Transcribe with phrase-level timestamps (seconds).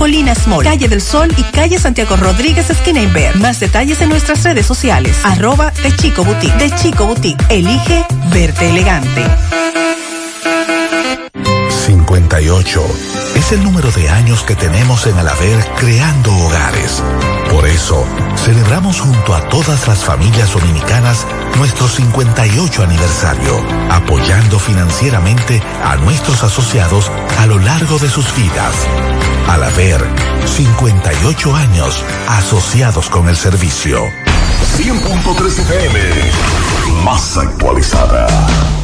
[0.00, 3.36] Colinas Mall, Calle del Sol y Calle Santiago Rodríguez, esquina Inver.
[3.36, 5.14] Más detalles en nuestras redes sociales.
[5.24, 6.56] Arroba de Chico Boutique.
[6.56, 7.44] De Chico Boutique.
[7.50, 9.22] Elige verte elegante.
[11.84, 12.82] 58
[13.34, 17.02] es el número de años que tenemos en Alaber creando hogares.
[17.50, 18.02] Por eso,
[18.36, 21.26] celebramos junto a todas las familias dominicanas
[21.58, 28.86] nuestro 58 aniversario, apoyando financieramente a nuestros asociados a lo largo de sus vidas.
[29.50, 30.00] Alaber,
[30.46, 34.06] 58 años asociados con el servicio.
[34.78, 35.98] 100.3 FM,
[37.04, 38.28] más actualizada.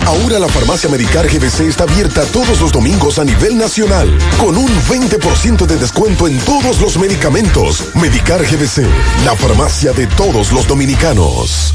[0.06, 4.68] Ahora la farmacia Medicar GBC está abierta todos los domingos a nivel nacional, con un
[4.88, 7.84] 20% de descuento en todos los medicamentos.
[7.94, 8.88] Medicar GBC,
[9.24, 11.74] la farmacia de todos los dominicanos.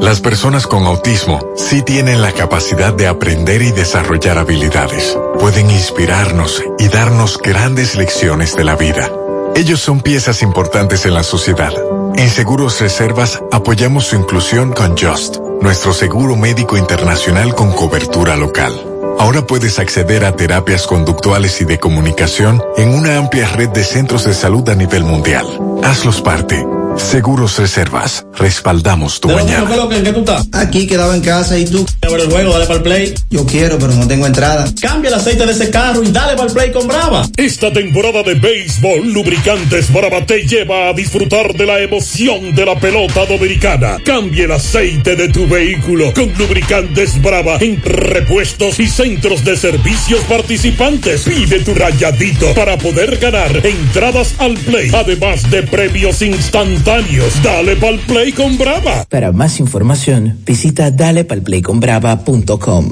[0.00, 5.16] Las personas con autismo sí tienen la capacidad de aprender y desarrollar habilidades.
[5.40, 9.10] Pueden inspirarnos y darnos grandes lecciones de la vida.
[9.56, 11.72] Ellos son piezas importantes en la sociedad.
[12.16, 18.72] En Seguros Reservas apoyamos su inclusión con Just, nuestro seguro médico internacional con cobertura local.
[19.18, 24.24] Ahora puedes acceder a terapias conductuales y de comunicación en una amplia red de centros
[24.24, 25.46] de salud a nivel mundial.
[25.82, 26.66] Hazlos parte.
[26.96, 28.24] Seguros Reservas.
[28.36, 29.68] Respaldamos tu mañana.
[29.88, 30.48] ¿Qué ¿En qué tú estás?
[30.52, 31.84] Aquí quedaba en casa y tú.
[32.02, 33.14] Abre el juego, dale para el play.
[33.30, 34.66] Yo quiero, pero no tengo entrada.
[34.80, 37.28] Cambia el aceite de ese carro y dale para el play con Brava.
[37.36, 42.78] Esta temporada de béisbol, Lubricantes Brava te lleva a disfrutar de la emoción de la
[42.78, 43.98] pelota dominicana.
[44.04, 50.20] Cambia el aceite de tu vehículo con Lubricantes Brava en repuestos y centros de servicios
[50.28, 51.22] participantes.
[51.22, 57.98] Pide tu rayadito para poder ganar entradas al play, además de premios instantáneos Dale pal
[58.06, 59.06] play con Brava.
[59.08, 62.90] Para más información, visita dalepalplayconbrava.com.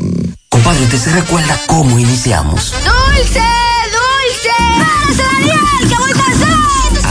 [0.49, 2.73] Compadre, ¿usted se recuerda cómo iniciamos?
[2.73, 3.43] ¡Dulce!
[3.93, 4.49] ¡Dulce!
[5.23, 5.59] ¡Daniel,
[5.91, 6.57] que voy pasar!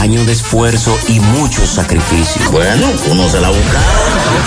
[0.00, 2.50] Años de esfuerzo y muchos sacrificios.
[2.50, 3.80] Bueno, uno se la busca.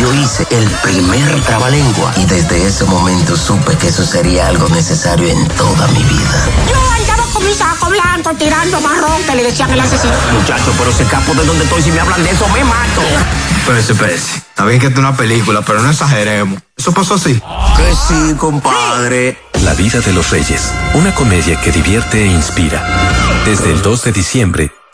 [0.01, 5.29] Yo hice el primer trabalengua y desde ese momento supe que eso sería algo necesario
[5.29, 6.49] en toda mi vida.
[6.69, 6.75] Yo
[7.35, 10.13] con mi saco blanco tirando marrón que le decían el asesino.
[10.31, 11.81] Muchacho, pero se capo de donde estoy.
[11.81, 13.01] Si me hablan de eso, me mato.
[13.57, 14.37] Espérese, espérese.
[14.37, 16.61] Está bien que es una película, pero no exageremos.
[16.77, 17.33] ¿Eso pasó así?
[17.75, 19.37] Que sí, compadre.
[19.63, 20.71] La vida de los reyes.
[20.93, 22.81] Una comedia que divierte e inspira.
[23.45, 24.71] Desde el 2 de diciembre,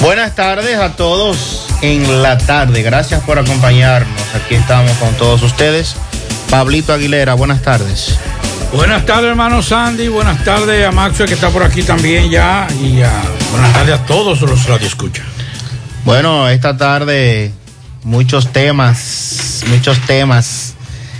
[0.00, 2.82] Buenas tardes a todos en la tarde.
[2.82, 4.34] Gracias por acompañarnos.
[4.34, 5.94] Aquí estamos con todos ustedes.
[6.48, 8.18] Pablito Aguilera, buenas tardes.
[8.72, 10.08] Buenas tardes, hermano Sandy.
[10.08, 12.66] Buenas tardes a Maxwell, que está por aquí también ya.
[12.82, 13.12] Y a,
[13.50, 15.26] buenas tardes a todos los radioescuchas.
[16.06, 17.52] Bueno, esta tarde
[18.02, 20.74] muchos temas, muchos temas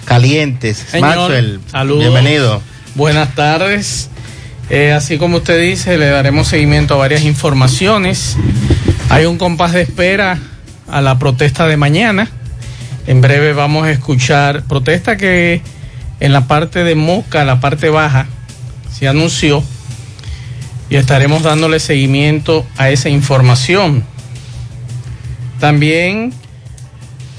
[0.06, 0.78] calientes.
[0.90, 2.00] Señor, Maxwell, saludos.
[2.00, 2.62] bienvenido.
[2.94, 4.08] Buenas tardes.
[4.70, 8.37] Eh, así como usted dice, le daremos seguimiento a varias informaciones.
[9.08, 10.38] Hay un compás de espera
[10.88, 12.31] a la protesta de mañana.
[13.08, 15.61] En breve vamos a escuchar protesta que
[16.20, 18.28] en la parte de Moca, la parte baja,
[18.96, 19.64] se anunció
[20.88, 24.05] y estaremos dándole seguimiento a esa información.
[25.58, 26.32] También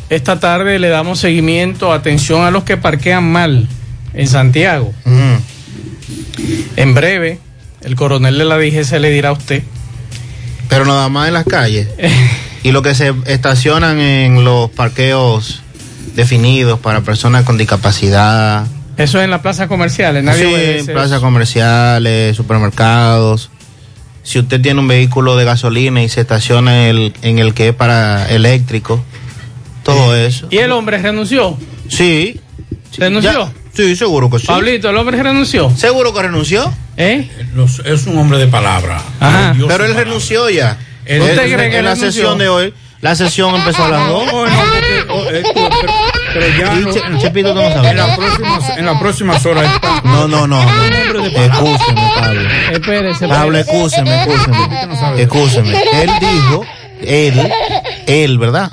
[0.09, 3.69] esta tarde le damos seguimiento, atención a los que parquean mal
[4.13, 4.93] en Santiago.
[6.75, 7.39] En breve,
[7.81, 9.63] el coronel de la DGC le dirá a usted.
[10.69, 11.87] Pero nada más en las calles.
[12.63, 15.61] y lo que se estacionan en los parqueos
[16.15, 18.65] definidos para personas con discapacidad.
[18.97, 21.21] Eso es en la plaza comercial, nadie Sí, obedece plazas eso.
[21.21, 23.49] comerciales, supermercados.
[24.23, 27.69] Si usted tiene un vehículo de gasolina y se estaciona en el, en el que
[27.69, 29.03] es para eléctrico,
[29.83, 30.47] todo eso.
[30.51, 31.57] ¿Y el hombre renunció?
[31.89, 32.39] Sí.
[32.97, 33.31] ¿Renunció?
[33.31, 34.47] Ya- sí, seguro que sí.
[34.47, 35.69] Pablito, ¿el hombre renunció?
[35.75, 36.73] ¿Seguro que renunció?
[36.97, 37.29] ¿Eh?
[37.85, 39.01] es un hombre de palabra.
[39.19, 39.53] Ajá.
[39.53, 40.77] Dios Pero él renunció ya.
[41.05, 42.11] Él- En- ¿Usted cree que en la renunció?
[42.11, 44.25] sesión de hoy, la sesión empezó a las dos.
[44.31, 44.51] No, no-
[47.19, 50.01] Chepito, no en, las próximas, en las próximas horas está.
[50.03, 50.61] No, no, no.
[50.61, 52.41] Escúcheme, Pablo.
[52.71, 55.21] Espérese, Pablo, escúcheme, escúcheme.
[55.21, 55.83] Escúcheme.
[55.93, 56.65] Él dijo,
[57.01, 57.51] él,
[58.07, 58.71] él, ¿verdad?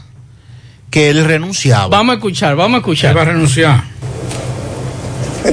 [0.90, 1.88] Que él renunciaba.
[1.88, 3.16] Vamos a escuchar, vamos a escuchar.
[3.16, 3.82] va a renunciar.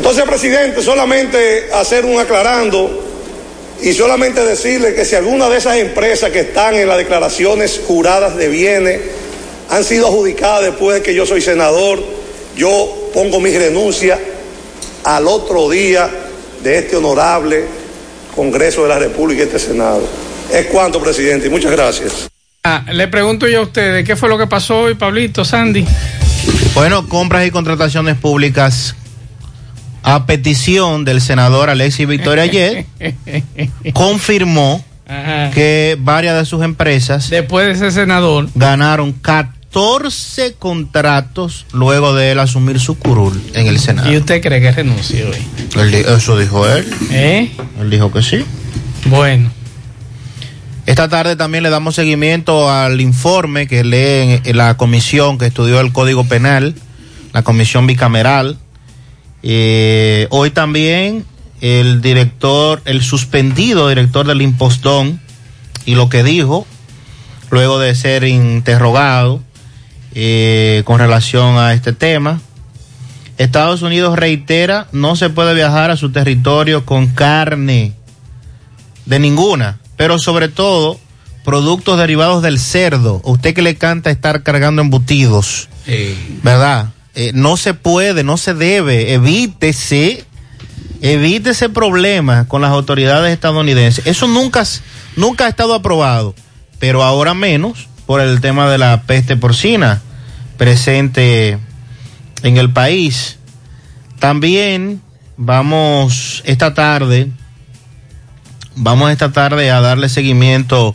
[0.05, 3.03] Entonces, presidente, solamente hacer un aclarando
[3.81, 8.37] y solamente decirle que si alguna de esas empresas que están en las declaraciones juradas
[8.37, 9.01] de bienes
[9.71, 12.03] han sido adjudicadas después de que yo soy senador,
[12.55, 14.19] yo pongo mi renuncia
[15.05, 16.07] al otro día
[16.61, 17.65] de este honorable
[18.35, 20.03] Congreso de la República y este Senado.
[20.53, 22.29] Es cuanto, presidente, y muchas gracias.
[22.63, 25.83] Ah, le pregunto yo a ustedes, ¿qué fue lo que pasó hoy, Pablito, Sandy?
[26.75, 28.95] Bueno, compras y contrataciones públicas
[30.07, 32.85] a petición del senador Alexis Victoria ayer
[33.93, 35.51] confirmó Ajá.
[35.51, 38.47] que varias de sus empresas Después de ser senador.
[38.55, 44.11] ganaron 14 contratos luego de él asumir su curul en el Senado.
[44.11, 45.81] ¿Y usted cree que renunció hoy?
[45.81, 46.87] Él eso dijo él.
[47.11, 47.51] ¿Eh?
[47.81, 48.45] Él dijo que sí.
[49.05, 49.51] Bueno.
[50.85, 55.91] Esta tarde también le damos seguimiento al informe que lee la comisión que estudió el
[55.91, 56.75] Código Penal,
[57.33, 58.59] la comisión bicameral.
[59.47, 61.23] Eh, hoy también
[61.61, 65.21] el director, el suspendido director del Impostón,
[65.85, 66.65] y lo que dijo,
[67.51, 69.41] luego de ser interrogado
[70.15, 72.41] eh, con relación a este tema.
[73.37, 77.93] Estados Unidos reitera, no se puede viajar a su territorio con carne
[79.05, 80.99] de ninguna, pero sobre todo
[81.43, 83.21] productos derivados del cerdo.
[83.23, 85.69] Usted que le canta estar cargando embutidos,
[86.41, 86.94] ¿verdad?
[87.17, 90.25] Eh, no se puede, no se debe, evítese,
[90.99, 94.05] evítese problemas con las autoridades estadounidenses.
[94.05, 94.63] Eso nunca,
[95.15, 96.35] nunca ha estado aprobado,
[96.77, 100.01] pero ahora menos por el tema de la peste porcina
[100.57, 101.57] presente
[102.43, 103.37] en el país.
[104.19, 105.01] También
[105.37, 107.31] vamos esta tarde,
[108.75, 110.93] vamos esta tarde a darle seguimiento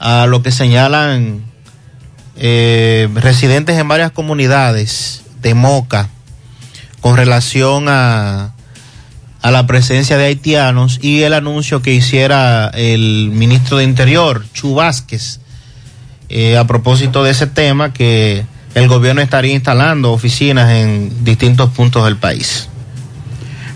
[0.00, 1.44] a lo que señalan
[2.34, 6.08] eh, residentes en varias comunidades de Moca
[7.00, 8.54] con relación a,
[9.42, 14.74] a la presencia de haitianos y el anuncio que hiciera el ministro de Interior, Chu
[14.74, 15.40] Vázquez,
[16.28, 22.04] eh, a propósito de ese tema que el gobierno estaría instalando oficinas en distintos puntos
[22.04, 22.68] del país.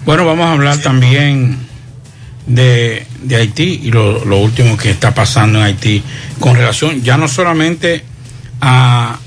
[0.05, 1.59] Bueno, vamos a hablar también
[2.47, 6.03] de, de Haití y lo, lo último que está pasando en Haití
[6.41, 8.05] con relación ya no solamente
[8.61, 9.19] a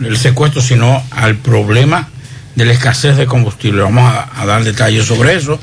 [0.00, 2.08] el secuestro, sino al problema
[2.54, 3.82] de la escasez de combustible.
[3.82, 5.58] Vamos a, dar detalles sobre eso.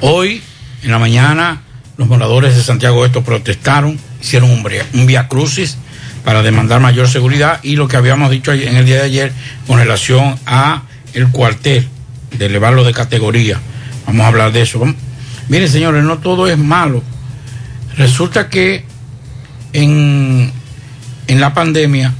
[0.00, 0.42] Hoy
[0.82, 1.62] En la mañana,
[1.96, 4.64] los moradores de Santiago Oeste protestaron, hicieron un,
[4.94, 5.78] un via crucis
[6.24, 9.32] para demandar mayor seguridad y lo que habíamos dicho en el día de ayer
[9.66, 10.82] con relación a
[11.14, 11.88] el cuartel,
[12.36, 13.58] de elevarlo de categoría.
[14.06, 14.78] Vamos a hablar de eso.
[14.78, 14.96] Vamos-
[15.48, 17.02] Miren, señores, no todo es malo.
[17.96, 18.84] Resulta que
[19.72, 20.52] en,
[21.28, 22.12] en la pandemia,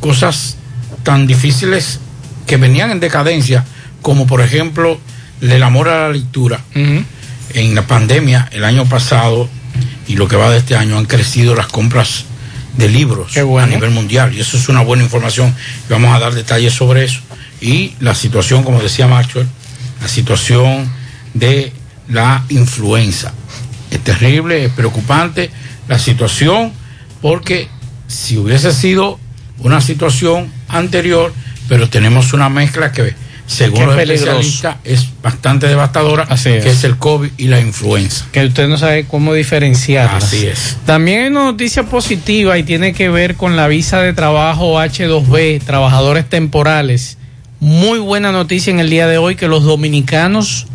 [0.00, 0.56] cosas
[1.02, 2.00] tan difíciles
[2.46, 3.64] que venían en decadencia,
[4.00, 4.98] como por ejemplo
[5.40, 9.48] el amor a la lectura, en la pandemia el año pasado
[10.06, 12.24] y lo que va de este año han crecido las compras
[12.76, 15.54] de libros a nivel mundial y eso es una buena información
[15.88, 17.20] y vamos a dar detalles sobre eso.
[17.60, 19.48] Y la situación como decía Maxwell
[20.00, 20.90] la situación
[21.34, 21.72] de
[22.08, 23.32] la influenza.
[23.90, 25.50] Es terrible es preocupante
[25.88, 26.72] la situación
[27.20, 27.68] porque
[28.08, 29.18] si hubiese sido
[29.58, 31.32] una situación anterior
[31.68, 33.14] pero tenemos una mezcla que
[33.46, 36.64] según Qué los especialistas es bastante devastadora Así es.
[36.64, 40.24] que es el COVID y la influenza que usted no sabe cómo diferenciarlas.
[40.24, 40.76] Así es.
[40.86, 45.62] También hay una noticia positiva y tiene que ver con la visa de trabajo H2B,
[45.62, 47.18] trabajadores temporales.
[47.60, 50.66] Muy buena noticia en el día de hoy que los dominicanos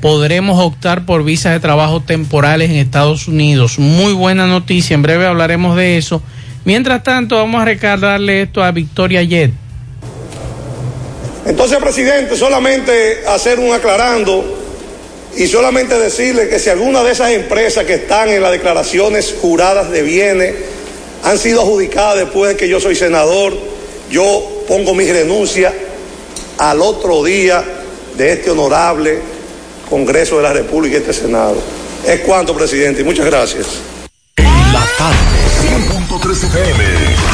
[0.00, 3.78] podremos optar por visas de trabajo temporales en Estados Unidos.
[3.78, 6.22] Muy buena noticia, en breve hablaremos de eso.
[6.64, 9.52] Mientras tanto, vamos a recargarle esto a Victoria Jet.
[11.46, 14.62] Entonces, presidente, solamente hacer un aclarando
[15.36, 19.90] y solamente decirle que si alguna de esas empresas que están en las declaraciones juradas
[19.90, 20.54] de bienes
[21.22, 23.52] han sido adjudicadas después de que yo soy senador,
[24.10, 25.72] yo pongo mi renuncia
[26.58, 27.64] al otro día
[28.16, 29.18] de este honorable
[29.88, 31.56] Congreso de la República y este Senado.
[32.06, 33.66] Es cuanto, presidente, y muchas gracias.
[34.36, 35.43] La tarde,
[36.18, 37.33] 100.3 FM,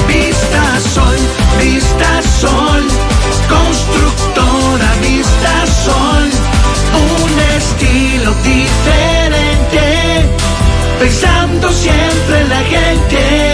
[0.06, 1.16] Vista Sol,
[1.60, 2.84] Vista Sol,
[3.48, 6.30] constructora Vista Sol,
[7.22, 9.86] un estilo diferente,
[11.00, 13.53] pensando siempre en la gente,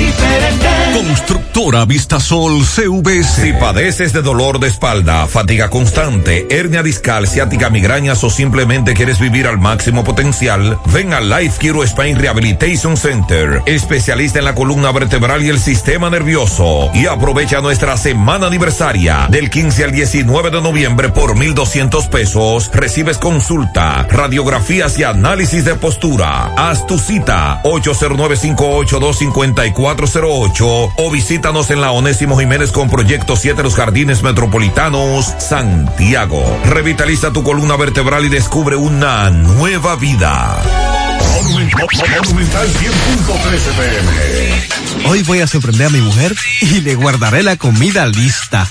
[0.00, 0.66] diferente.
[0.94, 3.42] Constructora Vistasol CVS.
[3.42, 9.18] Si padeces de dolor de espalda, fatiga constante, hernia discal, ciática, migrañas o simplemente quieres
[9.18, 14.92] vivir al máximo potencial, ven a Life Kiro Spine Rehabilitation Center, especialista en la columna
[14.92, 16.90] vertebral y el sistema nervioso.
[16.94, 22.70] Y aprovecha nuestra semana aniversaria del 15 al 19 de noviembre por 1,200 pesos.
[22.72, 26.52] Recibes consulta, radiografías y análisis de postura.
[26.56, 27.60] Haz tu cita
[29.96, 36.44] 809-582-5408 o visítanos en la Onésimo Jiménez con Proyecto 7 Los Jardines Metropolitanos, Santiago.
[36.64, 40.62] Revitaliza tu columna vertebral y descubre una nueva vida.
[41.34, 45.08] Monumental 100.13 pm.
[45.08, 48.70] Hoy voy a sorprender a mi mujer y le guardaré la comida lista.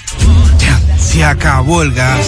[0.59, 2.27] Ya, se acabó el gas.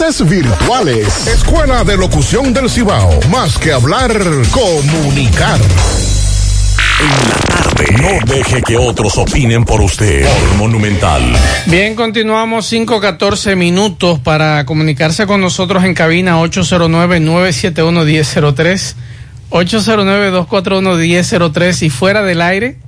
[0.00, 1.26] virtuales.
[1.26, 3.20] Escuela de Locución del Cibao.
[3.30, 4.10] Más que hablar,
[4.50, 5.60] comunicar.
[5.60, 7.84] En la tarde.
[8.00, 10.24] No deje que otros opinen por usted.
[10.24, 11.20] Por Monumental.
[11.66, 18.94] Bien, continuamos 5-14 minutos para comunicarse con nosotros en cabina 809-971-1003.
[19.50, 22.78] 809-241-1003 y fuera del aire,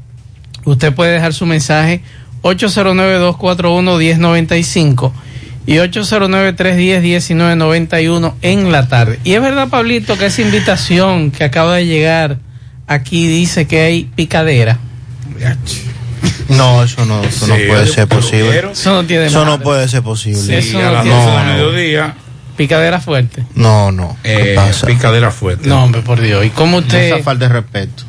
[0.65, 2.01] usted puede dejar su mensaje
[2.43, 5.13] 809-241-1095
[5.67, 9.19] y 809-310-1991 en la tarde.
[9.25, 12.39] Y es verdad, Pablito, que esa invitación que acaba de llegar
[12.87, 14.79] aquí dice que hay picadera.
[16.49, 18.65] No, eso no, eso no Sí, puede ser posible.
[18.73, 20.59] Eso no tiene Eso no puede ser posible.
[20.59, 21.53] Eso no a las tiene 12 de madre.
[21.55, 22.15] mediodía.
[22.57, 23.45] Picadera fuerte.
[23.55, 24.17] No, no.
[24.23, 24.87] ¿Qué Eh, pasa?
[24.87, 25.67] picadera fuerte.
[25.69, 26.45] No, hombre, por Dios.
[26.45, 27.15] ¿Y cómo usted.?
[27.15, 28.03] Esa falta de respeto.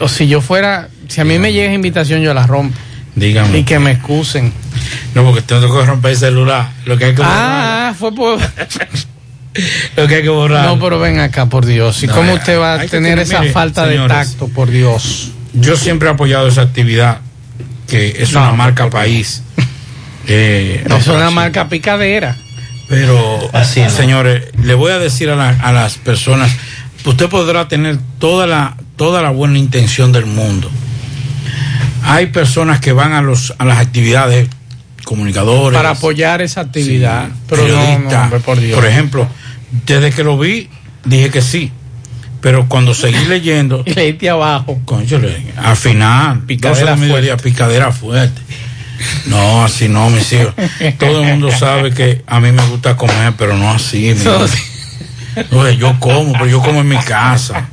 [0.00, 0.88] O si yo fuera.
[1.08, 2.76] Si a mí me llega esa invitación, yo la rompo.
[3.14, 3.58] Dígame.
[3.58, 4.52] Y que me excusen.
[5.14, 6.70] No, porque tengo que romper el celular.
[6.84, 7.36] Lo que hay que borrar.
[7.38, 8.38] Ah, fue por.
[9.96, 10.64] Lo que hay que borrar.
[10.66, 12.02] No, pero ven acá, por Dios.
[12.02, 14.70] ¿Y No, cómo usted va a tener tener- esa mire, falta señores, de tacto, por
[14.70, 15.32] Dios?
[15.54, 17.18] Yo siempre he apoyado esa actividad,
[17.88, 19.42] que es No, una marca país.
[20.28, 22.36] Eh, es una marca picadera.
[22.88, 23.90] Pero, Así no.
[23.90, 26.52] señores, le voy a decir a, la- a las personas,
[27.04, 30.70] usted podrá tener toda la, toda la buena intención del mundo.
[32.04, 34.48] Hay personas que van a, los, a las actividades,
[35.10, 35.76] comunicadores.
[35.76, 37.26] Para apoyar esa actividad.
[37.26, 38.22] sí, pero no, no, periodistas.
[38.22, 38.78] hombre, por Dios.
[38.78, 39.28] Por ejemplo,
[39.84, 40.70] desde que lo vi,
[41.04, 41.72] dije que sí.
[42.40, 44.80] Pero cuando seguí leyendo, leíste abajo.
[44.84, 48.40] Cónchale, al final, Picadera 12 de mediodía, picadera fuerte.
[49.26, 50.54] No, así no, mis hijos.
[50.98, 54.14] Todo el mundo sabe que a mí me gusta comer, pero no así.
[54.14, 54.24] mi
[55.50, 57.68] No, yo como, pero yo como en mi casa.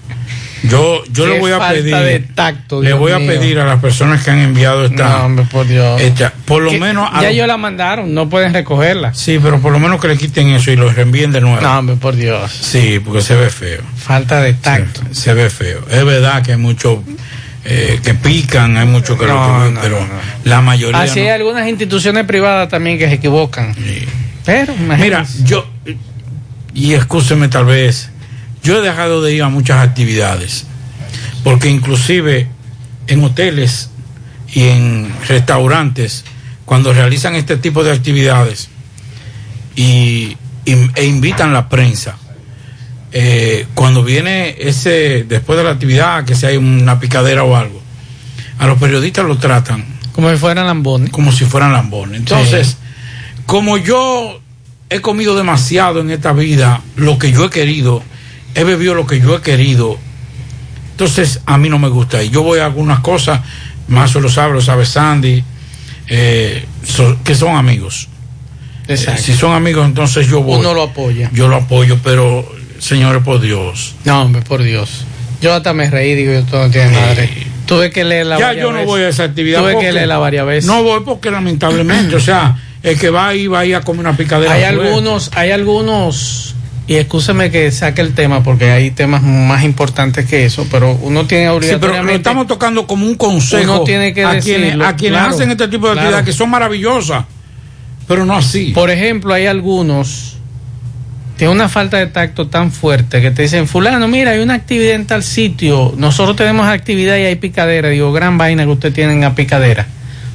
[0.70, 3.80] Yo, yo Qué le voy a pedir, de tacto, le voy a pedir a las
[3.80, 6.00] personas que han enviado esta, No, hombre, por Dios.
[6.02, 9.14] esta- por lo Que menos, a Ya los- ellos la mandaron, no pueden recogerla.
[9.14, 11.62] sí, pero por lo menos que le quiten eso y lo reenvíen de nuevo.
[11.62, 12.52] No, hombre, por Dios.
[12.52, 13.82] Sí, porque se ve feo.
[13.98, 15.02] Falta de tacto.
[15.12, 15.86] Se, se ve feo.
[15.90, 17.00] Es verdad que hay muchos
[17.70, 20.08] eh, que pican, hay muchos que lo que- no, pero no,
[20.46, 23.76] la mayoría Así hay algunas instituciones privadas también que se equivocan.
[24.46, 25.44] Pero, Mira, imagínense.
[25.44, 25.68] yo,
[26.74, 28.10] y escúcheme tal vez,
[28.68, 30.66] yo he dejado de ir a muchas actividades,
[31.44, 32.48] porque inclusive
[33.08, 33.90] en hoteles
[34.54, 36.24] y en restaurantes,
[36.66, 38.68] cuando realizan este tipo de actividades
[39.76, 42.18] y, y- e invitan la prensa,
[43.12, 47.82] eh, cuando viene ese, después de la actividad, que si hay una picadera o algo,
[48.60, 51.12] a los periodistas lo tratan como si fueran lambones.
[51.12, 52.18] como si fueran lambones.
[52.20, 52.78] Entonces,
[53.46, 54.42] como yo
[54.90, 58.02] he comido demasiado en esta vida, lo que yo he querido,
[58.58, 59.98] he bebido lo que yo he querido,
[60.92, 62.24] entonces a mí no me gusta.
[62.24, 63.42] Y yo voy a algunas cosas,
[63.88, 65.44] más lo sabe, lo sabe Sandy,
[66.10, 68.10] eh, so- que son amigos.
[68.88, 69.22] Exacto.
[69.22, 70.60] Eh, si son amigos, entonces yo voy.
[70.60, 71.30] Uno lo apoya.
[71.34, 73.96] Yo lo apoyo, pero señores, por Dios.
[74.06, 75.06] No, hombre, por Dios.
[75.42, 77.30] Yo hasta me reí, digo, esto no tiene madre.
[77.68, 78.88] Tuve que leerla Ya varias yo no veces.
[78.88, 79.60] voy a esa actividad.
[79.62, 80.66] Tuve que leerla varias veces.
[80.66, 84.16] No voy porque lamentablemente, o sea, el que va ahí va ahí a comer una
[84.18, 84.54] picadera.
[84.54, 86.56] hay algunos, hay algunos
[86.88, 91.26] y excúseme que saque el tema porque hay temas más importantes que eso, pero uno
[91.28, 92.12] tiene Sí, pero obligatoriamente...
[92.12, 95.36] lo estamos tocando como un consejo Uno tiene que a quienes, decirlo, a quienes claro,
[95.36, 96.00] hacen este tipo de claro.
[96.00, 97.26] actividades que son maravillosas,
[98.08, 98.72] pero no así.
[98.72, 100.38] Por ejemplo, hay algunos
[101.38, 104.96] tienen una falta de tacto tan fuerte que te dicen, fulano, mira, hay una actividad
[104.96, 107.90] en tal sitio, nosotros tenemos actividad y hay picadera.
[107.90, 109.86] Digo, gran vaina que usted tiene en la picadera.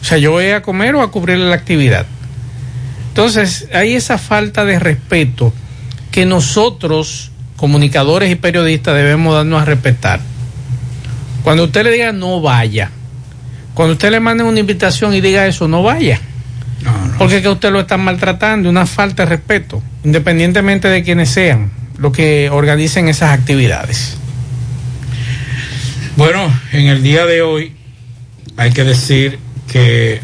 [0.00, 2.06] O sea, yo voy a comer o a cubrirle la actividad.
[3.08, 5.52] Entonces, hay esa falta de respeto
[6.12, 10.20] que nosotros, comunicadores y periodistas, debemos darnos a respetar.
[11.42, 12.90] Cuando usted le diga no vaya,
[13.74, 16.20] cuando usted le mande una invitación y diga eso, no vaya.
[17.18, 21.70] Porque es que usted lo está maltratando, una falta de respeto, independientemente de quienes sean
[21.98, 24.16] los que organicen esas actividades.
[26.16, 27.74] Bueno, en el día de hoy
[28.56, 29.38] hay que decir
[29.72, 30.20] que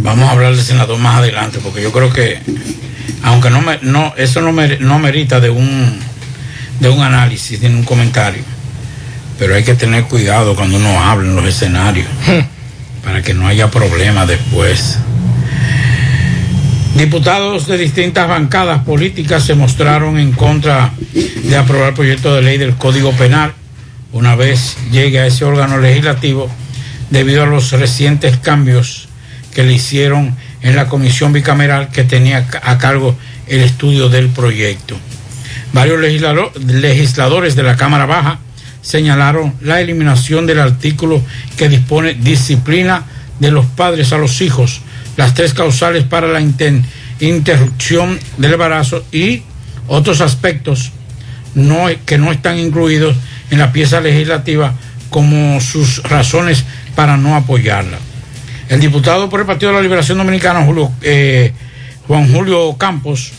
[0.00, 2.38] vamos a hablar del senador más adelante, porque yo creo que,
[3.22, 5.98] aunque no, me, no eso no, mer- no merita de un,
[6.80, 8.42] de un análisis, de un comentario,
[9.38, 12.06] pero hay que tener cuidado cuando uno habla en los escenarios,
[13.04, 14.98] para que no haya problemas después.
[16.94, 20.90] Diputados de distintas bancadas políticas se mostraron en contra
[21.42, 23.52] de aprobar el proyecto de ley del Código Penal
[24.12, 26.50] una vez llegue a ese órgano legislativo
[27.08, 29.08] debido a los recientes cambios
[29.54, 34.96] que le hicieron en la comisión bicameral que tenía a cargo el estudio del proyecto.
[35.72, 38.38] Varios legislado- legisladores de la Cámara Baja
[38.82, 41.22] señalaron la eliminación del artículo
[41.56, 43.04] que dispone disciplina
[43.38, 44.80] de los padres a los hijos,
[45.16, 46.40] las tres causales para la
[47.20, 49.42] interrupción del embarazo y
[49.88, 50.92] otros aspectos
[51.54, 53.16] no, que no están incluidos
[53.50, 54.74] en la pieza legislativa
[55.10, 57.98] como sus razones para no apoyarla.
[58.72, 60.66] El diputado por el Partido de la Liberación Dominicana,
[61.02, 61.52] eh,
[62.08, 63.30] Juan Julio Campos,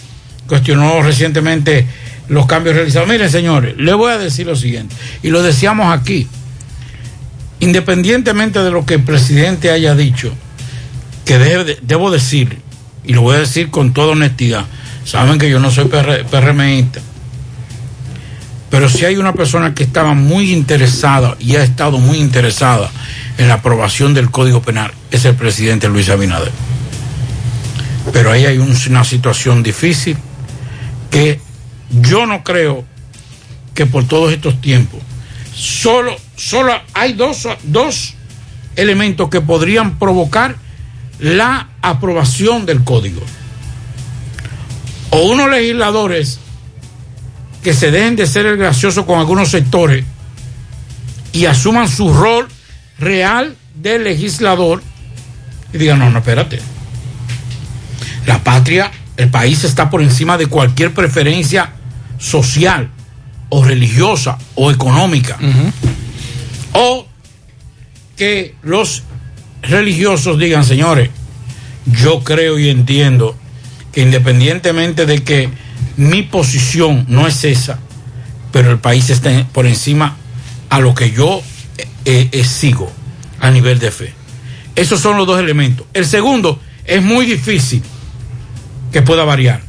[0.47, 1.87] cuestionó recientemente
[2.27, 3.09] los cambios realizados.
[3.09, 6.27] Miren, señores, le voy a decir lo siguiente, y lo decíamos aquí,
[7.61, 10.31] independientemente de lo que el presidente haya dicho,
[11.25, 11.39] que
[11.81, 12.59] debo decir,
[13.03, 14.67] y lo voy a decir con toda honestidad,
[15.03, 17.01] saben que yo no soy PR, PRMista,
[18.69, 22.91] pero si hay una persona que estaba muy interesada y ha estado muy interesada
[23.37, 26.51] en la aprobación del Código Penal, es el presidente Luis Abinader.
[28.11, 30.17] Pero ahí hay un- una situación difícil
[31.09, 31.39] que
[32.01, 32.83] yo no creo
[33.73, 34.99] que por todos estos tiempos,
[35.55, 38.13] solo, solo hay dos, dos
[38.75, 40.55] elementos que podrían provocar
[41.19, 43.21] la aprobación del código.
[45.11, 46.39] O unos legisladores
[47.63, 50.03] que se dejen de ser el gracioso con algunos sectores
[51.31, 52.47] y asuman su rol
[52.99, 54.81] real de legislador
[55.73, 56.59] y digan, no, no, espérate.
[58.25, 61.71] La patria, el país está por encima de cualquier preferencia
[62.19, 62.89] social
[63.49, 65.37] o religiosa o económica.
[66.73, 67.07] O
[68.15, 69.03] que los
[69.61, 71.09] religiosos digan, señores,
[71.85, 73.35] yo creo y entiendo
[73.91, 75.49] que independientemente de que
[75.97, 77.79] mi posición no es esa,
[78.51, 80.17] pero el país está por encima
[80.69, 81.41] a lo que yo
[82.05, 82.91] eh, eh, sigo
[83.39, 84.13] a nivel de fe.
[84.75, 85.85] Esos son los dos elementos.
[85.93, 87.83] El segundo es muy difícil
[88.91, 89.61] que pueda variar.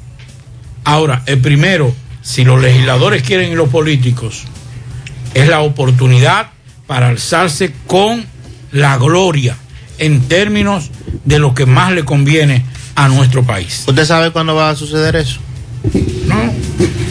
[0.84, 4.44] Ahora, el primero, si los legisladores quieren y los políticos,
[5.34, 6.50] es la oportunidad
[6.86, 8.24] para alzarse con
[8.72, 9.56] la gloria
[9.98, 10.90] en términos
[11.24, 13.84] de lo que más le conviene a nuestro país.
[13.86, 15.40] ¿Usted sabe cuándo va a suceder eso?
[16.26, 16.52] No.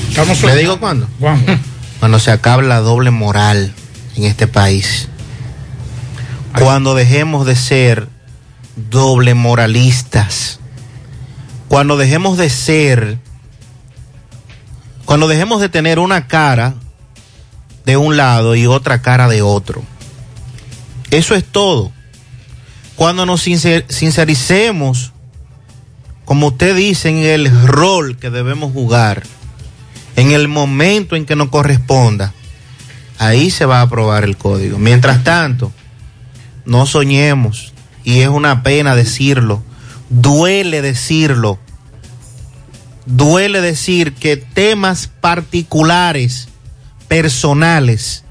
[0.10, 1.08] Estamos ¿Le digo cuándo?
[1.20, 1.58] ¿Cuándo?
[2.00, 3.74] Cuando se acabe la doble moral
[4.16, 5.10] en este país.
[6.60, 8.08] Cuando dejemos de ser
[8.89, 10.60] doble moralistas.
[11.68, 13.18] Cuando dejemos de ser.
[15.06, 16.76] Cuando dejemos de tener una cara
[17.86, 19.84] de un lado y otra cara de otro.
[21.12, 21.92] Eso es todo.
[22.96, 25.12] Cuando nos sincer- sincericemos,
[26.26, 29.24] como usted dice, en el rol que debemos jugar,
[30.16, 32.34] en el momento en que nos corresponda,
[33.18, 34.78] ahí se va a aprobar el código.
[34.78, 35.72] Mientras tanto,
[36.65, 37.73] no soñemos,
[38.04, 39.63] y es una pena decirlo,
[40.10, 41.60] duele decirlo,
[43.06, 46.47] duele decir que temas particulares,
[47.08, 48.23] personales,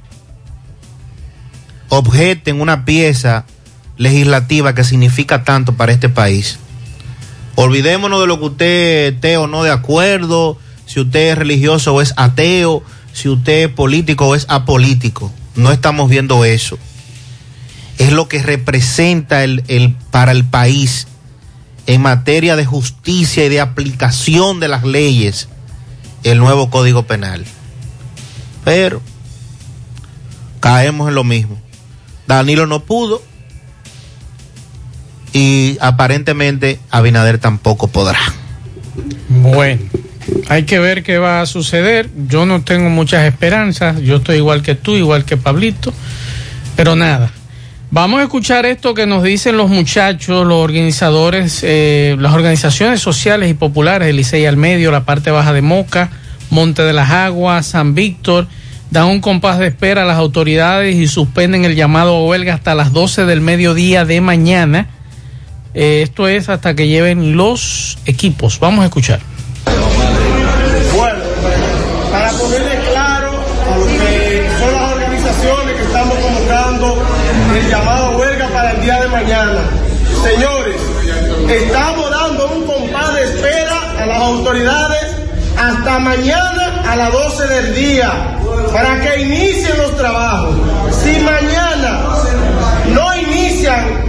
[1.88, 3.44] objeten una pieza
[3.98, 6.58] legislativa que significa tanto para este país.
[7.54, 12.00] Olvidémonos de lo que usted esté o no de acuerdo, si usted es religioso o
[12.00, 15.32] es ateo, si usted es político o es apolítico.
[15.54, 16.78] No estamos viendo eso.
[17.98, 21.06] Es lo que representa el, el- para el país
[21.86, 25.48] en materia de justicia y de aplicación de las leyes
[26.24, 27.44] el nuevo Código Penal.
[28.64, 29.02] Pero
[30.60, 31.58] caemos en lo mismo.
[32.28, 33.20] Danilo no pudo
[35.32, 38.20] y aparentemente Abinader tampoco podrá.
[39.28, 39.82] Bueno,
[40.48, 42.10] hay que ver qué va a suceder.
[42.28, 44.00] Yo no tengo muchas esperanzas.
[44.02, 45.92] Yo estoy igual que tú, igual que Pablito.
[46.76, 47.32] Pero nada.
[47.94, 53.50] Vamos a escuchar esto que nos dicen los muchachos, los organizadores, eh, las organizaciones sociales
[53.50, 56.08] y populares de Licey al Medio, la parte baja de Moca,
[56.48, 58.46] Monte de las Aguas, San Víctor.
[58.90, 62.74] Dan un compás de espera a las autoridades y suspenden el llamado a huelga hasta
[62.74, 64.88] las 12 del mediodía de mañana.
[65.74, 68.58] Eh, esto es hasta que lleven los equipos.
[68.58, 69.20] Vamos a escuchar.
[77.56, 79.60] El llamado a huelga para el día de mañana.
[80.22, 80.76] Señores,
[81.48, 85.16] estamos dando un compás de espera a las autoridades
[85.58, 88.38] hasta mañana a las 12 del día
[88.72, 90.54] para que inicien los trabajos.
[91.02, 92.00] Si mañana
[92.88, 94.02] no inician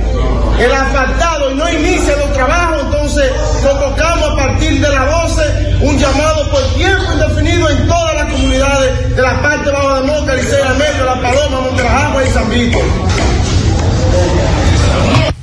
[0.59, 5.97] el asfaltado y no inician los trabajos, entonces convocamos a partir de las 12 un
[5.97, 10.73] llamado por tiempo indefinido en todas las comunidades de la parte baja de Moca, Licea
[10.73, 12.79] Medio, La Paloma, Monterajagua y San Vito.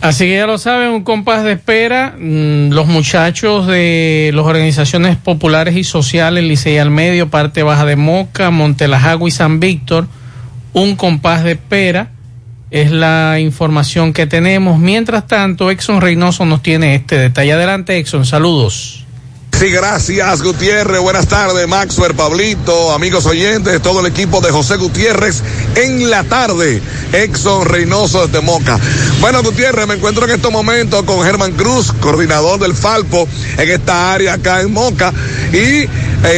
[0.00, 2.14] Así que ya lo saben, un compás de espera.
[2.18, 7.96] Mm, Los muchachos de las organizaciones populares y sociales, Licey al Medio, Parte Baja de
[7.96, 10.08] Moca, Montelajagua y San Víctor,
[10.72, 12.12] un compás de espera.
[12.70, 14.78] Es la información que tenemos.
[14.78, 17.52] Mientras tanto, Exxon Reynoso nos tiene este detalle.
[17.52, 18.24] Adelante, Exxon.
[18.24, 19.04] Saludos.
[19.52, 21.00] Sí, gracias Gutiérrez.
[21.00, 25.42] Buenas tardes, Maxwell, Pablito, amigos oyentes, todo el equipo de José Gutiérrez
[25.74, 26.80] en la tarde.
[27.12, 28.78] Exxon Reynoso de Moca.
[29.20, 34.12] Bueno, Gutiérrez, me encuentro en estos momentos con Germán Cruz, coordinador del Falpo en esta
[34.12, 35.12] área acá en Moca.
[35.52, 35.88] Y eh,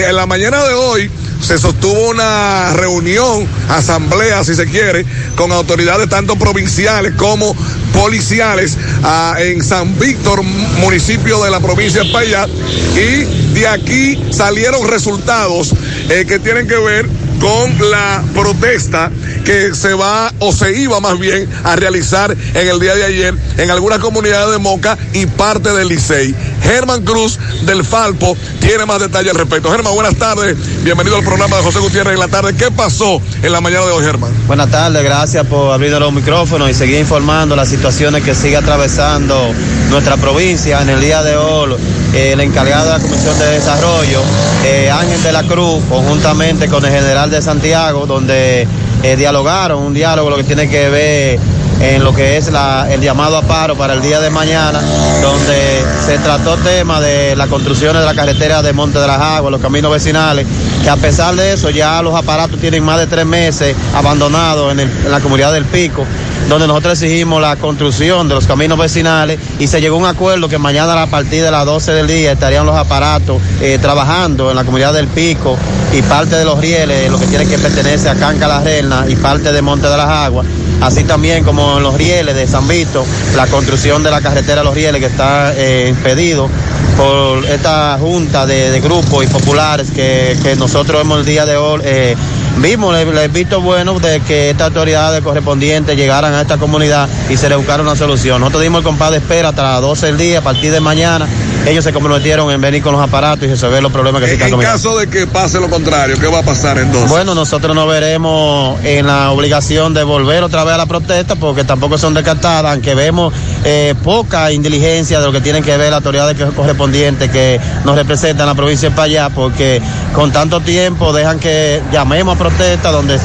[0.09, 1.11] en la mañana de hoy
[1.43, 7.55] se sostuvo una reunión, asamblea, si se quiere, con autoridades tanto provinciales como
[7.93, 12.49] policiales ah, en San Víctor, municipio de la provincia de Espaillat,
[12.95, 15.75] y de aquí salieron resultados
[16.09, 17.09] eh, que tienen que ver
[17.41, 19.11] con la protesta
[19.45, 23.35] que se va o se iba más bien a realizar en el día de ayer
[23.59, 26.35] en algunas comunidades de Moca y parte del Licey.
[26.63, 29.71] Germán Cruz del Falpo tiene más detalles al respecto.
[29.71, 30.57] Germán, buenas tardes.
[30.85, 32.55] Bienvenido al programa de José Gutiérrez en la tarde.
[32.55, 34.33] ¿Qué pasó en la mañana de hoy, Germán?
[34.47, 39.53] Buenas tardes, gracias por abrir los micrófonos y seguir informando las situaciones que sigue atravesando
[39.91, 40.81] nuestra provincia.
[40.83, 41.77] En el día de hoy,
[42.15, 44.21] eh, el encargado de la Comisión de Desarrollo,
[44.65, 48.67] eh, Ángel de la Cruz, conjuntamente con el general de Santiago, donde
[49.03, 52.49] eh, dialogaron, un diálogo lo que tiene que ver en lo que es
[52.91, 54.81] el llamado a paro para el día de mañana,
[55.21, 59.51] donde se trató tema de la construcción de la carretera de Monte de las Aguas,
[59.51, 60.47] los caminos vecinales,
[60.83, 65.11] que a pesar de eso ya los aparatos tienen más de tres meses abandonados en
[65.11, 66.05] la comunidad del Pico,
[66.49, 70.49] donde nosotros exigimos la construcción de los caminos vecinales y se llegó a un acuerdo
[70.49, 74.57] que mañana a partir de las 12 del día estarían los aparatos eh, trabajando en
[74.57, 75.57] la comunidad del Pico
[75.93, 79.17] y parte de los rieles, lo que tiene que pertenece a Canca la Reina y
[79.17, 80.47] parte de Monte de las Aguas
[80.83, 83.05] así también como en los rieles de San Vito,
[83.37, 86.51] la construcción de la carretera los rieles que está eh, impedido
[86.97, 91.81] por esta junta de, grupos y populares que, que nosotros hemos el día de hoy
[91.85, 92.17] eh,
[92.59, 97.49] vimos, les visto bueno de que estas autoridades correspondientes llegaran a esta comunidad y se
[97.49, 98.41] le buscara una solución.
[98.41, 101.27] Nosotros dimos el compás de espera hasta las 12 del día, a partir de mañana.
[101.67, 104.49] Ellos se comprometieron en venir con los aparatos y resolver los problemas que se están
[104.49, 104.83] En comunicando.
[104.83, 107.09] caso de que pase lo contrario, ¿qué va a pasar entonces?
[107.09, 111.63] Bueno, nosotros nos veremos en la obligación de volver otra vez a la protesta porque
[111.63, 113.33] tampoco son descartadas, aunque vemos
[113.65, 118.41] eh, poca indiligencia de lo que tienen que ver las autoridades correspondientes que nos representan
[118.41, 119.81] en la provincia de Payá, porque
[120.15, 123.23] con tanto tiempo dejan que llamemos a protesta donde es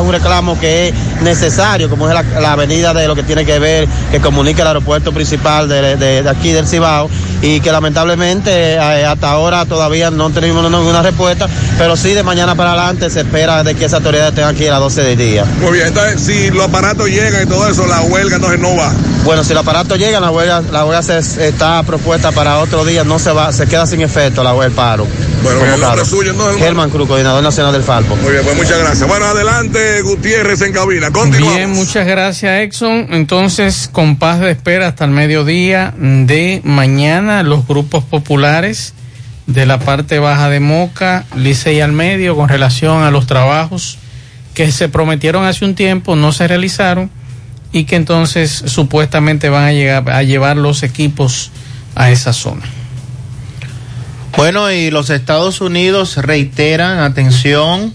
[0.00, 3.58] un reclamo que es necesario, como es la, la avenida de lo que tiene que
[3.58, 7.10] ver, que comunica el aeropuerto principal de, de- de aquí del Cibao,
[7.42, 11.48] y que lamentablemente eh, hasta ahora todavía no tenemos ninguna respuesta,
[11.78, 14.72] pero sí de mañana para adelante se espera de que esas autoridades estén aquí a
[14.72, 15.44] las 12 del día.
[15.60, 18.92] Muy bien, entonces si los aparatos llegan y todo eso, la huelga entonces no va.
[19.24, 23.04] Bueno, si el aparato llega, la huelga, la huelga se- está propuesta para otro día,
[23.04, 25.06] no se va, se queda sin efecto la huelga, el paro.
[25.42, 26.44] Bueno, el nombre suyo, ¿no?
[26.54, 28.16] Germán Cruz, coordinador nacional del Falpo.
[28.16, 29.06] Muy bien, pues muchas gracias.
[29.06, 31.10] Bueno, adelante, Gutiérrez en cabina.
[31.10, 31.54] Continuamos.
[31.56, 33.08] Bien, muchas gracias, Exxon.
[33.10, 38.94] Entonces, con paz de espera hasta el mediodía de mañana, los grupos populares
[39.46, 43.98] de la parte baja de Moca, Licey al medio, con relación a los trabajos
[44.54, 47.10] que se prometieron hace un tiempo, no se realizaron
[47.72, 51.50] y que entonces supuestamente van a llegar a llevar los equipos
[51.94, 52.62] a esa zona.
[54.36, 57.92] Bueno, y los Estados Unidos reiteran, atención,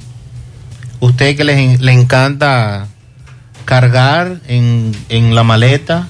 [0.99, 2.87] usted que le, le encanta
[3.63, 6.07] cargar en, en, la maleta,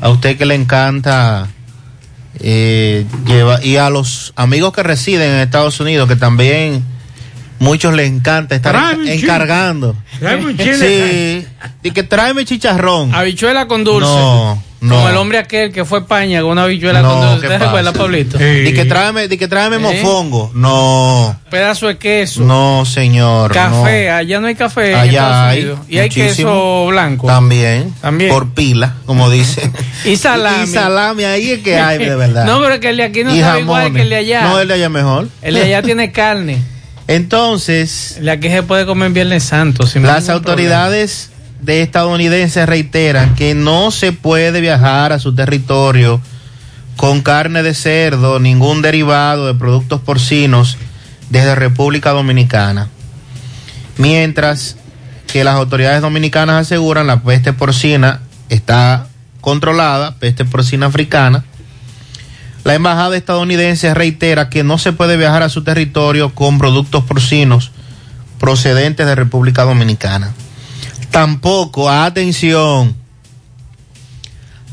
[0.00, 1.48] a usted que le encanta
[2.38, 6.82] eh, llevar, y a los amigos que residen en Estados Unidos, que también
[7.60, 9.94] muchos les encanta estar Tráeme encargando.
[10.18, 10.76] Tráeme un chile.
[11.44, 13.14] Sí, y que tráeme chicharrón.
[13.14, 14.08] Habichuela con dulce.
[14.08, 14.94] No, no.
[14.96, 17.42] Como el hombre aquel que fue a España con una habichuela No, con dulce.
[17.42, 18.02] ¿qué ¿Te recuerdas, pasa?
[18.04, 18.38] Pablito?
[18.38, 19.78] Di que tráeme, di que tráeme ¿Eh?
[19.78, 20.50] mofongo.
[20.54, 22.40] No, Pedazo de queso.
[22.42, 23.52] no, señor.
[23.52, 24.16] Café, no.
[24.16, 24.94] allá no hay café.
[24.94, 25.74] Allá hay.
[25.88, 27.26] Y hay queso blanco.
[27.26, 28.30] También, También.
[28.30, 29.70] Por pila, como dicen.
[30.06, 30.64] Y salami.
[30.64, 32.46] Y salami, ahí es que hay, de verdad.
[32.46, 34.42] No, pero que el de aquí no y sabe igual que el de allá.
[34.44, 35.28] No, el de allá mejor.
[35.42, 36.62] El de allá tiene carne.
[37.10, 39.84] Entonces, El de aquí se puede comer en Viernes Santo.
[39.84, 46.20] sin las autoridades de estadounidenses reiteran que no se puede viajar a su territorio
[46.96, 50.78] con carne de cerdo, ningún derivado de productos porcinos
[51.30, 52.88] desde República Dominicana.
[53.96, 54.76] Mientras
[55.26, 59.08] que las autoridades dominicanas aseguran la peste porcina está
[59.40, 61.44] controlada, peste porcina africana.
[62.64, 67.70] La embajada estadounidense reitera que no se puede viajar a su territorio con productos porcinos
[68.38, 70.32] procedentes de República Dominicana.
[71.10, 72.94] Tampoco, atención,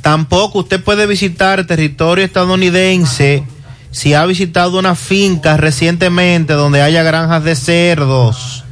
[0.02, 3.44] tampoco usted puede visitar territorio estadounidense
[3.92, 8.64] si ha visitado una finca recientemente donde haya granjas de cerdos.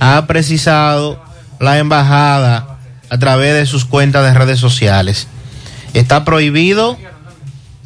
[0.00, 1.22] Ha precisado
[1.60, 2.78] la embajada
[3.10, 5.26] a través de sus cuentas de redes sociales.
[5.94, 6.98] Está prohibido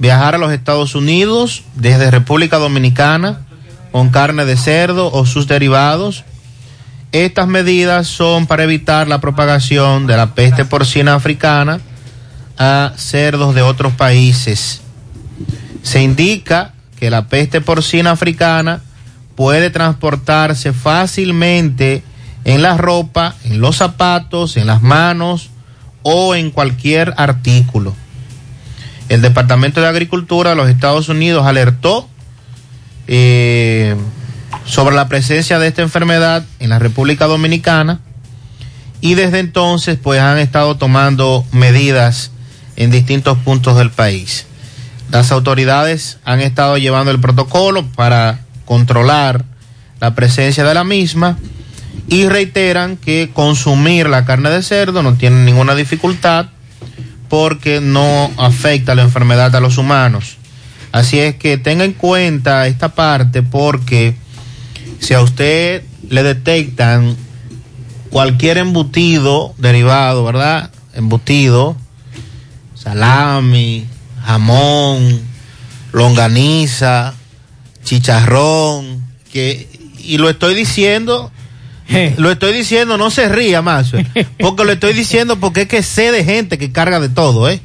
[0.02, 3.42] viajar a los Estados Unidos desde República Dominicana
[3.92, 6.24] con carne de cerdo o sus derivados.
[7.12, 11.78] Estas medidas son para evitar la propagación de la peste porcina africana
[12.58, 14.80] a cerdos de otros países.
[15.84, 18.80] Se indica que la peste porcina africana
[19.36, 22.02] puede transportarse fácilmente
[22.42, 25.50] en la ropa, en los zapatos, en las manos
[26.02, 27.94] o en cualquier artículo.
[29.12, 32.08] El Departamento de Agricultura de los Estados Unidos alertó
[33.06, 33.94] eh,
[34.64, 38.00] sobre la presencia de esta enfermedad en la República Dominicana
[39.02, 42.30] y desde entonces pues han estado tomando medidas
[42.76, 44.46] en distintos puntos del país.
[45.10, 49.44] Las autoridades han estado llevando el protocolo para controlar
[50.00, 51.36] la presencia de la misma
[52.08, 56.46] y reiteran que consumir la carne de cerdo no tiene ninguna dificultad
[57.32, 60.36] porque no afecta la enfermedad a los humanos.
[60.92, 64.14] Así es que tenga en cuenta esta parte porque
[64.98, 67.16] si a usted le detectan
[68.10, 70.72] cualquier embutido derivado, ¿verdad?
[70.92, 71.74] Embutido,
[72.74, 73.86] salami,
[74.26, 75.22] jamón,
[75.92, 77.14] longaniza,
[77.82, 81.32] chicharrón, que y lo estoy diciendo
[82.16, 83.92] lo estoy diciendo, no se ría más,
[84.38, 87.60] porque lo estoy diciendo porque es que sé de gente que carga de todo, ¿eh?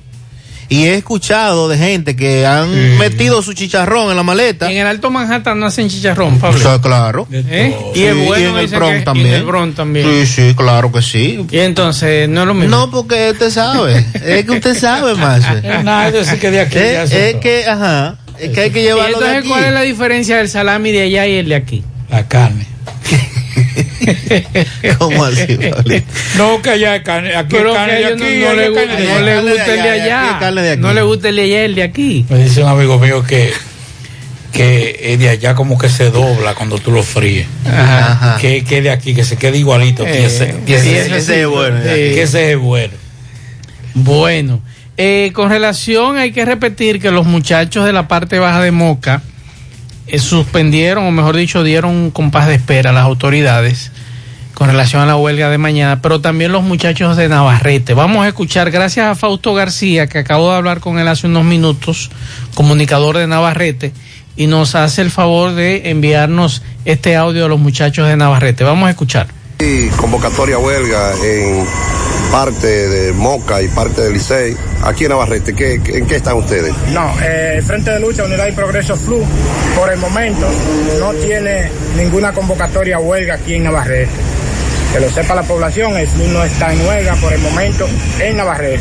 [0.70, 4.70] Y he escuchado de gente que han metido su chicharrón en la maleta.
[4.70, 6.60] En el Alto Manhattan no hacen chicharrón, Pablo.
[6.60, 7.26] O sea, claro.
[7.32, 7.74] ¿Eh?
[7.94, 9.28] Sí, Y es bueno, y en el Bronx y también.
[9.28, 10.06] en el Bronx también.
[10.06, 11.46] Sí, sí, claro que sí.
[11.50, 12.76] Y entonces, no es lo mismo.
[12.76, 14.06] No, porque usted sabe.
[14.26, 15.42] es que usted sabe más.
[15.64, 18.18] Es nada, yo sé que de aquí ya es, que, ajá.
[18.38, 19.48] Es que hay que ¿Y llevarlo de entonces aquí.
[19.48, 21.82] cuál es la diferencia del salami de allá y el de aquí?
[22.10, 22.68] La carne.
[24.98, 26.08] ¿Cómo así, Pablito?
[26.38, 27.36] No, que allá carne.
[27.36, 28.16] Aquí Pero carne de aquí.
[28.44, 28.84] no, le gusta,
[29.74, 30.78] el de allá.
[30.78, 32.26] No le gusta el de allá el de aquí.
[32.30, 33.52] Me dice un amigo mío que
[34.52, 37.46] que es de allá como que se dobla cuando tú lo fríes.
[37.66, 38.38] Ajá.
[38.42, 40.04] Que, que de aquí, que se quede igualito.
[40.06, 41.40] Eh, que ese, que ese- ese ese sí.
[41.42, 42.94] es bueno, que ese es bueno.
[43.94, 44.62] Bueno,
[44.96, 49.22] eh, con relación, hay que repetir que los muchachos de la parte baja de Moca
[49.26, 49.37] eh,
[50.18, 53.92] suspendieron, o mejor dicho, dieron un compás de espera a las autoridades
[54.58, 57.94] con relación a la huelga de mañana, pero también los muchachos de Navarrete.
[57.94, 61.46] Vamos a escuchar, gracias a Fausto García, que acabo de hablar con él hace unos
[61.46, 62.10] minutos,
[62.56, 63.94] comunicador de Navarrete,
[64.36, 68.64] y nos hace el favor de enviarnos este audio de los muchachos de Navarrete.
[68.64, 69.28] Vamos a escuchar.
[69.98, 71.64] Convocatoria huelga en
[72.32, 74.56] parte de Moca y parte del Licey.
[74.84, 76.74] Aquí en Navarrete, ¿qué, qué- ¿en qué están ustedes?
[76.94, 79.24] No, eh, Frente de Lucha, Unidad y Progreso Flu,
[79.76, 80.48] por el momento
[81.00, 84.12] no tiene ninguna convocatoria huelga aquí en Navarrete.
[84.94, 87.88] Que lo sepa la población, el Flu no está en huelga por el momento
[88.20, 88.80] en Navarrete.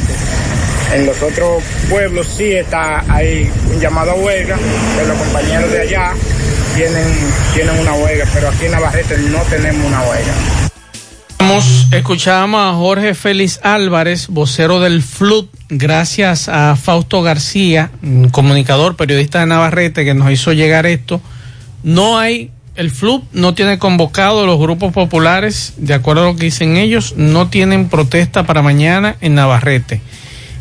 [0.95, 5.81] En los otros pueblos sí está hay un llamado a huelga, que los compañeros de
[5.81, 6.13] allá
[6.77, 7.05] tienen,
[7.55, 10.33] tienen una huelga, pero aquí en Navarrete no tenemos una huelga.
[11.91, 19.41] Escuchamos, a Jorge Félix Álvarez, vocero del FLUT, gracias a Fausto García, un comunicador, periodista
[19.41, 21.21] de Navarrete, que nos hizo llegar esto.
[21.83, 26.45] No hay, el FLUT no tiene convocado los grupos populares, de acuerdo a lo que
[26.45, 30.03] dicen ellos, no tienen protesta para mañana en Navarrete.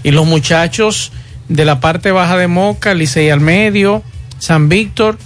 [0.03, 1.11] Y los muchachos
[1.49, 4.03] de la parte baja de Moca, Licey al medio,
[4.39, 5.17] San Víctor,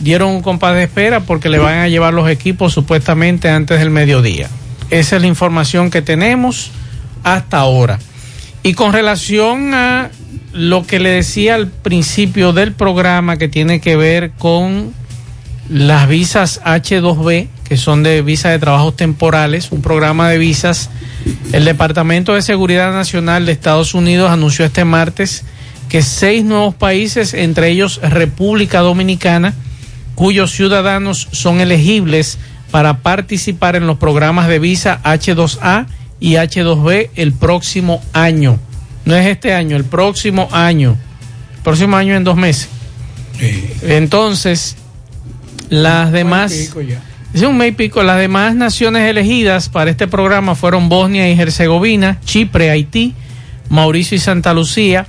[0.00, 3.90] dieron un compás de espera porque le van a llevar los equipos supuestamente antes del
[3.90, 4.48] mediodía.
[4.92, 6.70] Esa es la información que tenemos
[7.24, 7.98] hasta ahora.
[8.62, 10.10] Y con relación a
[10.52, 14.92] lo que le decía al principio del programa que tiene que ver con
[15.70, 20.90] las visas H2B, que son de visa de trabajos temporales, un programa de visas,
[21.52, 25.44] el Departamento de Seguridad Nacional de Estados Unidos anunció este martes
[25.88, 29.54] que seis nuevos países, entre ellos República Dominicana,
[30.16, 32.38] cuyos ciudadanos son elegibles
[32.72, 35.86] para participar en los programas de visa H2A
[36.18, 38.58] y H2B el próximo año.
[39.04, 40.96] No es este año, el próximo año.
[41.56, 42.68] El próximo año en dos meses.
[43.82, 44.76] Entonces,
[45.68, 46.52] las demás...
[47.34, 48.02] Es un mes y pico.
[48.02, 53.14] Las demás naciones elegidas para este programa fueron Bosnia y Herzegovina, Chipre, Haití,
[53.70, 55.06] Mauricio y Santa Lucía.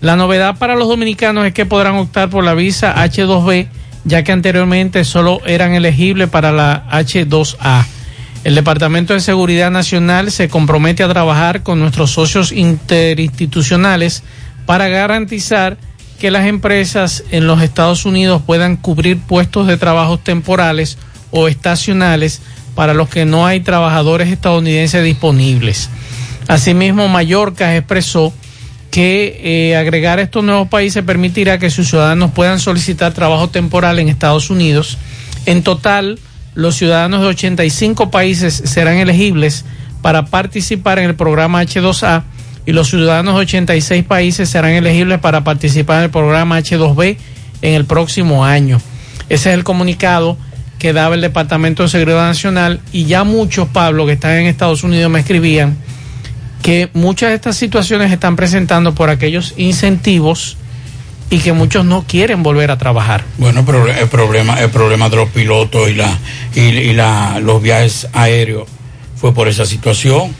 [0.00, 3.68] La novedad para los dominicanos es que podrán optar por la visa H2B
[4.04, 7.84] ya que anteriormente solo eran elegibles para la H2A.
[8.44, 14.22] El Departamento de Seguridad Nacional se compromete a trabajar con nuestros socios interinstitucionales
[14.66, 15.78] para garantizar
[16.20, 20.98] que las empresas en los Estados Unidos puedan cubrir puestos de trabajo temporales
[21.30, 22.42] o estacionales
[22.74, 25.88] para los que no hay trabajadores estadounidenses disponibles.
[26.46, 28.32] Asimismo, Mallorca expresó
[28.94, 34.08] que eh, agregar estos nuevos países permitirá que sus ciudadanos puedan solicitar trabajo temporal en
[34.08, 34.98] Estados Unidos.
[35.46, 36.20] En total,
[36.54, 39.64] los ciudadanos de 85 países serán elegibles
[40.00, 42.22] para participar en el programa H2A
[42.66, 47.16] y los ciudadanos de 86 países serán elegibles para participar en el programa H2B
[47.62, 48.80] en el próximo año.
[49.28, 50.38] Ese es el comunicado
[50.78, 54.84] que daba el Departamento de Seguridad Nacional y ya muchos, Pablo, que están en Estados
[54.84, 55.76] Unidos me escribían
[56.64, 60.56] que muchas de estas situaciones están presentando por aquellos incentivos
[61.28, 63.22] y que muchos no quieren volver a trabajar.
[63.36, 66.18] Bueno, pero el problema, el problema de los pilotos y la
[66.54, 68.66] y, y la, los viajes aéreos
[69.14, 70.34] fue por esa situación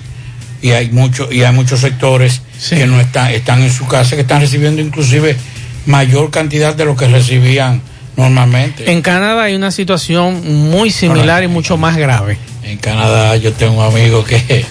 [0.62, 4.22] y hay muchos y hay muchos sectores que no están están en su casa que
[4.22, 5.36] están recibiendo inclusive
[5.84, 7.82] mayor cantidad de lo que recibían
[8.16, 8.90] normalmente.
[8.90, 12.38] En Canadá hay una situación muy similar y mucho más grave.
[12.62, 14.64] En Canadá yo tengo un amigo que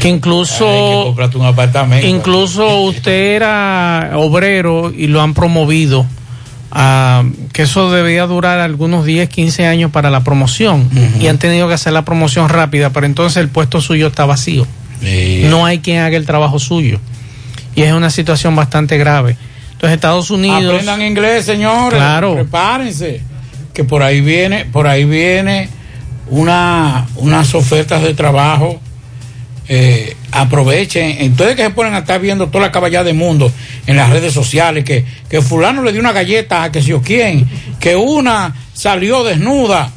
[0.00, 2.06] que incluso un apartamento.
[2.06, 6.06] incluso usted era obrero y lo han promovido
[6.70, 10.88] a que eso debía durar algunos 10, 15 años para la promoción
[11.20, 14.66] y han tenido que hacer la promoción rápida, pero entonces el puesto suyo está vacío.
[15.50, 17.00] No hay quien haga el trabajo suyo.
[17.74, 19.36] Y es una situación bastante grave.
[19.72, 21.96] Entonces Estados Unidos Aprendan inglés, señores.
[21.96, 22.34] Claro.
[22.34, 23.22] Prepárense
[23.72, 25.68] que por ahí viene, por ahí viene
[26.30, 28.80] una unas ofertas de trabajo
[29.68, 33.52] eh, aprovechen, entonces que se ponen a estar viendo toda la caballada del mundo
[33.86, 37.02] en las redes sociales, que, que fulano le dio una galleta a que si o
[37.02, 37.46] quién,
[37.78, 39.90] que una salió desnuda,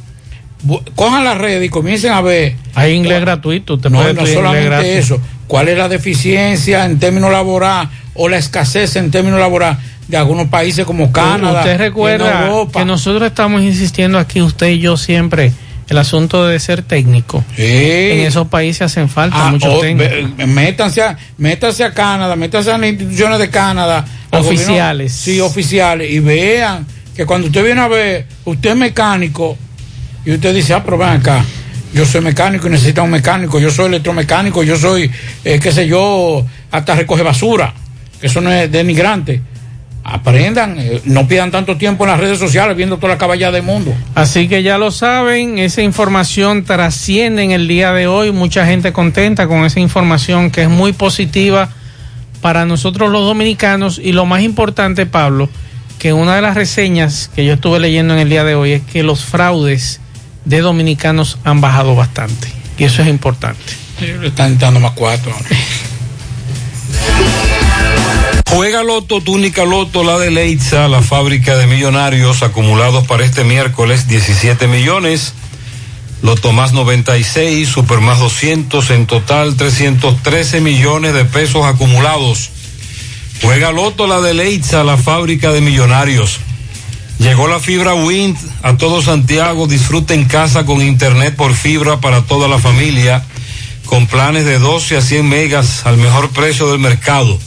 [0.96, 2.56] cojan las redes y comiencen a ver.
[2.76, 4.92] hay inglés gratuito, usted No, no solamente gratis.
[4.92, 10.18] eso, cuál es la deficiencia en términos laboral o la escasez en términos laboral de
[10.18, 11.62] algunos países como Canadá.
[11.62, 12.80] Usted recuerda Europa.
[12.80, 15.54] que nosotros estamos insistiendo aquí, usted y yo siempre,
[15.92, 17.44] el asunto de ser técnico.
[17.58, 20.38] En esos países hacen falta Ah, muchos o- técnicos.
[20.38, 24.06] ve- métanse, a, métanse a Canadá, métanse a las instituciones de Canadá.
[24.32, 25.12] al Oficiales.
[25.14, 26.10] sí, oficiales.
[26.10, 26.86] Y vean
[27.16, 29.58] que cuando usted viene a ver, usted es mecánico
[30.26, 31.44] y usted dice, ah, pero ven acá.
[31.94, 33.60] Yo soy mecánico y necesito un mecánico.
[33.60, 34.64] Yo soy electromecánico.
[34.64, 35.12] Yo soy,
[35.44, 37.74] eh, qué sé yo, hasta recoge basura.
[38.22, 39.42] Eso no es denigrante.
[40.14, 43.64] Aprendan, eh, no pierdan tanto tiempo en las redes sociales viendo toda la caballada del
[43.64, 43.94] mundo.
[44.14, 48.92] Así que ya lo saben, esa información trasciende en el día de hoy, mucha gente
[48.92, 51.70] contenta con esa información que es muy positiva
[52.42, 55.50] para nosotros los dominicanos y lo más importante, Pablo,
[55.98, 58.82] que una de las reseñas que yo estuve leyendo en el día de hoy es
[58.82, 60.02] que los fraudes
[60.46, 63.74] de dominicanos han bajado bastante y eso es importante.
[64.02, 65.32] Le están dando más cuatro.
[68.54, 74.10] Juega Loto, túnica Loto, la de Leitza, la fábrica de millonarios acumulados para este miércoles
[74.10, 75.34] 17 millones.
[76.22, 82.50] Loto más 96, Super más 200, en total 313 millones de pesos acumulados.
[83.42, 86.42] Juega Loto, la de Leitza, la fábrica de millonarios.
[87.20, 89.66] Llegó la fibra Wind a todo Santiago.
[89.66, 93.24] Disfruta en casa con internet por fibra para toda la familia.
[93.86, 97.38] con planes de 12 a 100 megas al mejor precio del mercado.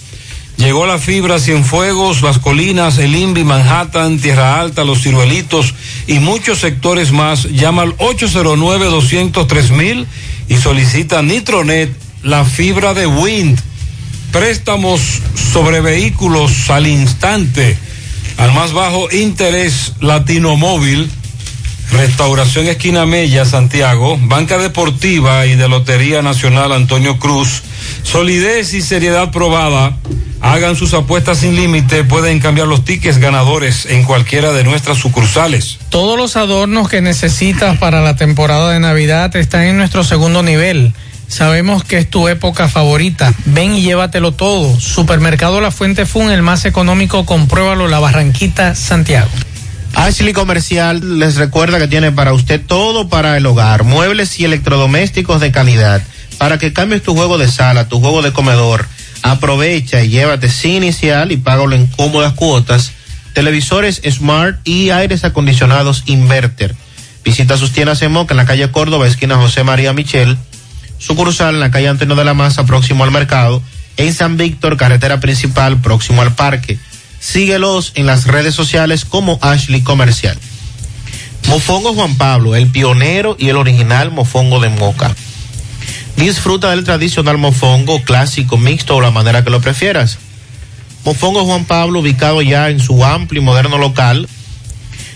[0.56, 5.74] Llegó la fibra Cienfuegos, Las Colinas, El Invi, Manhattan, Tierra Alta, Los Ciruelitos
[6.06, 7.50] y muchos sectores más.
[7.50, 10.06] Llama al 809-203
[10.48, 11.90] y solicita Nitronet,
[12.22, 13.58] la fibra de Wind.
[14.30, 15.00] Préstamos
[15.52, 17.76] sobre vehículos al instante,
[18.36, 21.10] al más bajo interés Latino Móvil.
[21.90, 27.62] Restauración Esquina Mella, Santiago, Banca Deportiva y de Lotería Nacional Antonio Cruz.
[28.02, 29.96] Solidez y seriedad probada.
[30.40, 32.04] Hagan sus apuestas sin límite.
[32.04, 35.78] Pueden cambiar los tickets ganadores en cualquiera de nuestras sucursales.
[35.88, 40.92] Todos los adornos que necesitas para la temporada de Navidad están en nuestro segundo nivel.
[41.28, 43.32] Sabemos que es tu época favorita.
[43.46, 44.78] Ven y llévatelo todo.
[44.78, 49.30] Supermercado La Fuente Fun, el más económico, compruébalo, La Barranquita, Santiago.
[49.94, 55.40] Ashley Comercial les recuerda que tiene para usted todo para el hogar, muebles y electrodomésticos
[55.40, 56.02] de calidad.
[56.38, 58.86] Para que cambies tu juego de sala, tu juego de comedor,
[59.22, 62.92] aprovecha y llévate sin inicial y págalo en cómodas cuotas.
[63.32, 66.74] Televisores Smart y aires acondicionados Inverter.
[67.24, 70.36] Visita sus tiendas en Moca en la calle Córdoba, esquina José María Michel.
[70.98, 73.62] Sucursal en la calle Antonio de la Maza, próximo al mercado.
[73.96, 76.78] En San Víctor, carretera principal, próximo al parque.
[77.18, 80.38] Síguelos en las redes sociales como Ashley Comercial.
[81.48, 85.14] Mofongo Juan Pablo, el pionero y el original mofongo de Moca.
[86.16, 90.18] Disfruta del tradicional mofongo clásico, mixto o la manera que lo prefieras.
[91.04, 94.28] Mofongo Juan Pablo, ubicado ya en su amplio y moderno local,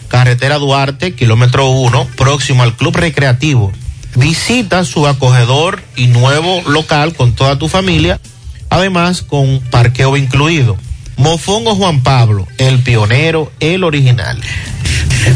[0.09, 3.73] carretera Duarte, kilómetro 1, próximo al Club Recreativo.
[4.17, 8.21] Visita su acogedor y nuevo local con toda tu familia,
[8.69, 10.77] además con parqueo incluido.
[11.17, 14.41] Mofongo Juan Pablo, el pionero, el original.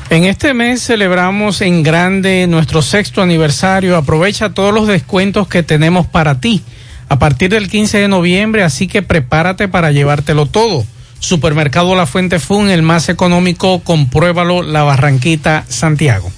[0.10, 3.98] En este mes celebramos en grande nuestro sexto aniversario.
[3.98, 6.62] Aprovecha todos los descuentos que tenemos para ti
[7.10, 10.86] a partir del 15 de noviembre, así que prepárate para llevártelo todo.
[11.20, 16.32] Supermercado La Fuente Fun, el más económico, compruébalo, La Barranquita, Santiago.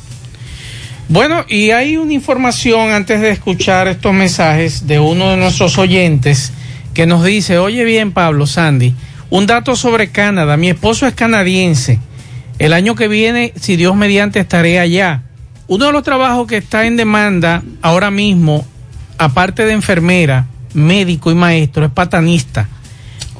[1.09, 6.51] Bueno, y hay una información antes de escuchar estos mensajes de uno de nuestros oyentes
[6.93, 8.93] que nos dice, oye bien Pablo Sandy,
[9.29, 11.99] un dato sobre Canadá, mi esposo es canadiense,
[12.59, 15.23] el año que viene, si Dios mediante, estaré allá.
[15.67, 18.65] Uno de los trabajos que está en demanda ahora mismo
[19.17, 22.67] aparte de enfermera, médico y maestro, es patanista.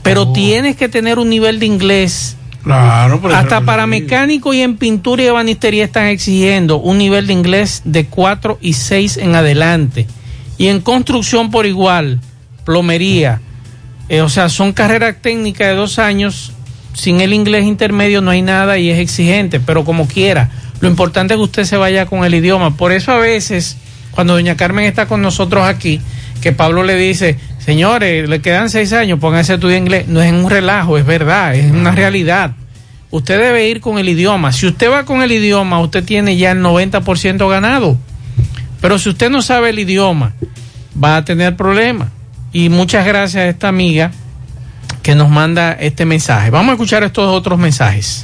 [0.04, 2.38] Pero tienes que tener un nivel de inglés.
[2.68, 3.88] Claro, Hasta para digo.
[3.88, 8.74] mecánico y en pintura y ebanistería están exigiendo un nivel de inglés de 4 y
[8.74, 10.06] 6 en adelante.
[10.58, 12.20] Y en construcción por igual,
[12.66, 13.40] plomería.
[14.10, 16.52] Eh, o sea, son carreras técnicas de dos años.
[16.94, 20.50] Sin el inglés intermedio no hay nada y es exigente, pero como quiera.
[20.82, 22.76] Lo importante es que usted se vaya con el idioma.
[22.76, 23.78] Por eso a veces,
[24.12, 26.02] cuando doña Carmen está con nosotros aquí,
[26.42, 30.08] que Pablo le dice, señores, le quedan seis años, pónganse a estudiar inglés.
[30.08, 32.52] No es un relajo, es verdad, es una realidad.
[33.12, 34.54] Usted debe ir con el idioma.
[34.54, 37.98] Si usted va con el idioma, usted tiene ya el 90% ganado.
[38.80, 40.32] Pero si usted no sabe el idioma,
[41.04, 42.08] va a tener problemas.
[42.54, 44.12] Y muchas gracias a esta amiga
[45.04, 46.50] que nos manda este mensaje.
[46.50, 48.24] Vamos a escuchar estos otros mensajes.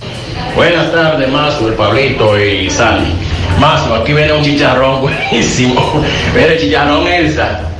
[0.56, 3.12] Buenas tardes, Mazo, el Pablito y Sandy.
[3.60, 6.02] Mazo, aquí viene un chicharrón buenísimo.
[6.34, 7.73] Mira el chicharrón Elsa.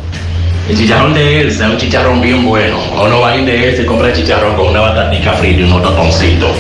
[0.70, 2.78] El chicharrón de Elsa, un chicharrón bien bueno.
[2.98, 5.60] O no va a ir de Elsa y compra el chicharrón con una batatica frita
[5.60, 6.52] y unos totoncitos.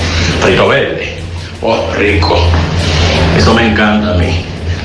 [0.42, 1.14] Frito verde.
[1.62, 2.38] Oh, rico.
[3.38, 4.28] Eso me encanta a mí.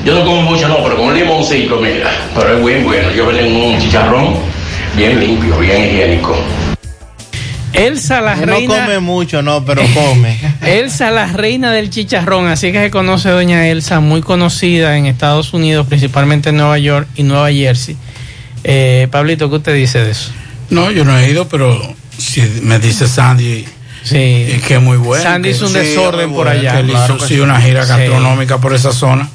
[0.05, 2.09] Yo no como mucho, no, pero con un limoncito, mira.
[2.33, 3.11] Pero es bien bueno.
[3.11, 4.35] Yo venden un chicharrón
[4.95, 6.37] bien limpio, bien higiénico.
[7.73, 8.85] Elsa, la No reina.
[8.85, 10.37] come mucho, no, pero come.
[10.65, 15.53] Elsa, la reina del chicharrón, así que se conoce doña Elsa, muy conocida en Estados
[15.53, 17.95] Unidos, principalmente en Nueva York y Nueva Jersey.
[18.63, 20.31] Eh, Pablito, ¿qué usted dice de eso?
[20.69, 21.81] No, yo no he ido, pero
[22.17, 23.65] si me dice Sandy
[24.11, 25.23] eh, que es muy bueno.
[25.23, 26.73] Sandy hizo un Sí, desorden por allá.
[26.73, 27.39] que él Claro hizo que sí, sí.
[27.41, 27.89] una gira Sí.
[27.89, 29.29] gastronómica por esa zona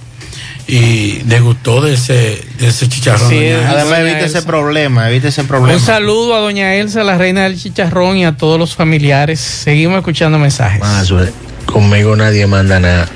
[0.66, 3.28] y degustó de ese, de ese chicharrón.
[3.28, 3.48] Sí.
[3.48, 5.78] Además, evita ese problema, evita ese problema.
[5.78, 9.40] Un saludo a doña Elsa, la reina del chicharrón, y a todos los familiares.
[9.40, 10.80] Seguimos escuchando mensajes.
[11.66, 13.08] Conmigo nadie manda nada.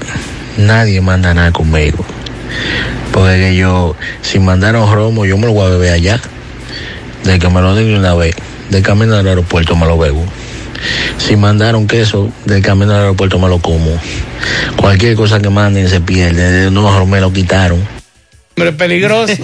[0.59, 2.05] Nadie manda nada conmigo.
[3.13, 6.21] Porque que yo, si mandaron romo, yo me lo voy a beber allá.
[7.25, 8.35] De que me lo den de una vez.
[8.71, 10.25] De camino al aeropuerto me lo bebo.
[11.17, 13.99] Si mandaron queso, del camino al aeropuerto me lo como.
[14.77, 16.51] Cualquier cosa que manden se pierde.
[16.51, 17.87] De no, me lo quitaron.
[18.57, 19.35] Hombre, peligroso.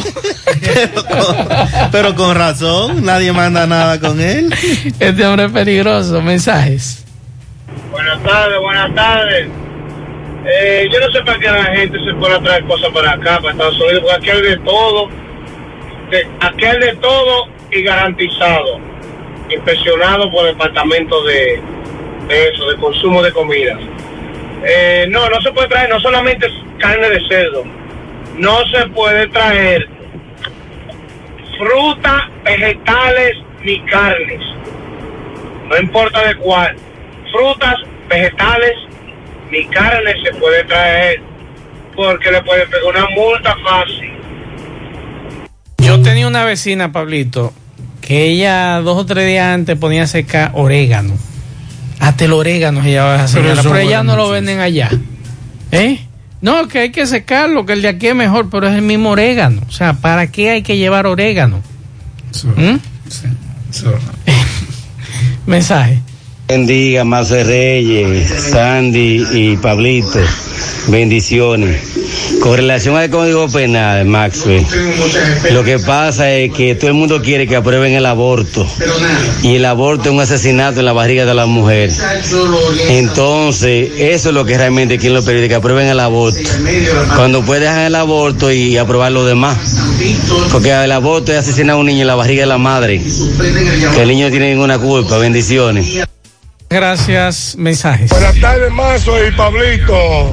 [1.92, 4.54] Pero con razón, nadie manda nada con él.
[4.98, 6.20] Este hombre es peligroso.
[6.20, 7.04] Mensajes.
[7.90, 9.63] Buenas tardes, buenas tardes.
[10.46, 13.52] Eh, yo no sé para qué la gente se pone traer cosas para acá, para
[13.52, 15.08] Estados Unidos, porque hay de todo.
[16.10, 16.26] de-
[16.78, 18.78] de todo y garantizado.
[19.50, 21.60] Inspeccionado por el departamento de,
[22.28, 23.78] de eso, de consumo de comida.
[24.64, 26.46] Eh, no, no se puede traer, no solamente
[26.78, 27.64] carne de cerdo.
[28.36, 29.88] No se puede traer
[31.58, 33.32] fruta, vegetales
[33.62, 34.40] ni carnes.
[35.68, 36.76] No importa de cuál.
[37.32, 37.76] Frutas,
[38.08, 38.74] vegetales
[39.54, 41.22] ni carne se puede traer
[41.94, 44.10] porque le puede pegar una multa fácil.
[45.78, 47.52] Yo tenía una vecina, Pablito,
[48.00, 51.14] que ella dos o tres días antes ponía a secar orégano.
[52.00, 54.90] Hasta el orégano se llevaba esa Pero pero ella no lo venden allá.
[55.70, 56.00] ¿Eh?
[56.40, 59.10] No, que hay que secarlo, que el de aquí es mejor, pero es el mismo
[59.10, 59.62] orégano.
[59.68, 61.62] O sea, ¿para qué hay que llevar orégano?
[62.56, 62.76] ¿Mm?
[65.46, 66.02] Mensaje.
[66.46, 70.20] Bendiga, Mazo Reyes, Sandy y Pablito.
[70.88, 71.80] Bendiciones.
[72.40, 74.64] Con relación al Código Penal, Maxwell,
[75.52, 78.66] lo que pasa es que todo el mundo quiere que aprueben el aborto.
[79.42, 81.90] Y el aborto es un asesinato en la barriga de la mujer.
[82.90, 86.38] Entonces, eso es lo que realmente quieren los periodistas, que aprueben el aborto.
[87.16, 89.56] Cuando pueden dejar el aborto y aprobar lo demás.
[90.52, 93.00] Porque el aborto es asesinar a un niño en la barriga de la madre.
[93.94, 95.16] Que el niño no tiene ninguna culpa.
[95.16, 96.04] Bendiciones.
[96.74, 98.10] Gracias, mensajes.
[98.10, 100.32] Buenas tardes, Mazo y Pablito.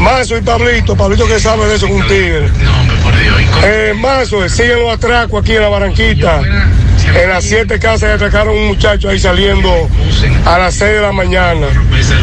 [0.00, 2.50] Mazo y Pablito, Pablito que sabe de eso con un tigre.
[3.62, 6.40] Eh, Mazo, siguen los atracos aquí en la Barranquita.
[7.14, 9.88] En las siete casas atracaron un muchacho ahí saliendo
[10.44, 11.68] a las seis de la mañana.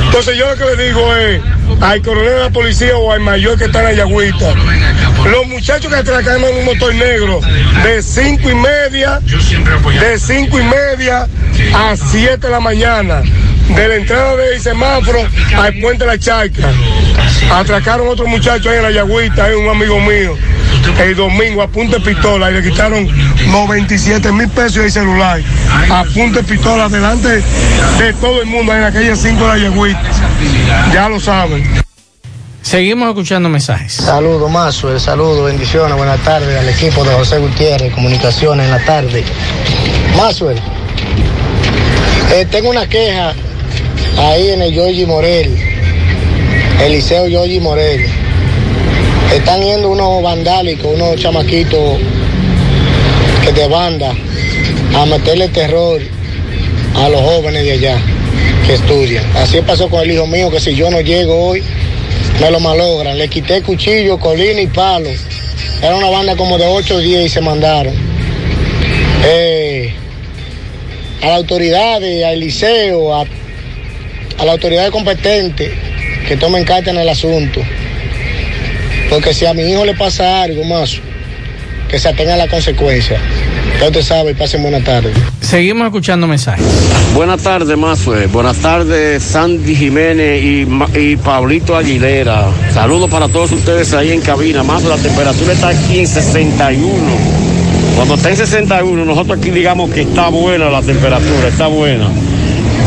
[0.08, 1.42] Entonces yo lo que le digo es
[1.80, 4.54] al coronel de la policía o al mayor que está en Ayagüita,
[5.26, 7.40] los muchachos que atracaron en un motor negro
[7.84, 11.28] de cinco y media, de cinco y media
[11.74, 13.22] a siete de la mañana,
[13.70, 15.20] de la entrada del semáforo
[15.58, 16.70] al puente de la charca.
[17.52, 20.38] Atracaron otro muchacho ahí en la Yagüita, ahí un amigo mío,
[21.00, 23.08] el domingo a punta de pistola y le quitaron
[23.48, 25.42] 97 mil pesos el celular.
[25.90, 27.42] A punta de pistola delante
[28.00, 30.02] de todo el mundo en aquellas cinco de la Yagüita.
[30.94, 31.84] Ya lo saben.
[32.74, 33.94] Seguimos escuchando mensajes.
[33.94, 39.24] Saludos, Mazo, saludos, bendiciones, buenas tardes al equipo de José Gutiérrez, Comunicaciones en la tarde.
[40.18, 40.58] Mazo, eh,
[42.50, 43.36] tengo una queja
[44.18, 45.56] ahí en el Yogi Morel,
[46.84, 48.08] el Liceo Yogi Morel.
[49.32, 52.00] Están yendo unos vandálicos, unos chamaquitos
[53.46, 54.16] que de banda
[54.98, 56.02] a meterle terror
[56.96, 58.02] a los jóvenes de allá
[58.66, 59.24] que estudian.
[59.36, 61.62] Así pasó con el hijo mío, que si yo no llego hoy,
[62.40, 63.18] me lo malogran.
[63.18, 65.10] Le quité cuchillo, colina y palo.
[65.82, 67.94] Era una banda como de 8 o 10 y se mandaron.
[69.26, 69.94] Eh,
[71.22, 73.26] a la autoridad, al liceo, a,
[74.38, 75.72] a la autoridad competente
[76.28, 77.62] que tomen carta en el asunto.
[79.10, 81.00] Porque si a mi hijo le pasa algo más,
[81.94, 83.20] que se atenga a la consecuencia.
[83.80, 85.14] Ya usted sabe, pasen buena tarde.
[85.42, 86.66] Seguimos escuchando mensajes.
[87.14, 88.26] Buenas tardes, Mazue.
[88.26, 90.68] Buenas tardes, Sandy Jiménez y,
[90.98, 92.48] y Pablito Aguilera.
[92.74, 94.64] Saludos para todos ustedes ahí en cabina.
[94.64, 96.98] Más la temperatura está aquí en 61.
[97.96, 102.08] Cuando está en 61, nosotros aquí digamos que está buena la temperatura, está buena.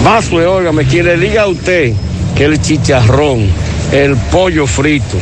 [0.03, 1.93] Mazue, óigame, quien le diga a usted
[2.35, 3.47] que el chicharrón,
[3.93, 5.17] el pollo frito,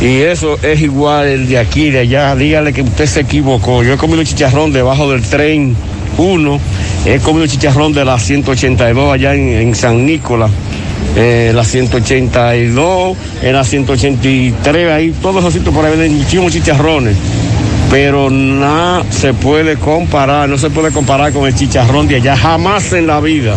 [0.00, 3.82] y eso es igual el de aquí, de allá, dígale que usted se equivocó.
[3.82, 5.76] Yo he comido chicharrón debajo del tren
[6.18, 6.60] 1,
[7.06, 10.50] he comido chicharrón de la 182 allá en, en San Nicolás.
[11.16, 17.16] eh, la 182, en la 183, ahí todos esos sitios por ahí venden muchísimos chicharrones
[17.90, 22.92] pero nada se puede comparar, no se puede comparar con el chicharrón de allá, jamás
[22.92, 23.56] en la vida.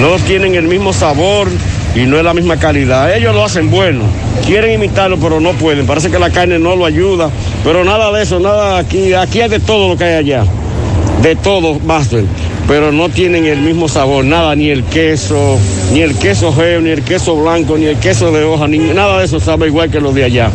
[0.00, 1.48] No tienen el mismo sabor
[1.94, 3.14] y no es la misma calidad.
[3.14, 4.04] Ellos lo hacen bueno,
[4.46, 5.86] quieren imitarlo, pero no pueden.
[5.86, 7.30] Parece que la carne no lo ayuda,
[7.64, 10.44] pero nada de eso, nada aquí, aquí hay de todo lo que hay allá,
[11.22, 12.24] de todo, Master.
[12.68, 15.58] Pero no tienen el mismo sabor, nada, ni el queso,
[15.92, 19.18] ni el queso geo, ni el queso blanco, ni el queso de hoja, ni nada
[19.18, 20.48] de eso sabe igual que los de allá.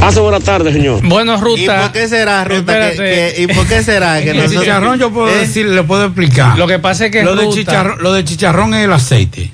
[0.00, 1.00] Hace buena tarde, señor.
[1.02, 1.60] Bueno, Ruta.
[1.60, 2.90] ¿Y por qué será, Ruta?
[2.92, 5.38] que- que- ¿Y por qué será que el nosotros- chicharrón yo puedo ¿Eh?
[5.40, 6.56] decir, le puedo explicar.
[6.56, 9.50] Lo que pasa es que lo de Ruta- chicharrón, lo de chicharrón es el aceite.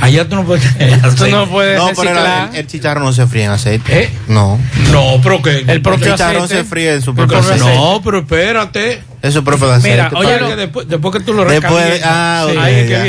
[0.00, 0.64] Allá tú no puedes
[1.16, 4.10] Tú no puedes No, pero el, el chicharrón no se fríe en aceite.
[4.28, 4.58] No.
[4.92, 6.62] No, pero que El propio chicharrón aceite.
[6.64, 7.64] se fríe en su propio aceite.
[7.64, 9.02] No, pero espérate.
[9.22, 9.90] Es su propio aceite.
[9.90, 12.56] Mira, oye, que- Que después, después que tú lo Después, ah, Sí.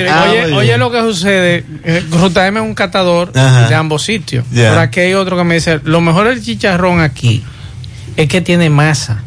[0.10, 1.66] Ah, oye, oye lo que sucede.
[1.84, 3.68] eh, Ruta M es un catador Ajá.
[3.68, 4.46] de ambos sitios.
[4.52, 4.70] Ya.
[4.70, 7.44] Por aquí hay otro que me dice, lo mejor del chicharrón aquí
[8.16, 9.24] es que tiene masa.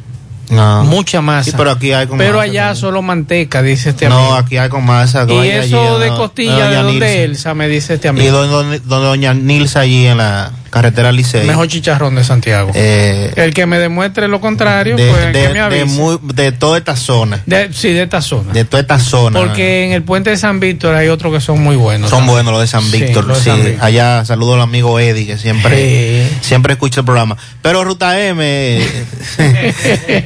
[0.50, 0.84] No.
[0.84, 1.50] Mucha masa.
[1.50, 4.34] Sí, pero aquí hay con Pero masa allá solo manteca, dice este No, amigo.
[4.34, 5.26] aquí hay con masa.
[5.28, 6.16] y eso allí, de ¿no?
[6.16, 7.22] costilla, Doña ¿de dónde Nilsa.
[7.22, 7.54] Elsa?
[7.54, 8.30] Me dice este Y amigo.
[8.32, 11.46] donde, donde, donde doña Nilsa allí en la carretera Licey.
[11.46, 12.70] Mejor chicharrón de Santiago.
[12.74, 15.78] Eh, El que me demuestre lo contrario, de, pues de, que me avise.
[15.80, 17.42] de, muy- de toda esta zona.
[17.46, 18.52] De- sí, de esta zona.
[18.52, 19.38] De toda esta zona.
[19.40, 22.10] Porque en el puente de San Víctor hay otros que son muy buenos.
[22.10, 23.34] Son buenos los de San Víctor.
[23.36, 23.84] Sí, San Víctor.
[23.84, 27.36] allá saludo al amigo Eddie que siempre, siempre escucha el programa.
[27.62, 28.78] Pero Ruta M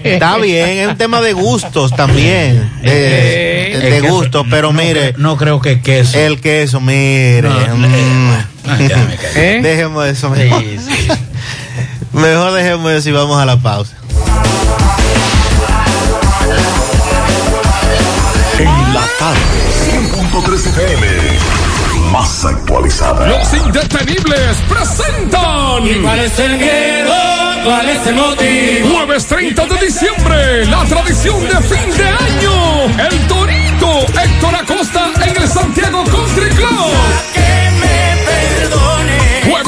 [0.04, 2.70] está bien, es un tema de gustos también.
[2.82, 5.14] De, Eh, gusto, pero no mire.
[5.16, 6.18] no creo que queso.
[6.18, 7.42] El queso, mire.
[7.48, 8.51] mm.
[8.64, 9.60] ¿Eh?
[9.62, 10.62] Dejemos eso mejor.
[12.12, 13.96] Mejor dejemos eso y vamos a la pausa.
[18.58, 19.40] En la tarde,
[20.32, 21.06] 100.3 FM,
[22.12, 23.26] más actualizada.
[23.28, 25.86] Los indetenibles presentan.
[25.86, 27.14] ¿Y cuál es el miedo?
[27.64, 28.88] ¿Cuál es el motivo?
[28.94, 32.84] Jueves 30 de diciembre, la tradición de fin de año.
[33.08, 37.41] El Torito Héctor Acosta en el Santiago Country Club.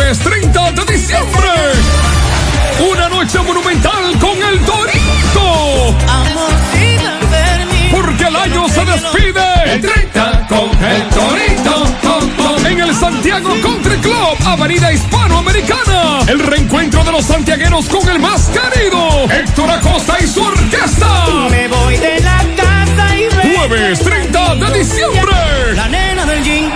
[0.05, 0.15] Que me perdone.
[0.15, 1.49] Jueves 30 de diciembre.
[2.91, 5.97] Una noche monumental con el enfermito.
[7.91, 9.75] Porque el año se despide.
[9.75, 12.69] El 30 con el Torito.
[12.69, 16.21] En el Santiago Country Club, Avenida Hispanoamericana.
[16.29, 19.25] El reencuentro de los santiagueros con el más querido.
[19.31, 21.49] Héctor Acosta y su orquesta.
[21.51, 25.37] Me voy de la casa y Jueves 30 de diciembre.
[25.75, 26.73] La nena del jean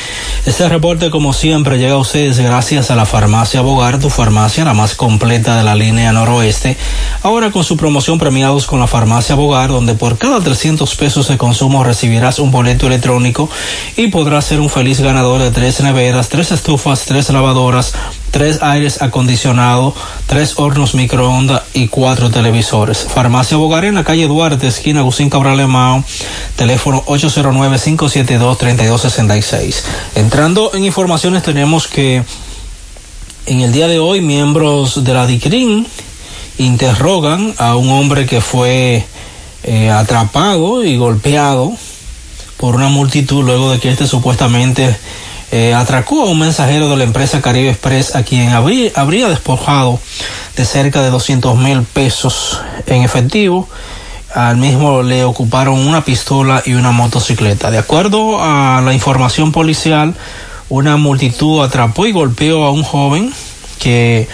[0.45, 4.73] Este reporte, como siempre, llega a ustedes gracias a la farmacia Bogar, tu farmacia, la
[4.73, 6.77] más completa de la línea noroeste.
[7.23, 11.37] Ahora con su promoción premiados con la farmacia Bogar, donde por cada 300 pesos de
[11.37, 13.49] consumo recibirás un boleto electrónico
[13.95, 17.93] y podrás ser un feliz ganador de tres neveras, tres estufas, tres lavadoras,
[18.31, 19.93] tres aires acondicionados,
[20.27, 23.07] tres hornos microondas y cuatro televisores.
[23.13, 26.03] Farmacia Bogar en la calle Duarte, esquina Agustín Cabral Mao,
[26.55, 29.75] teléfono 809-572-3266.
[30.15, 32.23] Entrando en informaciones tenemos que
[33.45, 35.87] en el día de hoy miembros de la DICRIN
[36.57, 39.05] interrogan a un hombre que fue
[39.63, 41.71] eh, atrapado y golpeado
[42.57, 44.95] por una multitud luego de que este supuestamente
[45.51, 49.99] eh, atracó a un mensajero de la empresa Caribe Express a quien habría, habría despojado
[50.55, 53.67] de cerca de 200 mil pesos en efectivo.
[54.35, 57.71] Al mismo le ocuparon una pistola y una motocicleta.
[57.71, 60.13] De acuerdo a la información policial,
[60.69, 63.33] una multitud atrapó y golpeó a un joven
[63.79, 64.27] que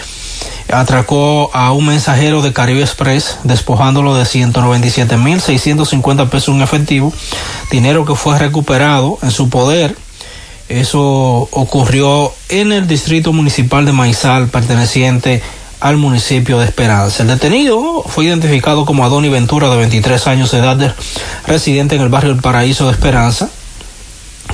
[0.70, 7.12] atracó a un mensajero de Caribe Express despojándolo de 197 mil 650 pesos en efectivo,
[7.70, 9.96] dinero que fue recuperado en su poder.
[10.68, 15.42] Eso ocurrió en el distrito municipal de Maizal, perteneciente
[15.80, 17.22] al municipio de Esperanza.
[17.22, 20.96] El detenido fue identificado como Adoni Ventura, de 23 años de edad,
[21.46, 23.48] residente en el barrio El Paraíso de Esperanza,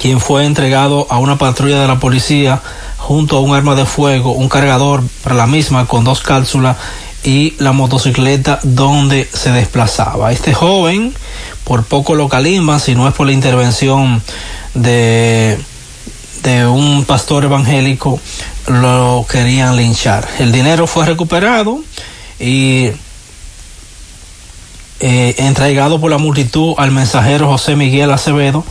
[0.00, 2.60] quien fue entregado a una patrulla de la policía
[2.98, 6.76] junto a un arma de fuego, un cargador para la misma con dos cápsulas
[7.24, 10.32] y la motocicleta donde se desplazaba.
[10.32, 11.14] Este joven,
[11.64, 14.22] por poco lo calimba, si no es por la intervención
[14.74, 15.58] de,
[16.42, 18.20] de un pastor evangélico,
[18.66, 20.26] lo querían linchar.
[20.38, 21.80] El dinero fue recuperado
[22.40, 22.90] y
[25.00, 28.64] eh, entregado por la multitud al mensajero José Miguel Acevedo,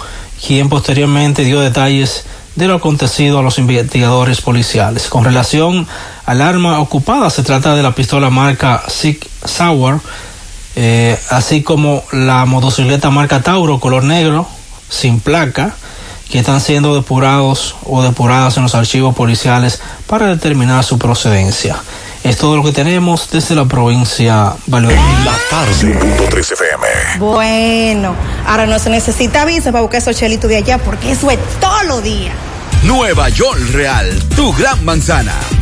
[0.46, 5.08] quien posteriormente dio detalles de lo acontecido a los investigadores policiales.
[5.08, 5.88] Con relación
[6.26, 10.00] al arma ocupada, se trata de la pistola marca Sig Sauer,
[10.76, 14.48] eh, así como la motocicleta marca Tauro color negro,
[14.90, 15.76] sin placa,
[16.32, 21.76] que están siendo depurados o depuradas en los archivos policiales para determinar su procedencia.
[22.24, 25.02] Es todo lo que tenemos desde la provincia Valverde.
[25.26, 26.28] La tarde.
[26.30, 27.20] 3 FM.
[27.20, 28.16] Bueno,
[28.48, 31.84] ahora no se necesita visa para buscar esos chelitos de allá porque eso es todo
[31.84, 32.32] lo día.
[32.84, 35.34] Nueva York Real, tu gran manzana.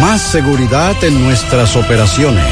[0.00, 2.46] Más seguridad en nuestras operaciones.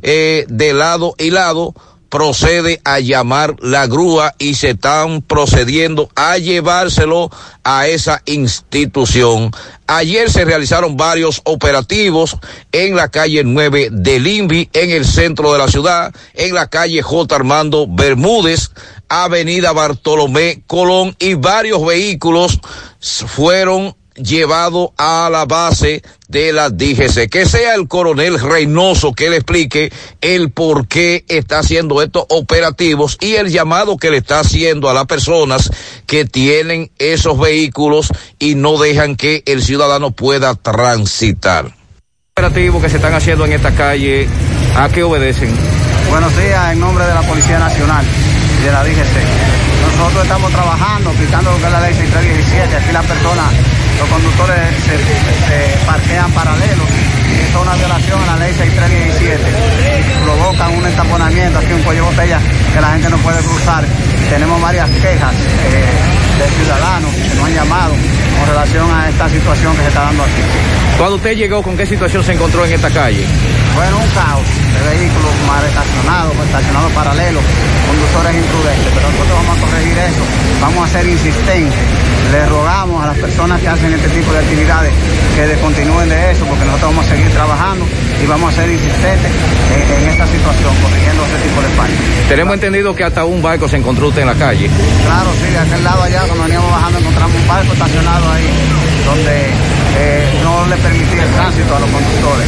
[0.02, 1.74] eh, de lado y lado,
[2.16, 7.30] procede a llamar la grúa y se están procediendo a llevárselo
[7.62, 9.50] a esa institución.
[9.86, 12.38] Ayer se realizaron varios operativos
[12.72, 17.02] en la calle 9 del INVI, en el centro de la ciudad, en la calle
[17.02, 17.36] J.
[17.36, 18.70] Armando Bermúdez,
[19.10, 22.58] Avenida Bartolomé Colón y varios vehículos
[23.26, 27.28] fueron llevados a la base de la DGC.
[27.30, 33.18] Que sea el coronel Reynoso que le explique el por qué está haciendo estos operativos
[33.20, 35.70] y el llamado que le está haciendo a las personas
[36.06, 38.08] que tienen esos vehículos
[38.38, 41.74] y no dejan que el ciudadano pueda transitar.
[42.32, 44.28] Operativos que se están haciendo en esta calle,
[44.76, 45.54] ¿a qué obedecen?
[46.10, 48.04] Buenos días, en nombre de la Policía Nacional
[48.72, 49.16] la DGC.
[49.82, 52.76] Nosotros estamos trabajando, aplicando lo que es la ley 6317.
[52.76, 53.46] Aquí las personas,
[53.98, 56.88] los conductores se, parquean paralelos.
[57.30, 60.24] Y eso es una violación a la ley 6317.
[60.24, 62.40] Provocan un entaponamiento, aquí un cuello de botella
[62.72, 63.84] que la gente no puede cruzar.
[64.30, 67.94] Tenemos varias quejas eh, de ciudadanos que nos han llamado
[68.38, 70.42] con relación a esta situación que se está dando aquí.
[70.98, 73.24] Cuando usted llegó, ¿con qué situación se encontró en esta calle?
[73.74, 77.42] Bueno, un caos de vehículos mal estacionados, estacionados paralelos,
[77.86, 80.22] conductores imprudentes, pero nosotros vamos a corregir eso,
[80.60, 81.84] vamos a ser insistentes,
[82.32, 84.92] le rogamos a las personas que hacen este tipo de actividades
[85.34, 87.84] que descontinúen de eso, porque nosotros vamos a seguir trabajando
[88.22, 89.32] y vamos a ser insistentes
[89.76, 91.98] en, en esta situación, corrigiendo ese tipo de fallas.
[92.28, 94.70] Tenemos entendido que hasta un barco se encontró usted en la calle.
[95.04, 98.48] Claro, sí, de aquel lado allá, cuando veníamos bajando, encontramos un barco estacionado ahí,
[99.04, 99.50] donde
[99.98, 102.46] eh, no le permitía el tránsito a los conductores.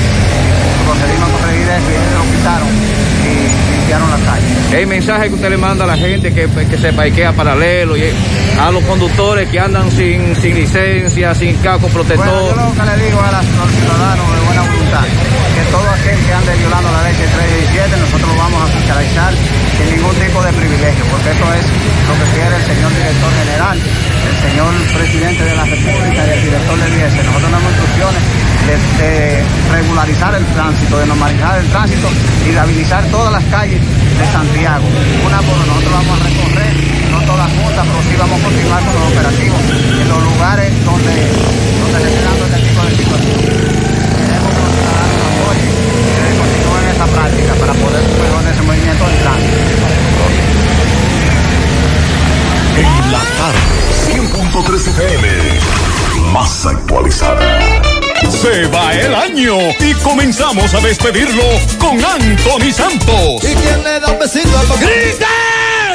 [0.85, 2.69] Procedimos a corregir eso y ellos lo quitaron
[3.29, 4.81] y limpiaron la calle.
[4.81, 8.05] El mensaje que usted le manda a la gente que, que se parquea paralelo y
[8.59, 12.27] a los conductores que andan sin, sin licencia, sin casco protector.
[12.27, 15.63] Bueno, yo lo que le digo a, las, a los ciudadanos de buena voluntad, que
[15.71, 19.33] todo aquel que ande violando la ley 317, nosotros lo vamos a fiscalizar
[19.77, 21.65] sin ningún tipo de privilegio, porque esto es
[22.09, 26.43] lo que quiere el señor director general, el señor presidente de la República y el
[26.43, 27.13] director del IES.
[27.17, 28.23] Nosotros tenemos instrucciones
[28.97, 32.09] de, regularizar el tránsito, de normalizar el tránsito
[32.49, 34.85] y de habilitar todas las calles de Santiago.
[35.27, 36.75] Una por una, nosotros vamos a recorrer,
[37.11, 39.61] no todas juntas, pero sí vamos a continuar con los operativos
[40.01, 43.53] en los lugares donde, donde se esté dando este tipo de situaciones.
[44.17, 44.53] Queremos
[46.25, 50.08] que continúen esa práctica para poder mejorar ese movimiento del tránsito.
[52.79, 53.59] En la tarde,
[54.07, 55.29] 100.3 FM,
[56.33, 57.41] más actualizada.
[58.31, 61.43] Se va el año y comenzamos a despedirlo
[61.81, 63.43] con Anthony Santos.
[63.43, 64.81] ¿Y quién le da un besito al papá?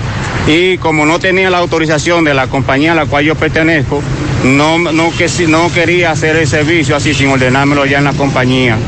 [0.46, 4.00] y como no tenía la autorización de la compañía a la cual yo pertenezco,
[4.44, 8.78] no, no, que, no quería hacer el servicio así sin ordenármelo allá en la compañía.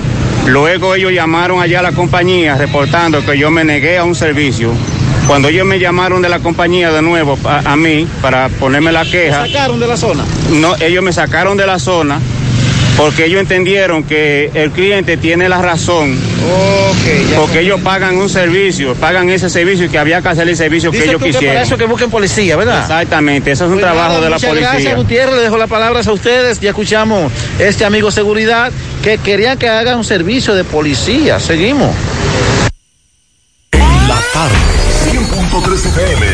[0.47, 4.73] Luego ellos llamaron allá a la compañía reportando que yo me negué a un servicio.
[5.27, 9.05] Cuando ellos me llamaron de la compañía de nuevo a, a mí para ponerme la
[9.05, 10.25] queja, sacaron de la zona?
[10.51, 12.21] no, ellos me sacaron de la zona
[12.97, 16.17] porque ellos entendieron que el cliente tiene la razón.
[17.37, 20.91] porque ellos pagan un servicio, pagan ese servicio y que había que hacer el servicio
[20.91, 22.83] que ellos tú que para eso que busquen policía, ¿verdad?
[22.83, 24.71] Exactamente, eso es un Pues trabajo nada, de la policía.
[24.71, 25.35] Gracias, Gutiérrez.
[25.35, 26.61] Le dejo las palabras a ustedes.
[26.61, 28.71] Ya escuchamos este amigo seguridad
[29.03, 31.41] que querían que hagan un servicio de policía.
[31.41, 31.91] Seguimos.
[35.55, 36.34] 100.3 FM.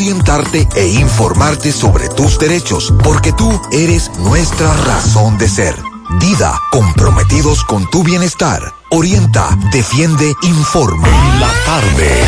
[0.00, 5.74] orientarte e informarte sobre tus derechos, porque tú eres nuestra razón de ser.
[6.18, 8.62] Dida, comprometidos con tu bienestar.
[8.90, 11.06] Orienta, defiende, informa.
[11.38, 12.24] La tarde.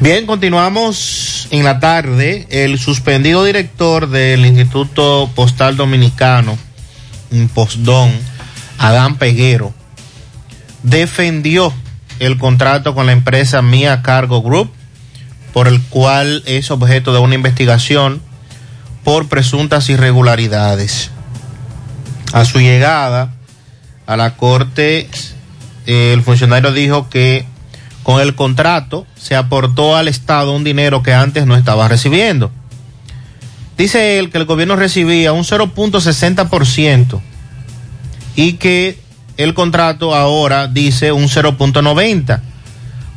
[0.00, 2.46] Bien, continuamos en la tarde.
[2.50, 6.58] El suspendido director del Instituto Postal Dominicano,
[7.54, 8.10] Postdon,
[8.76, 9.72] Adán Peguero,
[10.82, 11.72] defendió
[12.18, 14.70] el contrato con la empresa Mía Cargo Group,
[15.54, 18.20] por el cual es objeto de una investigación
[19.04, 21.12] por presuntas irregularidades.
[22.32, 23.32] A su llegada
[24.06, 25.08] a la corte,
[25.86, 27.46] eh, el funcionario dijo que
[28.02, 32.50] con el contrato se aportó al Estado un dinero que antes no estaba recibiendo.
[33.78, 37.20] Dice él que el gobierno recibía un 0.60%
[38.34, 38.98] y que
[39.36, 42.40] el contrato ahora dice un 0.90%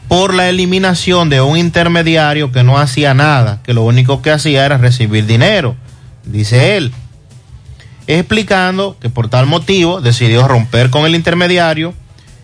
[0.08, 4.66] por la eliminación de un intermediario que no hacía nada, que lo único que hacía
[4.66, 5.76] era recibir dinero,
[6.24, 6.94] dice él.
[8.08, 11.94] Explicando que por tal motivo decidió romper con el intermediario,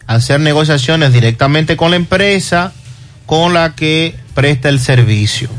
[0.08, 2.74] hacer negociaciones directamente con la empresa
[3.26, 5.50] con la que presta el servicio.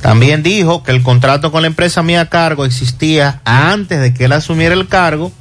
[0.00, 4.32] También dijo que el contrato con la empresa Mía Cargo existía antes de que él
[4.32, 5.32] asumiera el cargo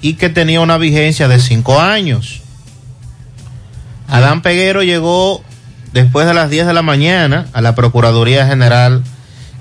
[0.00, 2.42] y que tenía una vigencia de cinco años.
[4.10, 5.42] Adán Peguero llegó
[5.92, 9.04] después de las 10 de la mañana a la Procuraduría General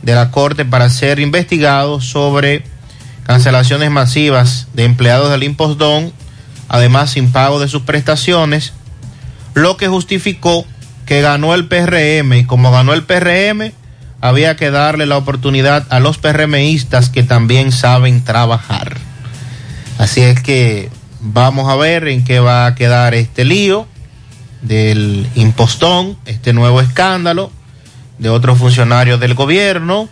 [0.01, 2.63] de la Corte para ser investigado sobre
[3.23, 6.11] cancelaciones masivas de empleados del Impostón,
[6.67, 8.73] además sin pago de sus prestaciones,
[9.53, 10.65] lo que justificó
[11.05, 13.71] que ganó el PRM y como ganó el PRM,
[14.19, 18.97] había que darle la oportunidad a los PRMistas que también saben trabajar.
[19.99, 23.87] Así es que vamos a ver en qué va a quedar este lío
[24.61, 27.51] del impostón, este nuevo escándalo
[28.17, 30.09] de otros funcionarios del gobierno,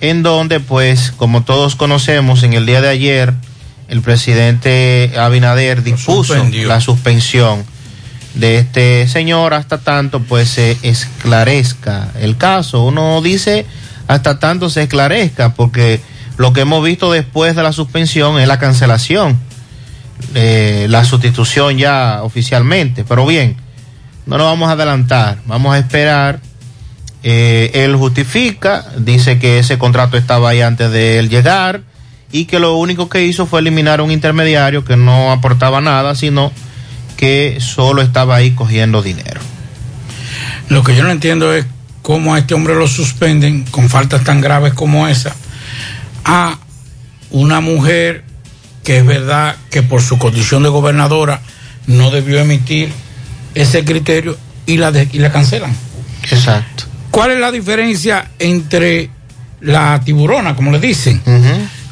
[0.00, 3.34] en donde pues como todos conocemos en el día de ayer
[3.88, 7.64] el presidente Abinader dispuso la suspensión
[8.34, 12.84] de este señor hasta tanto pues se esclarezca el caso.
[12.84, 13.66] Uno dice
[14.06, 16.00] hasta tanto se esclarezca porque
[16.36, 19.38] lo que hemos visto después de la suspensión es la cancelación,
[20.34, 23.04] eh, la sustitución ya oficialmente.
[23.04, 23.56] Pero bien,
[24.26, 26.40] no nos vamos a adelantar, vamos a esperar.
[27.22, 31.82] Eh, él justifica, dice que ese contrato estaba ahí antes de él llegar
[32.30, 36.52] y que lo único que hizo fue eliminar un intermediario que no aportaba nada, sino
[37.16, 39.40] que solo estaba ahí cogiendo dinero.
[40.68, 41.66] Lo que yo no entiendo es
[42.02, 45.34] cómo a este hombre lo suspenden con faltas tan graves como esa
[46.24, 46.58] a
[47.30, 48.24] una mujer
[48.88, 51.42] que es verdad que por su condición de gobernadora
[51.86, 52.90] no debió emitir
[53.54, 55.76] ese criterio y la, de, y la cancelan.
[56.22, 56.84] Exacto.
[57.10, 59.10] ¿Cuál es la diferencia entre
[59.60, 61.20] la tiburona, como le dicen,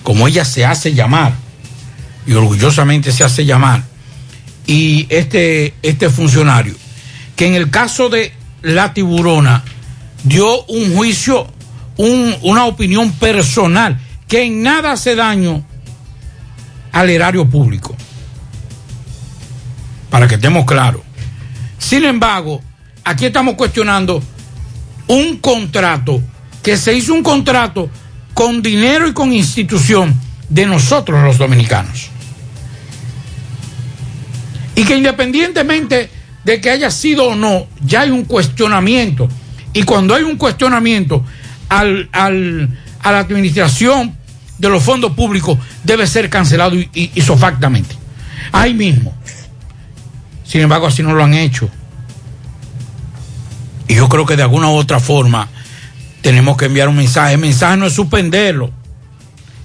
[0.03, 1.35] como ella se hace llamar
[2.27, 3.83] y orgullosamente se hace llamar,
[4.67, 6.77] y este, este funcionario,
[7.37, 8.33] que en el caso de
[8.63, 9.63] la tiburona
[10.25, 11.47] dio un juicio,
[11.99, 15.63] un, una opinión personal, que en nada hace daño
[16.93, 17.97] al erario público.
[20.11, 21.03] Para que estemos claros.
[21.79, 22.61] Sin embargo,
[23.05, 24.23] aquí estamos cuestionando
[25.09, 26.21] un contrato,
[26.63, 27.89] que se hizo un contrato
[28.35, 30.15] con dinero y con institución
[30.49, 32.11] de nosotros los dominicanos.
[34.75, 36.11] Y que independientemente
[36.45, 39.29] de que haya sido o no, ya hay un cuestionamiento.
[39.73, 41.25] Y cuando hay un cuestionamiento
[41.69, 42.69] al, al,
[43.03, 44.16] a la administración
[44.59, 47.95] de los fondos públicos, debe ser cancelado y, isofactamente.
[48.53, 49.15] Ahí mismo.
[50.45, 51.69] Sin embargo, así no lo han hecho.
[53.89, 55.49] Y yo creo que de alguna u otra forma
[56.23, 57.35] tenemos que enviar un mensaje.
[57.35, 58.71] El mensaje no es suspenderlo,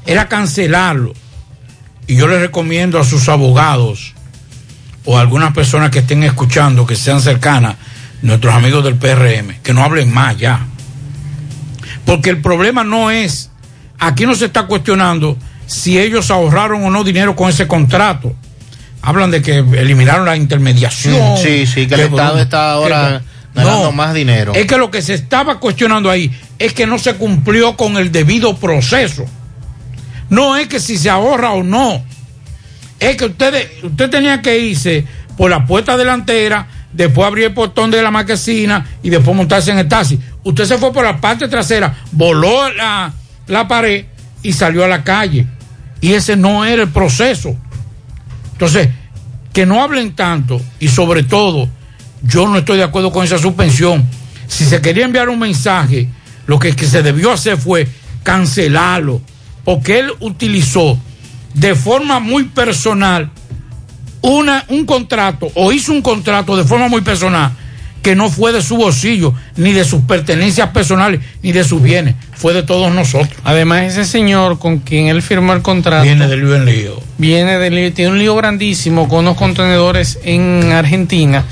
[0.06, 1.14] era cancelarlo.
[2.08, 4.14] Y yo les recomiendo a sus abogados
[5.06, 7.78] o a algunas personas que estén escuchando, que sean cercanas,
[8.22, 10.66] nuestros amigos del PRM, que no hablen más ya.
[12.06, 13.51] Porque el problema no es,
[14.02, 15.38] aquí no se está cuestionando
[15.68, 18.36] si ellos ahorraron o no dinero con ese contrato.
[19.02, 21.38] Hablan de que eliminaron la intermediación.
[21.38, 23.22] Sí, sí, que, el Estado está ahora
[23.54, 24.54] ganando no, más dinero.
[24.54, 28.12] Es que lo que se estaba cuestionando ahí es que no se cumplió con el
[28.12, 29.26] debido proceso.
[30.30, 32.04] No es que si se ahorra o no.
[33.00, 35.06] Es que ustedes, usted tenía que irse
[35.38, 39.80] por la puerta delantera, después abrir el portón de la marquesina y después montarse en
[39.80, 40.20] el taxi.
[40.44, 43.12] Usted se fue por la parte trasera, voló la,
[43.52, 44.06] la pared
[44.42, 45.46] y salió a la calle.
[46.00, 47.56] Y ese no era el proceso.
[48.54, 48.90] Entonces,
[49.54, 51.68] que no hablen tanto y sobre todo,
[52.24, 54.04] yo no estoy de acuerdo con esa suspensión.
[54.48, 56.10] Si se quería enviar un mensaje,
[56.48, 57.88] lo que, que se debió hacer fue
[58.24, 59.22] cancelarlo,
[59.64, 60.98] porque él utilizó
[61.54, 63.30] de forma muy personal
[64.22, 67.52] una, un contrato o hizo un contrato de forma muy personal
[68.02, 72.16] que no fue de su bolsillo, ni de sus pertenencias personales, ni de sus bienes,
[72.34, 73.34] fue de todos nosotros.
[73.44, 76.04] Además, ese señor con quien él firmó el contrato.
[76.04, 77.00] Viene del lío en lío.
[77.18, 81.46] Viene del lío, tiene un lío grandísimo con unos contenedores en Argentina.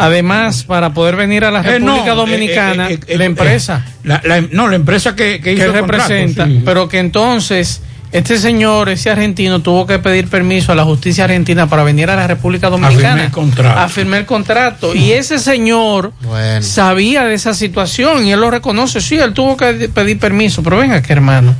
[0.00, 3.84] Además, para poder venir a la República eh, no, Dominicana, eh, eh, la empresa.
[4.04, 6.62] La, la, no, la empresa que, que, que representa, contrato, sí.
[6.64, 11.68] pero que entonces este señor, ese argentino, tuvo que pedir permiso a la justicia argentina
[11.68, 13.80] para venir a la República Dominicana a firmar el contrato.
[13.80, 14.94] A firmar el contrato.
[14.94, 16.62] Y ese señor bueno.
[16.62, 19.00] sabía de esa situación y él lo reconoce.
[19.00, 21.54] Sí, él tuvo que pedir permiso, pero venga, que hermano.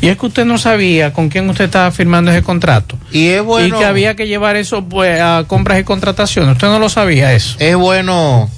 [0.00, 2.98] Y es que usted no sabía con quién usted estaba firmando ese contrato.
[3.10, 3.76] Y es bueno.
[3.76, 6.52] Y que había que llevar eso pues, a compras y contrataciones.
[6.52, 7.56] Usted no lo sabía eso.
[7.58, 8.50] Es bueno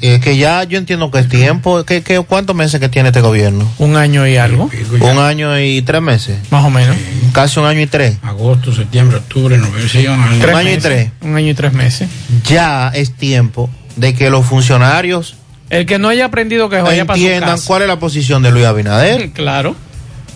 [0.00, 1.84] eh, que ya yo entiendo que es tiempo.
[1.84, 3.68] ¿Qué, qué, cuántos meses que tiene este gobierno?
[3.78, 4.70] Un año y algo.
[5.00, 6.38] Un año y tres meses.
[6.50, 6.96] Más o menos.
[7.32, 8.16] Casi un año y tres.
[8.22, 11.10] Agosto, septiembre, octubre, noviembre, sí, un año, un año y tres.
[11.20, 12.08] Un año y tres meses.
[12.44, 15.34] Ya es tiempo de que los funcionarios.
[15.70, 19.30] El que no haya aprendido que vaya entiendan cuál es la posición de Luis Abinader.
[19.32, 19.76] Claro.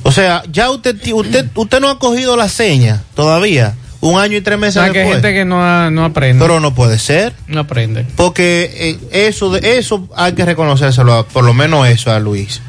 [0.03, 4.41] O sea, ya usted, usted, usted no ha cogido la seña todavía un año y
[4.41, 5.05] tres meses o sea, después.
[5.05, 6.45] que hay gente que no, ha, no aprende.
[6.45, 7.33] Pero no puede ser.
[7.47, 8.05] No aprende.
[8.17, 12.61] Porque eh, eso, de, eso hay que reconocérselo, a, por lo menos eso a Luis.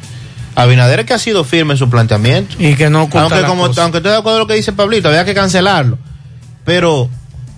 [0.55, 2.55] Abinader que ha sido firme en su planteamiento.
[2.59, 5.25] Y que no aunque, como, aunque estoy de acuerdo con lo que dice Pablito, había
[5.25, 5.97] que cancelarlo.
[6.65, 7.09] Pero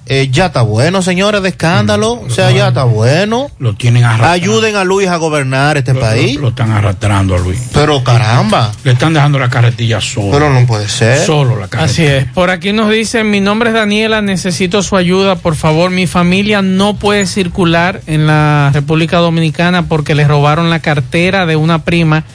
[0.07, 2.17] eh, ya está bueno, señores, de escándalo.
[2.17, 3.49] Mm, o sea, ya está bueno.
[3.57, 4.33] Lo tienen arrastrando.
[4.33, 6.35] Ayuden a Luis a gobernar este lo, país.
[6.35, 7.59] Lo, lo, están arrastrando a Luis.
[7.73, 8.71] Pero caramba.
[8.83, 10.31] Le están dejando la carretilla solo.
[10.31, 11.25] Pero no puede ser.
[11.25, 11.91] Solo la carretilla.
[11.91, 12.25] Así es.
[12.33, 15.89] Por aquí nos dicen, mi nombre es Daniela, necesito su ayuda, por favor.
[15.89, 21.55] Mi familia no puede circular en la República Dominicana porque le robaron la cartera de
[21.55, 22.25] una prima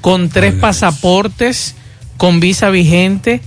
[0.00, 1.76] con tres Ay, pasaportes,
[2.16, 3.40] con visa vigente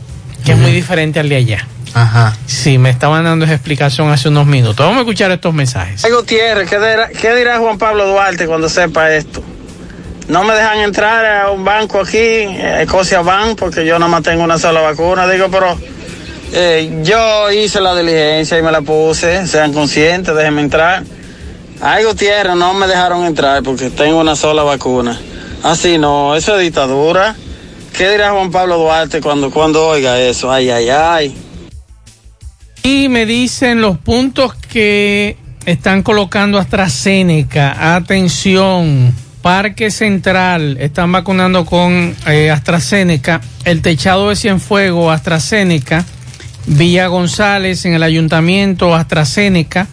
[0.45, 1.67] que es muy diferente al de allá.
[1.93, 2.37] Ajá.
[2.45, 4.77] Sí, me estaban dando esa explicación hace unos minutos.
[4.77, 6.05] Vamos a escuchar estos mensajes.
[6.05, 9.43] Ay, Gutiérrez, ¿qué dirá, qué dirá Juan Pablo Duarte cuando sepa esto?
[10.29, 14.23] No me dejan entrar a un banco aquí, eh, Escocia Bank, porque yo nada más
[14.23, 15.27] tengo una sola vacuna.
[15.27, 15.77] Digo, pero
[16.53, 21.03] eh, yo hice la diligencia y me la puse, sean conscientes, déjenme entrar.
[21.81, 25.19] Ay, Gutiérrez, no me dejaron entrar porque tengo una sola vacuna.
[25.63, 27.35] Así no, eso es dictadura.
[27.97, 30.51] ¿Qué dirá Juan Pablo Duarte cuando, cuando oiga eso?
[30.51, 31.35] Ay, ay, ay.
[32.83, 37.95] Y me dicen los puntos que están colocando AstraZeneca.
[37.95, 43.41] Atención, Parque Central, están vacunando con eh, AstraZeneca.
[43.65, 46.05] El Techado de Cienfuegos, AstraZeneca.
[46.65, 49.87] Villa González, en el Ayuntamiento, AstraZeneca.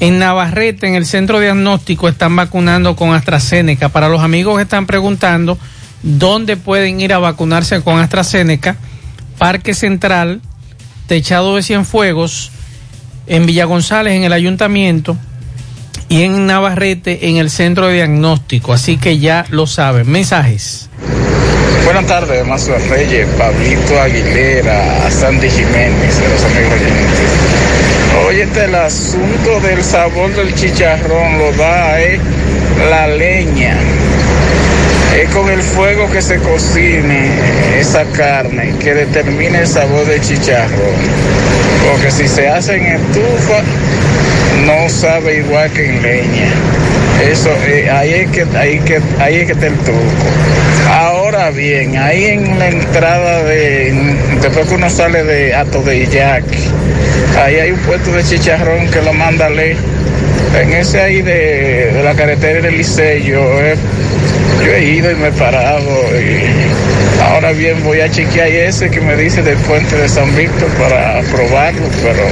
[0.00, 3.88] En Navarrete, en el Centro Diagnóstico, están vacunando con AstraZeneca.
[3.88, 5.58] Para los amigos que están preguntando
[6.02, 8.76] dónde pueden ir a vacunarse con AstraZeneca,
[9.38, 10.40] Parque Central,
[11.06, 12.50] Techado de Cienfuegos,
[13.26, 15.16] en Villa González, en el ayuntamiento,
[16.08, 18.72] y en Navarrete, en el centro de diagnóstico.
[18.72, 20.10] Así que ya lo saben.
[20.10, 20.90] Mensajes.
[21.84, 27.52] Buenas tardes, Mazo Reyes, Pablito Aguilera, Sandy Jiménez, de los amigos oyentes.
[28.26, 32.20] Oye, este el asunto del sabor del chicharrón lo da eh,
[32.88, 33.76] la leña.
[35.16, 37.30] Es con el fuego que se cocine
[37.78, 40.94] esa carne que determina el sabor del chicharrón.
[41.90, 43.62] Porque si se hace en estufa,
[44.66, 46.48] no sabe igual que en leña.
[47.30, 50.00] Eso, eh, ahí, es que, ahí, que, ahí es que está el truco.
[50.90, 56.02] Ahora bien, ahí en la entrada de, después que uno sale de Ato de
[57.40, 59.82] ahí hay un puesto de chicharrón que lo manda lejos.
[60.60, 63.74] En ese ahí de, de la carretera del Liceo, yo he,
[64.64, 65.90] yo he ido y me he parado.
[66.18, 70.68] Y ahora bien, voy a chequear ese que me dice del puente de San Víctor
[70.78, 72.22] para probarlo, pero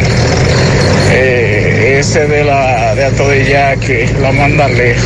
[1.11, 5.05] eh, ese de la de Ato de Illac, que lo manda lejos.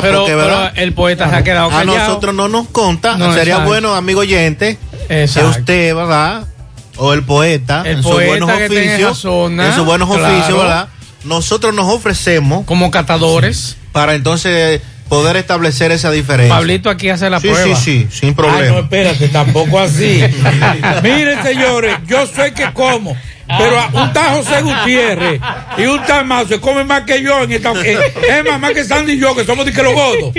[0.00, 0.70] Pero, Porque, ¿verdad?
[0.74, 1.98] pero el poeta se ha quedado A callado.
[1.98, 3.16] nosotros no nos conta.
[3.16, 3.68] No, Sería exacto.
[3.70, 4.76] bueno, amigo oyente,
[5.08, 5.50] que Exacto.
[5.60, 6.44] usted, ¿verdad?
[6.98, 10.34] O el poeta, El en sus poeta que esa oficios, zona, en sus buenos claro.
[10.36, 10.88] oficios, ¿verdad?
[11.24, 16.54] Nosotros nos ofrecemos como catadores para entonces poder establecer esa diferencia.
[16.54, 17.76] Pablito aquí hace la sí, prueba.
[17.76, 18.78] Sí, sí, sin Ay, no, problema.
[18.80, 20.22] espérate, tampoco así.
[21.02, 23.16] Miren, señores, yo sé que como,
[23.46, 25.40] pero a un tal José Gutiérrez
[25.78, 27.72] y un tal Mazo se come más que yo en esta.
[27.84, 27.98] eh,
[28.28, 30.34] es más, más que Sandy y yo, que somos de que los godos.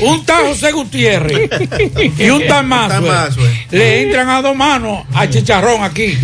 [0.00, 1.50] Un tal José Gutiérrez
[2.18, 3.02] y un tal Mazo
[3.70, 6.16] le entran a dos manos a chicharrón aquí.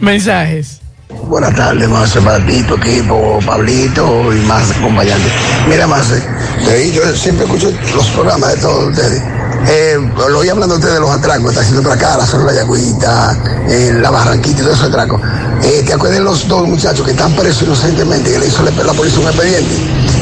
[0.00, 0.80] Mensajes.
[1.24, 5.32] Buenas tardes, más para ti, tu equipo, Pablito y más acompañantes.
[5.68, 9.22] Mira, más, eh, yo siempre escucho los programas de todos ustedes.
[9.66, 13.36] Eh, lo oí hablando usted de los atracos, está haciendo otra cara, solo la yagüita,
[13.68, 15.20] eh, la barranquita y todo esos atracos.
[15.62, 18.70] Eh, ¿Te acuerdas de los dos muchachos que están presos inocentemente, que le hizo la,
[18.70, 19.74] la policía un expediente?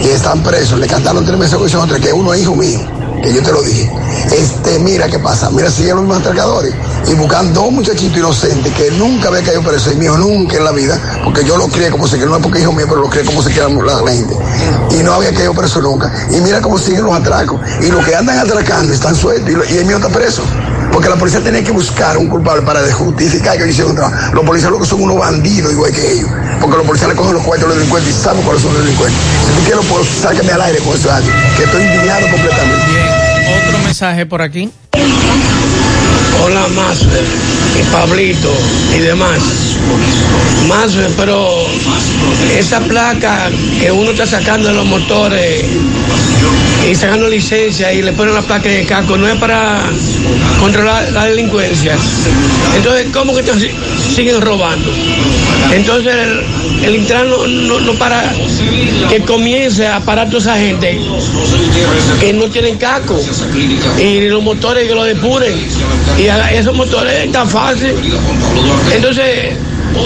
[0.03, 2.81] Y están presos, le cantaron tres meses con otra, que uno es hijo mío,
[3.23, 3.91] que yo te lo dije.
[4.33, 6.75] Este, mira qué pasa, mira, siguen los mismos atracadores
[7.09, 10.73] y buscan dos muchachitos inocentes que nunca había caído preso, y mío nunca en la
[10.73, 13.09] vida, porque yo lo crié como se que no es porque hijo mío, pero lo
[13.09, 14.35] crié como se quiera la, gente.
[14.91, 16.13] Y no había caído preso nunca.
[16.31, 17.61] Y mira cómo siguen los atracos.
[17.81, 20.43] Y los que andan atracando están sueltos y, el mío está preso.
[20.93, 24.17] Porque la policía tenía que buscar un culpable para justificar que hicieron un trabajo.
[24.35, 26.31] Los policías lo que son unos bandidos igual que ellos.
[26.61, 28.83] Porque los policías le cogen los cuartos a los delincuentes y saben cuáles son los
[28.83, 29.21] delincuentes.
[29.47, 31.09] Si tú quieres, pues al aire con eso,
[31.57, 32.96] que estoy indignado completamente.
[33.97, 34.71] Mensaje por aquí.
[36.45, 38.53] Hola Masfer y Pablito
[38.97, 39.39] y demás.
[40.69, 41.49] Masfer, pero
[42.59, 43.51] esa placa
[43.81, 45.65] que uno está sacando de los motores
[46.91, 49.83] y sacando licencia y le ponen la placa de casco no es para
[50.61, 51.97] controlar la delincuencia.
[52.77, 53.71] Entonces, ¿cómo que te si-
[54.15, 54.91] siguen robando?
[55.73, 56.15] Entonces
[56.85, 58.33] el, el no, no- no para
[59.09, 60.99] que comience a parar toda esa gente
[62.21, 63.21] que no tienen casco
[64.01, 65.55] y los motores que lo depuren
[66.19, 67.95] y esos motores es tan fácil
[68.93, 69.55] entonces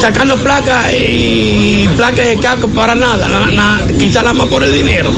[0.01, 5.11] sacando placas y placas de casco para nada na- na- quitarlas más por el dinero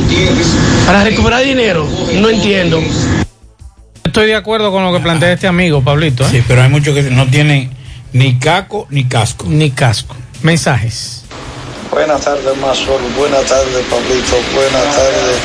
[0.87, 2.81] para recuperar dinero no entiendo
[4.05, 6.23] estoy de acuerdo con lo que plantea este amigo, Pablito.
[6.25, 6.29] ¿eh?
[6.31, 7.71] Sí, pero hay muchos que no tienen
[8.13, 9.47] ni caco ni casco.
[9.49, 10.15] Ni casco.
[10.43, 11.25] Mensajes.
[11.91, 13.01] Buenas tardes, Mazor.
[13.17, 14.37] Buenas tardes, Pablito.
[14.55, 15.39] Buenas tardes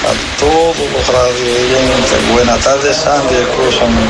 [0.00, 2.32] a todos los radioyentes.
[2.32, 3.34] Buenas tardes, Sandy.
[3.34, 4.00] Escúchame.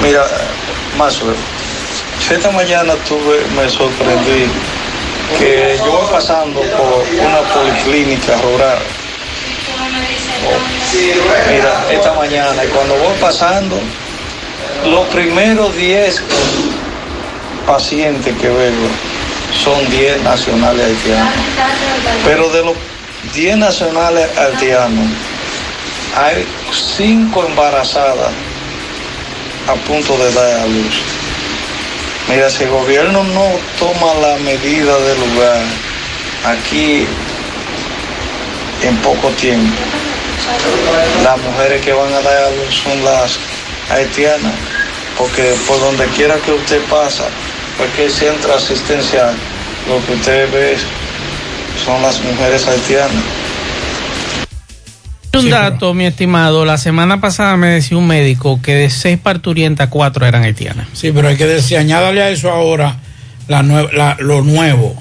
[0.00, 0.22] Mira,
[0.98, 1.36] Mazor,
[2.28, 4.50] esta mañana tuve, me sorprendí
[5.38, 8.78] que yo voy pasando por una policlínica rural.
[11.50, 13.78] Mira, esta mañana, y cuando voy pasando,
[14.86, 16.20] los primeros 10
[17.64, 18.72] pacientes que veo
[19.62, 21.32] son 10 nacionales haitianos.
[22.24, 22.74] Pero de los
[23.34, 25.06] 10 nacionales haitianos,
[26.16, 26.44] hay
[26.96, 28.32] 5 embarazadas
[29.68, 31.02] a punto de dar a luz.
[32.28, 35.62] Mira, si el gobierno no toma la medida del lugar,
[36.44, 37.06] aquí
[38.82, 39.76] en poco tiempo,
[41.22, 43.38] las mujeres que van a dar a luz son las
[43.90, 44.54] haitianas,
[45.16, 47.24] porque por donde quiera que usted pasa,
[47.76, 49.34] cualquier centro asistencial,
[49.86, 50.76] lo que usted ve
[51.84, 53.37] son las mujeres haitianas.
[55.38, 59.88] Un dato, mi estimado, la semana pasada me decía un médico que de seis parturientas,
[59.88, 60.86] cuatro eran haitianas.
[60.92, 62.96] Sí, pero hay que decir, añádale a eso ahora
[63.48, 64.94] la nue- la- lo nuevo,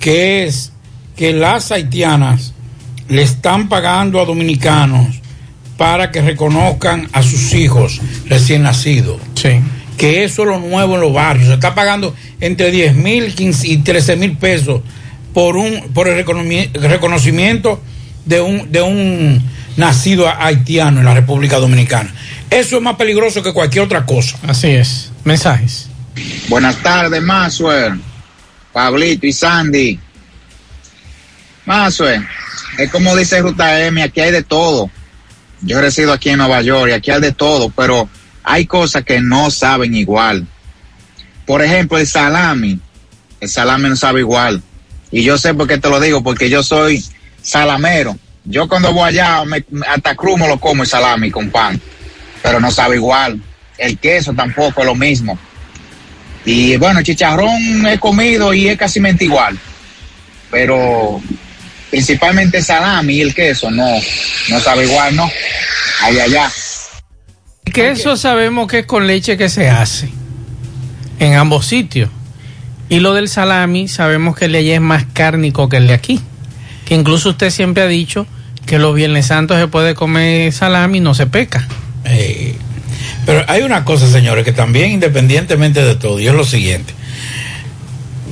[0.00, 0.72] que es
[1.16, 2.54] que las haitianas
[3.08, 5.20] le están pagando a dominicanos
[5.76, 9.20] para que reconozcan a sus hijos recién nacidos.
[9.34, 9.60] Sí.
[9.98, 11.48] Que eso es lo nuevo en los barrios.
[11.48, 14.80] Se está pagando entre 10 mil y 13 mil pesos
[15.34, 16.24] por un por el
[16.80, 17.80] reconocimiento
[18.24, 19.42] de un, de un
[19.76, 22.12] nacido haitiano en la República Dominicana.
[22.50, 24.36] Eso es más peligroso que cualquier otra cosa.
[24.46, 25.10] Así es.
[25.24, 25.88] Mensajes.
[26.48, 28.00] Buenas tardes, Maxwell,
[28.72, 29.98] Pablito y Sandy.
[31.64, 32.26] Maxwell,
[32.76, 34.90] es como dice Ruta M, aquí hay de todo.
[35.62, 38.08] Yo resido aquí en Nueva York y aquí hay de todo, pero
[38.42, 40.46] hay cosas que no saben igual.
[41.46, 42.80] Por ejemplo, el salami.
[43.40, 44.62] El salami no sabe igual.
[45.10, 47.04] Y yo sé por qué te lo digo, porque yo soy
[47.42, 48.16] salamero.
[48.44, 51.80] Yo cuando voy allá, me- hasta cruz me lo como el salami con pan,
[52.42, 53.40] pero no sabe igual.
[53.78, 55.38] El queso tampoco es lo mismo.
[56.44, 59.58] Y bueno, chicharrón he comido y es casi igual.
[60.50, 61.20] Pero
[61.90, 63.86] principalmente el salami y el queso no,
[64.48, 65.30] no sabe igual, ¿no?
[66.02, 66.52] Allá, allá.
[67.72, 70.10] Que eso sabemos que es con leche que se hace
[71.20, 72.10] en ambos sitios.
[72.88, 75.94] Y lo del salami, sabemos que el de allá es más cárnico que el de
[75.94, 76.20] aquí.
[76.84, 78.26] Que incluso usted siempre ha dicho
[78.66, 81.66] que los Viernes Santos se puede comer salami y no se peca.
[82.04, 82.56] Eh,
[83.26, 86.94] pero hay una cosa, señores, que también independientemente de todo, y es lo siguiente.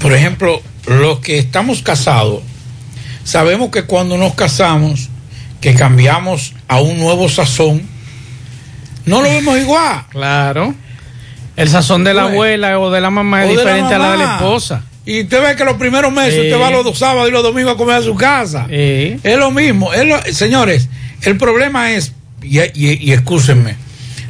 [0.00, 2.42] Por ejemplo, los que estamos casados,
[3.24, 5.08] sabemos que cuando nos casamos,
[5.60, 7.82] que cambiamos a un nuevo sazón,
[9.04, 10.04] no lo vemos igual.
[10.10, 10.74] Claro.
[11.56, 12.34] El sazón de la Bueno.
[12.36, 14.82] abuela o de la mamá es la diferente a la de la esposa.
[15.06, 17.74] Y usted ve que los primeros meses usted va los dos sábados y los domingos
[17.74, 18.66] a comer a su casa.
[19.22, 19.92] Es lo mismo.
[19.92, 20.88] es lo- señores,
[21.22, 22.12] el problema es,
[22.42, 23.76] y, y, y excúsenme,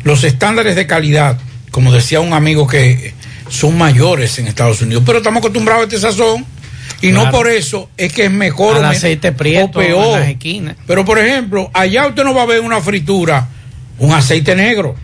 [0.05, 1.39] los estándares de calidad,
[1.71, 3.13] como decía un amigo que
[3.49, 6.47] son mayores en Estados Unidos, pero estamos acostumbrados a este sazón
[7.03, 10.15] y no por eso es que es mejor Al aceite prieto o peor.
[10.17, 10.77] en las esquinas.
[10.87, 13.49] Pero por ejemplo, allá usted no va a ver una fritura,
[13.99, 14.95] un aceite negro.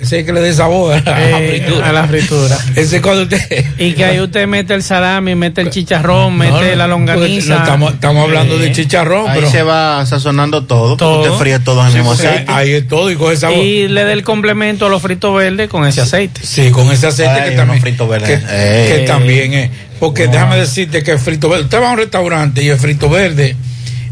[0.00, 1.88] Ese es que le dé sabor a la Eh, fritura.
[1.88, 2.56] a la fritura.
[2.76, 6.52] Ese es cuando usted Y que ahí usted mete el salami, mete el chicharrón, mete
[6.70, 7.54] no, la longaniza.
[7.56, 11.22] no, estamos- estamos hablando de chicharrón, Ahí pero- se va sazonando todo, Todo.
[11.22, 12.44] usted fríe todo en el Sí, mismo aceite.
[12.46, 13.58] ahí es todo y coge sabor.
[13.58, 16.40] Y le da el complemento a los fritos verdes con ese aceite.
[16.44, 18.40] Sí, con ese aceite Ay, que también, fritos verdes.
[18.44, 19.70] que, también es.
[19.98, 23.10] Porque déjame decirte que el frito verde, usted va a un restaurante y el frito
[23.10, 23.56] verde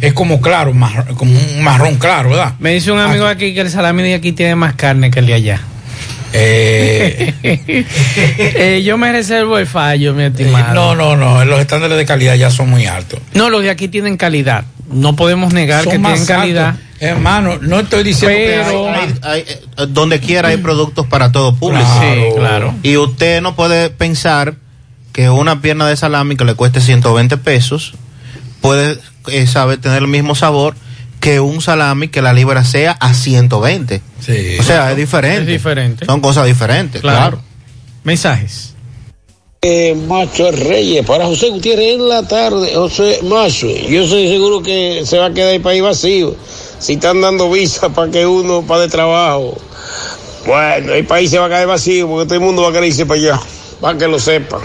[0.00, 2.54] es como claro, marrón- como un marrón claro, ¿verdad?
[2.58, 5.26] Me dice un amigo aquí que el salami de aquí tiene más carne que el
[5.26, 5.60] de allá.
[6.38, 7.34] Eh,
[8.38, 10.74] Eh, yo me reservo el fallo, mi estimado.
[10.74, 13.20] no, no, no, los estándares de calidad ya son muy altos.
[13.34, 14.64] No, los de aquí tienen calidad.
[14.90, 16.76] No podemos negar Son que tienen calidad.
[17.00, 21.54] Hermano, no estoy diciendo Pero- que Hay- hay- eh, donde quiera hay productos para todo
[21.54, 21.84] público.
[21.84, 22.14] Claro.
[22.30, 22.74] Sí, claro.
[22.82, 24.54] Y usted no puede pensar
[25.12, 27.94] que una pierna de salami que le cueste 120 pesos
[28.60, 28.98] puede
[29.28, 30.74] eh, saber tener el mismo sabor
[31.20, 34.00] que un salami que la libra sea a 120.
[34.26, 34.56] Sí.
[34.58, 35.40] O sea, es diferente.
[35.42, 36.04] Es diferente.
[36.06, 37.18] Son cosas diferentes, Claro.
[37.38, 37.42] claro.
[38.04, 38.74] Mensajes.
[39.62, 42.72] Eh, Macho Reyes, para José Gutiérrez en la tarde.
[42.74, 46.36] José Macho, yo estoy seguro que se va a quedar el país vacío.
[46.78, 49.56] Si están dando visa para que uno para de trabajo.
[50.46, 52.88] Bueno, el país se va a quedar vacío porque todo el mundo va a querer
[52.88, 53.40] irse para allá.
[53.80, 54.60] Para que lo sepan.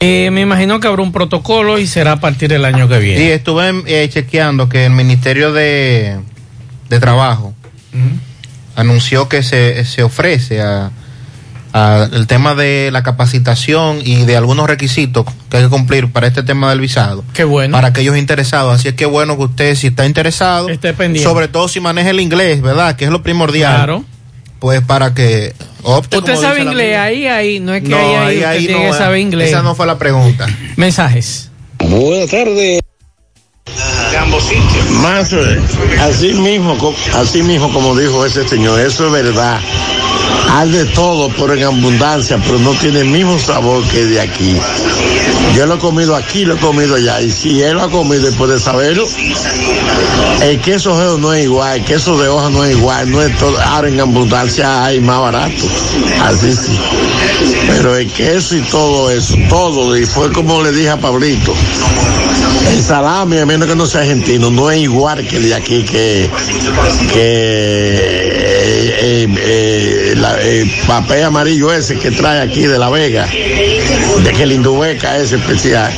[0.00, 3.00] Eh, me imagino que habrá un protocolo y será a partir del año que Y
[3.00, 3.32] viene.
[3.34, 6.18] estuve eh, chequeando que el Ministerio de,
[6.88, 7.54] de Trabajo
[8.76, 10.90] anunció que se, se ofrece a,
[11.72, 16.26] a el tema de la capacitación y de algunos requisitos que hay que cumplir para
[16.26, 17.24] este tema del visado.
[17.34, 17.72] Qué bueno.
[17.76, 18.74] Para aquellos interesados.
[18.74, 21.28] Así es que bueno que usted, si está interesado, Esté pendiente.
[21.28, 22.96] sobre todo si maneja el inglés, ¿verdad?
[22.96, 23.74] Que es lo primordial.
[23.76, 24.04] Claro.
[24.58, 26.18] Pues para que opte.
[26.18, 27.02] Usted como sabe dice inglés, amiga.
[27.04, 29.18] ahí, ahí, no es que No, ahí, ahí, ahí, usted ahí tiene no, que saber
[29.20, 29.48] inglés.
[29.48, 30.46] Esa no fue la pregunta.
[30.76, 31.50] Mensajes.
[31.78, 32.80] Buenas tardes.
[33.66, 34.90] De ambos sitios.
[34.90, 35.60] Más, eh,
[36.00, 36.76] así mismo,
[37.14, 39.60] así mismo como dijo ese señor, eso es verdad.
[40.54, 44.54] Hay de todo, pero en abundancia, pero no tiene el mismo sabor que de aquí.
[45.56, 48.28] Yo lo he comido aquí, lo he comido allá, y si él lo ha comido
[48.28, 49.06] y puede saberlo,
[50.42, 53.36] el queso geo no es igual, el queso de hoja no es igual, no es
[53.38, 55.64] todo, ahora en abundancia hay más barato,
[56.22, 56.78] así sí.
[57.68, 61.54] Pero el queso y todo eso, todo, y fue como le dije a Pablito,
[62.70, 65.82] el salami, a menos que no sea argentino, no es igual que el de aquí,
[65.82, 66.30] que,
[67.12, 68.21] que
[69.04, 70.38] eh, eh, eh, la-
[70.86, 75.92] papel amarillo ese que trae aquí de La Vega, de que el indubeca es especial,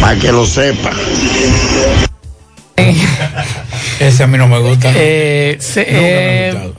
[0.00, 0.90] para que lo sepa.
[4.00, 4.92] Ese a mí no me gusta.
[4.94, 6.74] Eh, se- Nunca me ha gustado.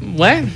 [0.00, 0.48] bueno.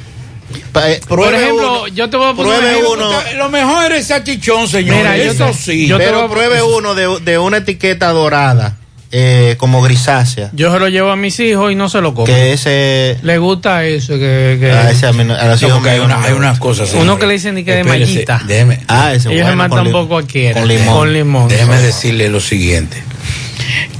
[0.83, 1.89] eh, Por pruebe ejemplo, uno.
[1.89, 3.09] yo te voy a poner Pruebe ejemplo.
[3.09, 3.21] uno.
[3.37, 4.97] Lo mejor es salchichón, señor.
[4.97, 5.87] Mira, yo Eso te- sí.
[5.87, 8.77] yo te Pero voy a- pruebe uno de, de una etiqueta dorada,
[9.11, 10.51] eh, como grisácea.
[10.53, 12.27] Yo se lo llevo a mis hijos y no se lo como.
[12.27, 13.17] Que ese.
[13.23, 14.15] Le gusta eso.
[14.15, 16.59] Que, que- A ese a mí no- a los No, hijos hay, una- hay unas
[16.59, 16.93] cosas.
[16.95, 18.43] Uno que le dicen ni que de mallita.
[18.47, 20.55] Déjeme, Ah, ese Ellos bueno, tampoco quieren.
[20.55, 20.95] con limón.
[20.97, 21.49] Con limón.
[21.49, 23.03] déjeme decirle lo siguiente.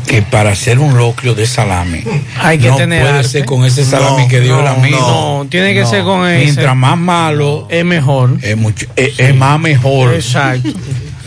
[0.07, 2.03] Que para hacer un locrio de salami
[2.41, 3.29] Hay que no tener puede arte.
[3.29, 4.99] ser con ese salami No, que dio no, el amigo.
[5.45, 6.45] no, tiene que ser con ese.
[6.45, 8.39] Mientras más malo Es mejor.
[8.41, 10.15] es mucho es, es más mejor.
[10.15, 10.71] Exacto.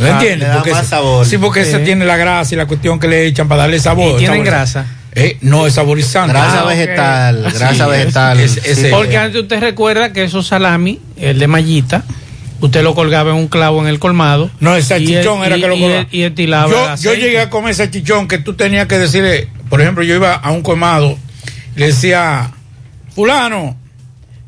[0.02, 0.40] ¿No entiendes?
[0.40, 1.26] Le da Porque más sabor.
[1.26, 1.84] Sí, porque ese Sí.
[1.84, 4.16] tiene la grasa y la cuestión que le echan para darle sabor.
[4.16, 4.86] Y tienen sabor- grasa.
[5.14, 6.34] Eh, no, es saborizante.
[6.34, 8.40] Grasa Ah, vegetal, grasa vegetal.
[8.40, 8.88] Es- ese- Sí.
[8.92, 12.04] Porque antes usted recuerda que esos salami, el de mallita,
[12.62, 14.50] usted lo colgaba en un clavo en el colmado.
[14.62, 16.02] No, el salchichón y era y- que lo y colgaba.
[16.02, 17.18] el- Y estilaba el Yo, yo aceite.
[17.22, 20.62] llegué a comer salchichón que tú tenías que decirle, por ejemplo, yo iba a un
[20.62, 21.18] colmado,
[21.76, 22.52] le decía,
[23.14, 23.76] fulano,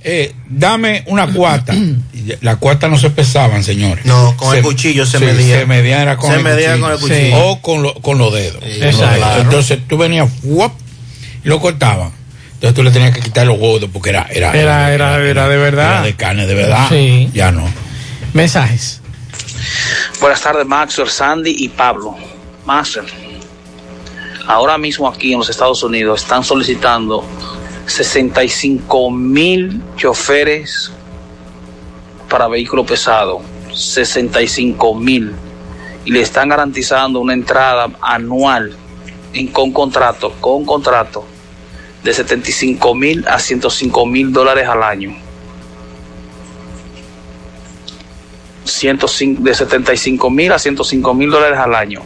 [0.03, 1.73] eh, dame una cuarta.
[2.13, 4.05] Y la cuarta no se pesaban, señores.
[4.05, 5.59] No, con el cuchillo se sí, medía.
[5.59, 6.81] Se medía era con, Se el, medía cuchillo.
[6.84, 7.19] con el cuchillo.
[7.19, 7.31] Sí.
[7.35, 8.63] O con, lo- con los dedos.
[8.63, 9.17] Exacto.
[9.17, 9.41] Claro.
[9.41, 10.71] Entonces tú venías ¡fuap!
[11.43, 12.11] y lo cortaban.
[12.53, 15.57] Entonces tú le tenías que quitar los huevos porque era era, Era- era- era de
[15.57, 15.91] verdad.
[15.91, 16.88] Era de carne de verdad.
[16.88, 17.30] Sí.
[17.34, 17.65] Ya no.
[18.34, 19.01] Mensajes.
[20.21, 22.15] Buenas tardes, Maxwell, Sandy y Pablo.
[22.65, 23.07] Maxwell,
[24.47, 27.25] ahora mismo aquí en los Estados Unidos están solicitando
[27.85, 30.91] 65 mil choferes
[32.30, 33.41] para vehículo pesado.
[33.73, 35.34] 65 mil.
[36.05, 38.76] Y le están garantizando una entrada anual
[39.51, 41.26] con contrato, con contrato,
[42.03, 45.15] de 75 mil a 105 mil dólares al año.
[48.65, 52.01] 105, de 75 mil a 105 mil dólares al año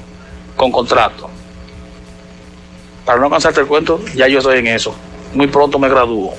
[0.55, 1.29] con contrato.
[3.05, 4.95] Para no cansarte el cuento, ya yo estoy en eso.
[5.37, 6.33] Muy pronto me gradúo.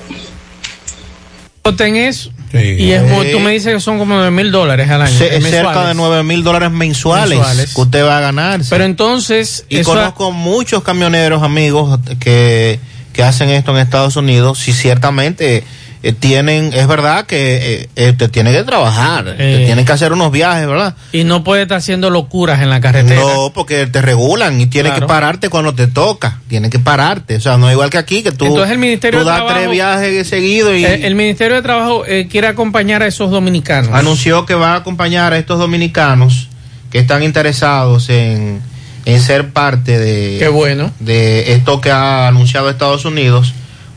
[1.63, 2.31] en eso.
[2.51, 2.57] Sí.
[2.57, 5.13] Y es, muy- tú me dices que son como 9 mil dólares al año.
[5.13, 5.51] Es mensuales.
[5.51, 7.73] cerca de 9 mil dólares mensuales, Mensuales.
[7.75, 8.59] que usted va a ganar.
[8.69, 12.79] Pero entonces, y eso- conozco muchos camioneros, amigos, que,
[13.13, 14.57] que hacen esto en Estados Unidos.
[14.59, 15.63] Si ciertamente
[16.01, 20.13] eh, tienen, es verdad que eh, eh, te tienen que trabajar, te tienen que hacer
[20.13, 20.95] unos viajes, ¿verdad?
[21.11, 23.19] y no puede estar haciendo locuras en la carretera.
[23.21, 25.07] No, porque te regulan y tienes Claro.
[25.07, 26.39] que pararte cuando te toca.
[26.47, 27.35] Tienes que pararte.
[27.35, 29.39] O sea, no es igual que aquí, que tú, Entonces el Ministerio tú de das
[29.39, 33.91] Trabajo- tres viajes seguidos y Eh, el Ministerio de Trabajo quiere acompañar a esos dominicanos.
[33.93, 36.47] anunció que va a acompañar a estos dominicanos
[36.91, 38.61] que están interesados en,
[39.05, 40.91] en ser parte de, Qué bueno.
[40.99, 43.53] de esto que ha anunciado Estados Unidos,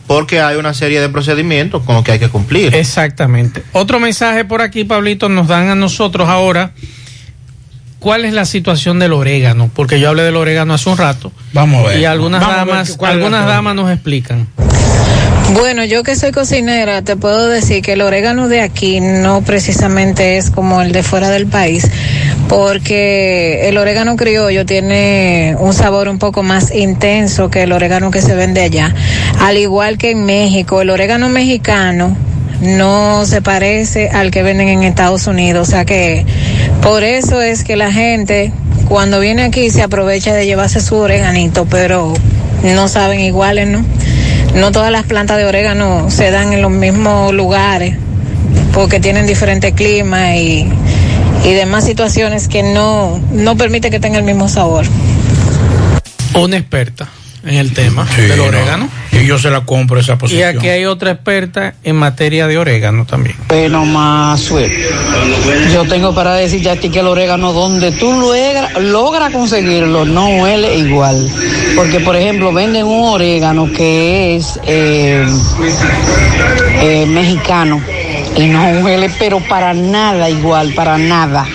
[0.07, 2.75] porque hay una serie de procedimientos con los que hay que cumplir.
[2.75, 3.63] Exactamente.
[3.73, 6.73] Otro mensaje por aquí, Pablito, nos dan a nosotros ahora.
[7.99, 9.71] ¿Cuál es la situación del orégano?
[9.73, 11.31] Porque yo hablé del orégano hace un rato.
[11.53, 12.01] Vamos a ver.
[12.01, 14.49] Y algunas Vamos damas, algunas damas nos explican.
[15.55, 20.39] Bueno, yo que soy cocinera, te puedo decir que el orégano de aquí no precisamente
[20.39, 21.87] es como el de fuera del país,
[22.49, 28.23] porque el orégano criollo tiene un sabor un poco más intenso que el orégano que
[28.23, 28.95] se vende allá.
[29.41, 32.17] Al igual que en México, el orégano mexicano
[32.63, 36.25] no se parece al que venden en Estados Unidos, o sea que
[36.81, 38.53] por eso es que la gente
[38.89, 42.15] cuando viene aquí se aprovecha de llevarse su oreganito, pero
[42.63, 43.85] no saben iguales, ¿no?
[44.55, 47.97] No todas las plantas de orégano se dan en los mismos lugares
[48.75, 50.69] porque tienen diferentes climas y,
[51.45, 54.87] y demás situaciones que no, no permite que tenga el mismo sabor.
[56.35, 57.09] Una experta.
[57.45, 58.89] En el tema del orégano.
[59.13, 60.57] Y yo se la compro esa Y posición.
[60.59, 63.37] aquí hay otra experta en materia de orégano también.
[63.49, 64.49] Bueno, más
[65.73, 70.29] Yo tengo para decirte a ti que el orégano, donde tú logra- logras conseguirlo, no
[70.43, 71.29] huele igual.
[71.77, 75.25] Porque, por ejemplo, venden un orégano que es eh,
[76.81, 77.81] eh, mexicano
[78.37, 81.47] y no huele, pero para nada igual, para nada.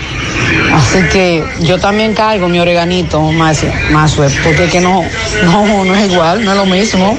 [0.73, 5.03] Así que yo también cargo mi oreganito más, más porque es que no,
[5.43, 7.17] no, no es igual, no es lo mismo.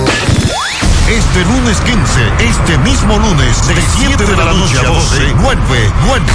[1.11, 6.31] Este lunes 15, este mismo lunes, de 7 de la noche a 12, vuelve, vuelve.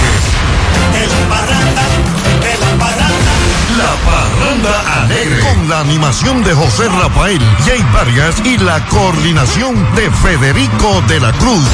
[3.75, 5.39] La Parranda Alegre.
[5.39, 11.33] Con la animación de José Rafael, Jay Vargas y la coordinación de Federico de la
[11.33, 11.65] Cruz.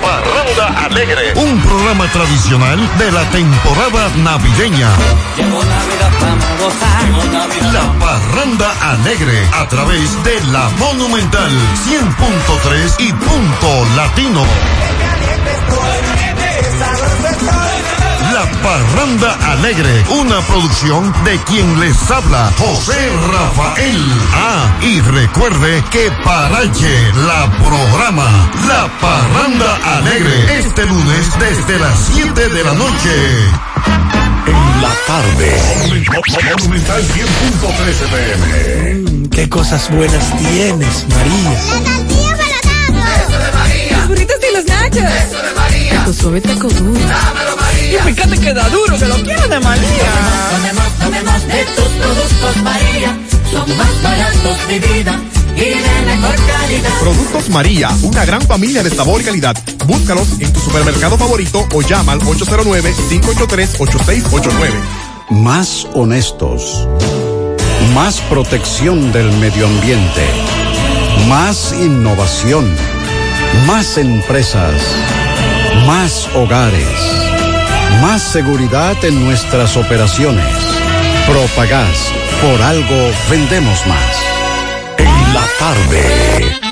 [0.00, 1.32] Parranda Alegre.
[1.36, 4.90] Un programa tradicional de la temporada navideña.
[7.72, 11.50] La Parranda Alegre a través de la Monumental
[11.86, 14.42] 100.3 y Punto Latino.
[18.62, 24.06] La Parranda Alegre, una producción de quien les habla, José Rafael.
[24.34, 32.48] Ah, y recuerde que Parache la programa La Parranda Alegre este lunes desde las 7
[32.50, 33.10] de la noche.
[34.46, 35.60] En la tarde.
[36.56, 39.28] Monumental 100.3 FM.
[39.28, 41.52] Qué cosas buenas tienes, María.
[43.26, 43.96] Eso de María.
[43.98, 45.02] Los burritos y los nachos.
[45.02, 45.94] Eso de María.
[45.96, 47.00] Taco suave, taco duro.
[47.00, 47.61] Dámelo,
[47.92, 47.92] María.
[47.92, 50.10] Y fíjate que da duro, que lo quiero de María.
[50.50, 53.16] Tomemos, tomemos de tus productos María.
[53.50, 55.20] Son más baratos de vida
[55.56, 56.98] y de mejor calidad.
[57.00, 59.56] Productos María, una gran familia de sabor y calidad.
[59.86, 64.70] Búscalos en tu supermercado favorito o llama al 809-583-8689.
[65.30, 66.86] Más honestos.
[67.94, 70.26] Más protección del medio ambiente.
[71.28, 72.74] Más innovación.
[73.66, 74.80] Más empresas.
[75.86, 76.88] Más hogares.
[78.00, 80.46] Más seguridad en nuestras operaciones.
[81.26, 82.12] Propagás.
[82.40, 84.22] Por algo vendemos más.
[84.98, 86.71] En la tarde.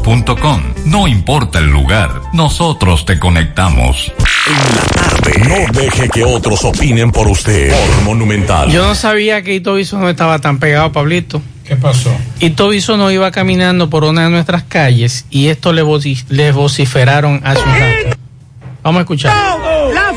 [0.85, 4.11] No importa el lugar, nosotros te conectamos.
[5.47, 7.71] No deje que otros opinen por usted.
[7.71, 8.71] Por Monumental.
[8.71, 11.41] Yo no sabía que Ito Biso no estaba tan pegado, Pablito.
[11.65, 12.11] ¿Qué pasó?
[12.39, 16.51] Ito Biso no iba caminando por una de nuestras calles y esto le, voci- le
[16.51, 18.17] vociferaron hace un rato.
[18.83, 19.35] Vamos a escuchar.
[19.35, 19.51] La
[20.07, 20.11] fórmula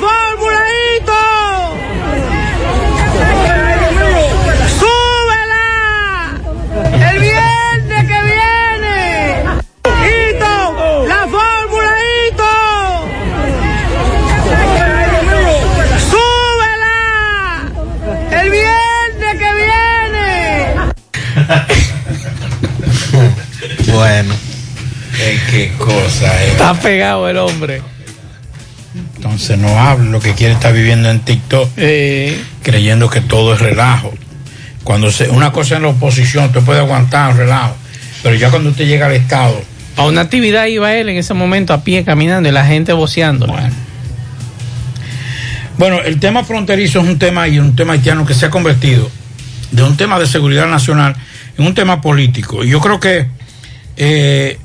[24.05, 24.35] Bueno.
[25.51, 26.53] qué cosa es.
[26.53, 27.81] Está pegado el hombre.
[29.17, 31.71] Entonces no habla lo que quiere estar viviendo en TikTok,
[32.63, 34.13] creyendo que todo es relajo.
[34.85, 37.75] Cuando se, una cosa en la oposición, usted puede aguantar un relajo,
[38.23, 39.59] pero ya cuando usted llega al Estado,
[39.97, 43.47] A una actividad iba él en ese momento a pie caminando y la gente voceando.
[45.79, 49.11] Bueno, el tema fronterizo es un tema y un tema haitiano que se ha convertido
[49.71, 51.17] de un tema de seguridad nacional
[51.57, 52.63] en un tema político.
[52.63, 53.29] Y yo creo que
[53.97, 54.59] eh,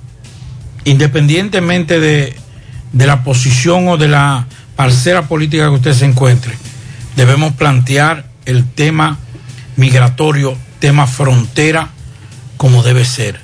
[0.85, 2.35] independientemente de,
[2.93, 6.53] de la posición o de la parcela política que usted se encuentre,
[7.15, 9.17] debemos plantear el tema
[9.75, 11.89] migratorio, tema frontera,
[12.57, 13.39] como debe ser,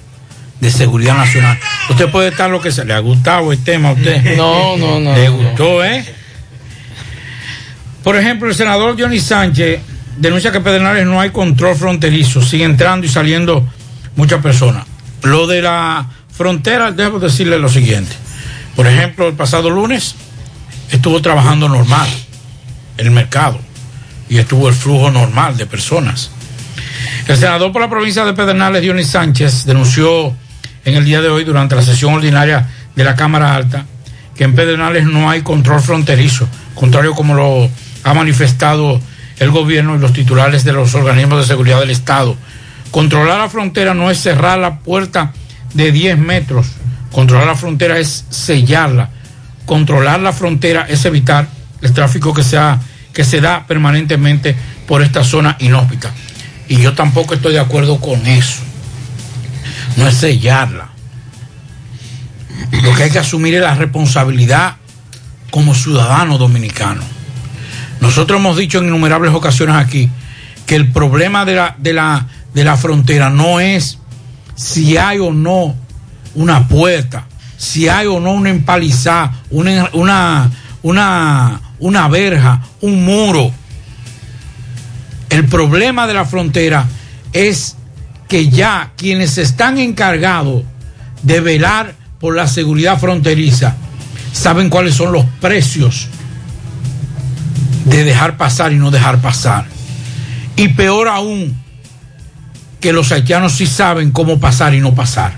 [0.59, 1.57] de seguridad nacional.
[1.89, 4.35] Usted puede estar lo que se le ha gustado el tema a usted.
[4.37, 6.05] No, no, no, Le gustó, ¿eh?
[8.03, 9.79] Por ejemplo, el senador Johnny Sánchez
[10.17, 13.67] denuncia que en Pedernales no hay control fronterizo, sigue entrando y saliendo
[14.15, 14.85] muchas personas.
[15.25, 18.15] Lo de la frontera, debo decirle lo siguiente.
[18.75, 20.15] Por ejemplo, el pasado lunes
[20.91, 22.07] estuvo trabajando normal
[22.97, 23.59] el mercado
[24.29, 26.31] y estuvo el flujo normal de personas.
[27.27, 30.35] El senador por la provincia de Pedernales, Dionis Sánchez, denunció
[30.83, 33.85] en el día de hoy, durante la sesión ordinaria de la Cámara Alta,
[34.35, 37.67] que en Pedernales no hay control fronterizo, contrario como lo
[38.03, 39.01] ha manifestado
[39.39, 42.37] el gobierno y los titulares de los organismos de seguridad del Estado.
[42.91, 45.33] Controlar la frontera no es cerrar la puerta
[45.73, 46.67] de 10 metros,
[47.11, 49.09] controlar la frontera es sellarla,
[49.65, 51.47] controlar la frontera es evitar
[51.81, 52.79] el tráfico que, sea,
[53.13, 54.55] que se da permanentemente
[54.87, 56.11] por esta zona inhóspita.
[56.67, 58.61] Y yo tampoco estoy de acuerdo con eso.
[59.97, 60.89] No es sellarla.
[62.83, 64.77] Lo que hay que asumir es la responsabilidad
[65.51, 67.01] como ciudadano dominicano.
[68.01, 70.09] Nosotros hemos dicho en innumerables ocasiones aquí
[70.65, 73.99] que el problema de la, de la frontera no es
[74.55, 75.75] si hay o no
[76.35, 77.27] una puerta,
[77.57, 80.51] si hay o no una empalizada, una, una,
[80.81, 83.51] una, una verja, un muro.
[85.29, 86.87] El problema de la frontera
[87.33, 87.75] es
[88.29, 90.63] que ya quienes están encargados
[91.23, 93.75] de velar por la seguridad fronteriza
[94.31, 96.07] saben cuáles son los precios
[97.83, 99.65] de dejar pasar y no dejar pasar.
[100.55, 101.64] Y peor aún,
[102.85, 105.33] que los haitianos sí saben cómo pasar y no pasar.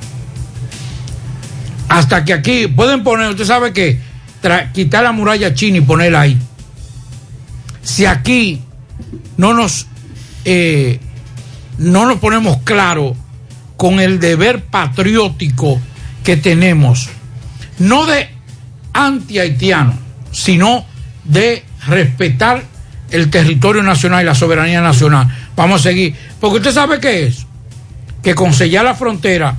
[1.87, 4.01] Hasta que aquí pueden poner, usted sabe que
[4.73, 6.37] quitar la muralla china y ponerla ahí.
[7.81, 8.61] Si aquí
[9.37, 9.87] no nos
[10.43, 10.99] eh,
[11.77, 13.15] no nos ponemos claro
[13.77, 15.79] con el deber patriótico
[16.25, 17.07] que tenemos,
[17.79, 18.27] no de
[18.91, 19.97] anti-haitiano,
[20.33, 20.83] sino
[21.23, 22.65] de respetar
[23.09, 25.29] el territorio nacional y la soberanía nacional.
[25.55, 26.13] Vamos a seguir.
[26.39, 27.45] Porque usted sabe qué es.
[28.23, 29.55] Que con sellar la frontera,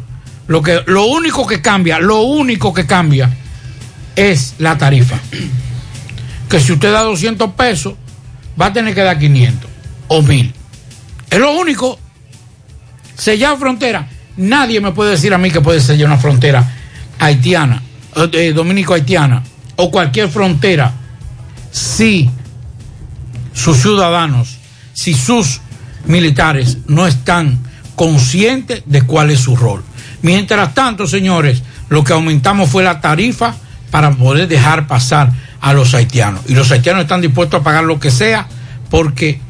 [0.46, 3.30] lo, que, lo único que cambia, lo único que cambia
[4.16, 5.18] es la tarifa.
[6.48, 7.94] Que si usted da 200 pesos,
[8.60, 9.70] va a tener que dar 500
[10.09, 10.55] o 1000.
[11.30, 11.98] Es lo único.
[13.16, 14.09] Sellar frontera.
[14.36, 16.74] Nadie me puede decir a mí que puede sellar una frontera
[17.18, 17.82] haitiana,
[18.32, 19.42] eh, dominico-haitiana,
[19.76, 20.92] o cualquier frontera
[21.70, 22.30] si
[23.52, 24.59] sus ciudadanos,
[24.94, 25.60] si sus
[26.09, 27.59] militares no están
[27.94, 29.82] conscientes de cuál es su rol.
[30.22, 33.55] Mientras tanto, señores, lo que aumentamos fue la tarifa
[33.90, 36.43] para poder dejar pasar a los haitianos.
[36.48, 38.47] Y los haitianos están dispuestos a pagar lo que sea
[38.90, 39.40] porque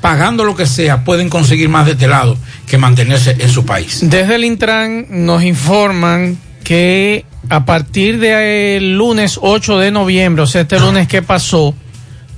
[0.00, 4.00] pagando lo que sea pueden conseguir más de este lado que mantenerse en su país.
[4.02, 10.62] Desde el Intran nos informan que a partir del lunes 8 de noviembre, o sea,
[10.62, 11.74] este lunes que pasó,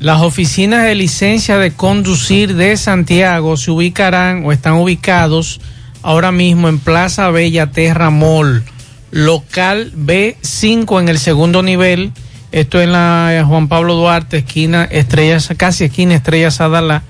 [0.04, 5.62] las oficinas de licencia de conducir de Santiago se ubicarán o están ubicados
[6.02, 8.64] ahora mismo en Plaza Bella Terra Mall,
[9.10, 12.12] local B5 en el segundo nivel.
[12.52, 17.02] Esto en la Juan Pablo Duarte, esquina Estrellas, casi esquina Estrellas Adalá.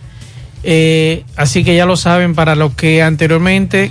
[0.62, 3.90] Eh, así que ya lo saben, para los que anteriormente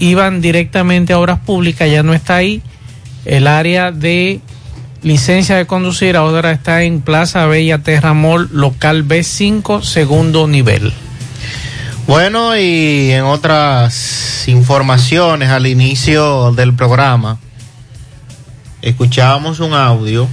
[0.00, 2.62] iban directamente a obras públicas, ya no está ahí.
[3.24, 4.40] El área de
[5.02, 10.92] licencia de conducir ahora está en Plaza Bella Terra local B5, segundo nivel.
[12.06, 17.38] Bueno, y en otras informaciones al inicio del programa,
[18.82, 20.28] escuchábamos un audio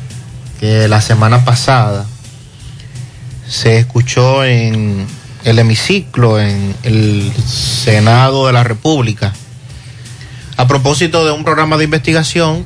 [0.59, 2.05] que la semana pasada
[3.47, 5.05] se escuchó en
[5.43, 9.33] el hemiciclo, en el Senado de la República,
[10.57, 12.65] a propósito de un programa de investigación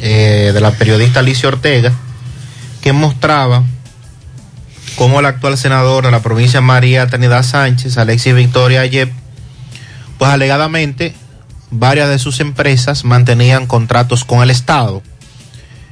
[0.00, 1.92] eh, de la periodista Alicia Ortega,
[2.80, 3.64] que mostraba
[4.96, 9.10] cómo el actual senador de la provincia María Trinidad Sánchez, Alexis Victoria Ayep,
[10.18, 11.14] pues alegadamente
[11.70, 15.02] varias de sus empresas mantenían contratos con el Estado.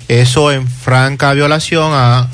[0.08, 2.28] Eso en franca violación a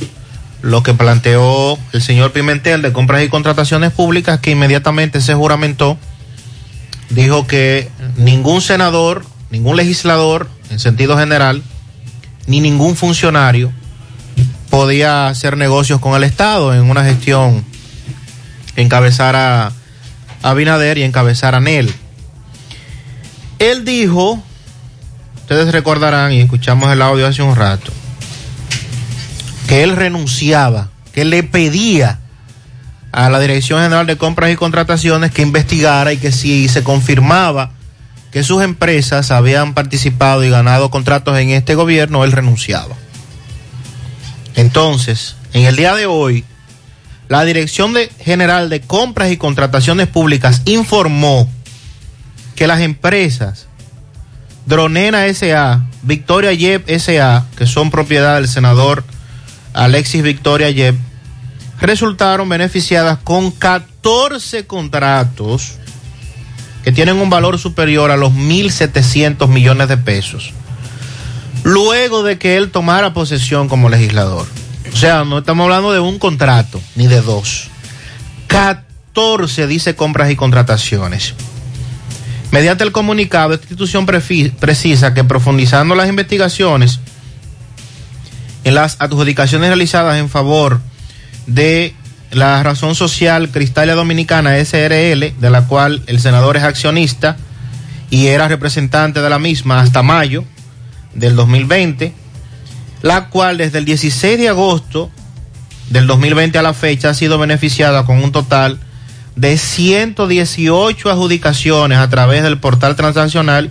[0.63, 5.97] lo que planteó el señor Pimentel de compras y contrataciones públicas, que inmediatamente se juramentó,
[7.11, 11.63] dijo que ningún senador, ningún legislador, en sentido general,
[12.47, 13.73] ni ningún funcionario
[14.71, 17.65] podía hacer negocios con el Estado en una gestión
[18.75, 19.73] que encabezara
[20.43, 21.93] Abinader y encabezara Nel.
[23.59, 24.41] Él dijo,
[25.41, 27.91] ustedes recordarán y escuchamos el audio hace un rato,
[29.67, 32.21] que él renunciaba, que le pedía
[33.11, 37.73] a la Dirección General de Compras y Contrataciones que investigara y que si se confirmaba
[38.31, 42.95] que sus empresas habían participado y ganado contratos en este gobierno, él renunciaba.
[44.55, 46.45] Entonces, en el día de hoy,
[47.29, 51.49] la Dirección General de Compras y Contrataciones Públicas informó
[52.55, 53.67] que las empresas
[54.67, 59.05] Dronena SA, Victoria Yep SA, que son propiedad del senador
[59.73, 60.97] Alexis Victoria Yep,
[61.81, 65.79] resultaron beneficiadas con 14 contratos
[66.89, 70.55] que tienen un valor superior a los 1.700 millones de pesos,
[71.63, 74.47] luego de que él tomara posesión como legislador.
[74.91, 77.69] O sea, no estamos hablando de un contrato, ni de dos.
[78.47, 81.35] 14 dice compras y contrataciones.
[82.53, 87.01] Mediante el comunicado, esta institución precisa que profundizando las investigaciones
[88.65, 90.81] en las adjudicaciones realizadas en favor
[91.47, 91.95] de
[92.31, 97.37] la razón social Cristalia Dominicana SRL, de la cual el senador es accionista
[98.11, 100.45] y era representante de la misma hasta mayo
[101.15, 102.13] del 2020,
[103.03, 105.11] la cual desde el 16 de agosto
[105.91, 108.79] del 2020 a la fecha ha sido beneficiada con un total
[109.37, 113.71] de 118 adjudicaciones a través del portal transaccional,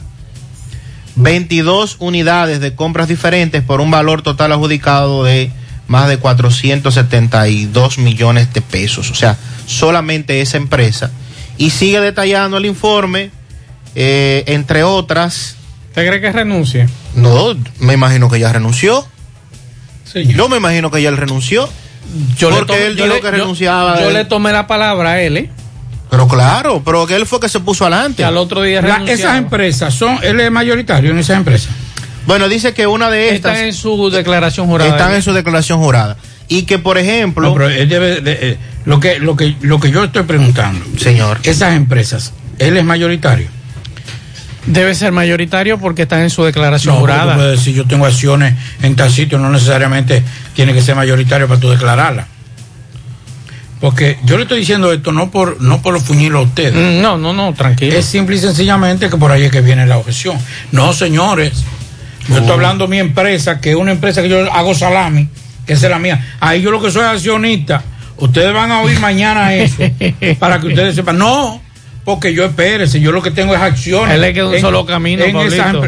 [1.15, 5.51] 22 unidades de compras diferentes por un valor total adjudicado de
[5.87, 9.09] más de 472 millones de pesos.
[9.11, 11.11] O sea, solamente esa empresa.
[11.57, 13.31] Y sigue detallando el informe,
[13.95, 15.55] eh, entre otras.
[15.89, 16.87] ¿Usted cree que renuncie?
[17.15, 19.07] No, me imagino que ya renunció.
[20.13, 21.69] Yo me imagino que ya él renunció.
[22.37, 23.99] Yo porque le él yo dijo le- que renunciaba.
[24.01, 25.49] Yo le tomé la palabra a él, ¿eh?
[26.09, 28.23] Pero claro, pero que él fue que se puso adelante.
[28.23, 31.69] Al otro día La- esas empresas son, él es mayoritario en esas empresas.
[32.27, 34.91] Bueno, dice que una de estas Están en su declaración jurada.
[34.91, 36.17] están en su declaración jurada.
[36.49, 37.47] Y que, por ejemplo.
[37.49, 40.85] No, pero él debe de- eh, lo, que, lo, que, lo que yo estoy preguntando,
[40.99, 43.47] señor, esas empresas, él es mayoritario.
[44.65, 47.35] Debe ser mayoritario porque están en su declaración No, jurada.
[47.35, 50.21] puedes decir, yo tengo acciones en tal sitio, no necesariamente
[50.53, 52.27] tiene que ser mayoritario para tú declararla.
[53.79, 56.73] Porque yo le estoy diciendo esto no por no por fuñirlo a ustedes.
[56.73, 57.95] Mm, No, no, no, tranquilo.
[57.95, 60.37] Es simple y sencillamente que por ahí es que viene la objeción.
[60.71, 61.63] No, señores.
[62.29, 65.27] Yo estoy hablando de mi empresa, que es una empresa que yo hago salami,
[65.65, 66.35] que esa es la mía.
[66.39, 67.83] Ahí yo lo que soy accionista.
[68.17, 69.83] Ustedes van a oír mañana eso
[70.39, 71.17] para que ustedes sepan.
[71.17, 71.61] No,
[72.07, 74.15] Porque yo espérese, yo lo que tengo es acciones.
[74.15, 75.33] Él es que un en- solo camino, en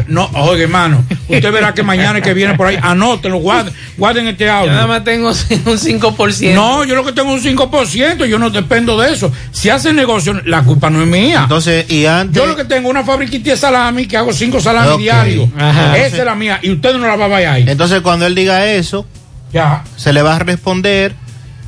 [0.08, 4.50] No, oye, hermano, usted verá que mañana que viene por ahí, anótenlo, guarden, guarden este
[4.50, 4.66] audio.
[4.66, 6.52] Yo nada más tengo un 5%.
[6.52, 9.32] No, yo lo que tengo es un 5%, yo no dependo de eso.
[9.50, 11.40] Si hacen negocio, la culpa no es mía.
[11.44, 12.36] Entonces, y antes.
[12.36, 15.00] Yo lo que tengo es una fabriquita de salami que hago cinco salamis Ok.
[15.00, 15.48] diarios.
[15.56, 15.96] Ajá.
[15.96, 16.58] Esa es la mía.
[16.60, 17.64] Y usted no la va a ver ahí.
[17.66, 19.06] Entonces, cuando él diga eso,
[19.54, 19.84] ya.
[19.96, 21.14] se le va a responder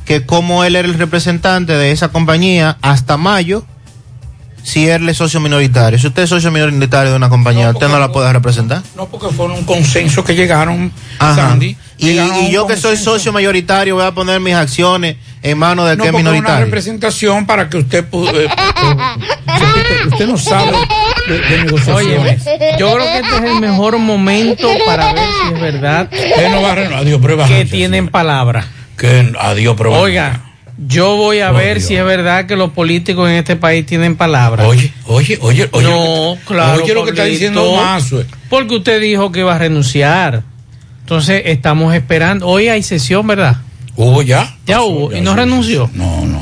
[0.05, 3.65] que como él era el representante de esa compañía hasta mayo,
[4.63, 5.99] si él es socio minoritario.
[5.99, 8.81] Si usted es socio minoritario de una compañía, usted no la puede representar.
[8.95, 11.35] No, porque fue un consenso que llegaron, Ajá.
[11.35, 11.75] Sandy.
[11.97, 15.97] Y, Llegaron yo que soy socio mayoritario voy a poner mis acciones en manos del
[15.97, 16.65] No, que es porque una minoritario.
[16.65, 18.47] representación para que usted eh, usted,
[20.11, 20.71] usted no sabe
[21.27, 22.47] de, de negociaciones.
[22.47, 26.51] Oye, yo creo que este es el mejor momento para ver si es verdad Él
[26.51, 26.99] no va a renovar.
[27.03, 28.65] Adiós, pero va a que tienen palabra.
[28.97, 30.41] Que adiós, pero va a Oiga,
[30.77, 31.87] yo voy a Oh, ver Dios.
[31.87, 34.65] si es verdad que los políticos en este país tienen palabra.
[34.67, 35.87] Oye, oye, oye, oye.
[35.89, 36.83] No, claro.
[36.83, 38.25] Oye lo que está diciendo Mazue.
[38.49, 40.43] Porque usted dijo que iba a renunciar.
[41.01, 42.47] Entonces estamos esperando.
[42.47, 43.57] Hoy hay sesión, ¿verdad?
[43.95, 44.55] Hubo ya.
[44.65, 45.13] Ya hubo.
[45.15, 45.89] y no renunció.
[45.93, 46.39] No, no.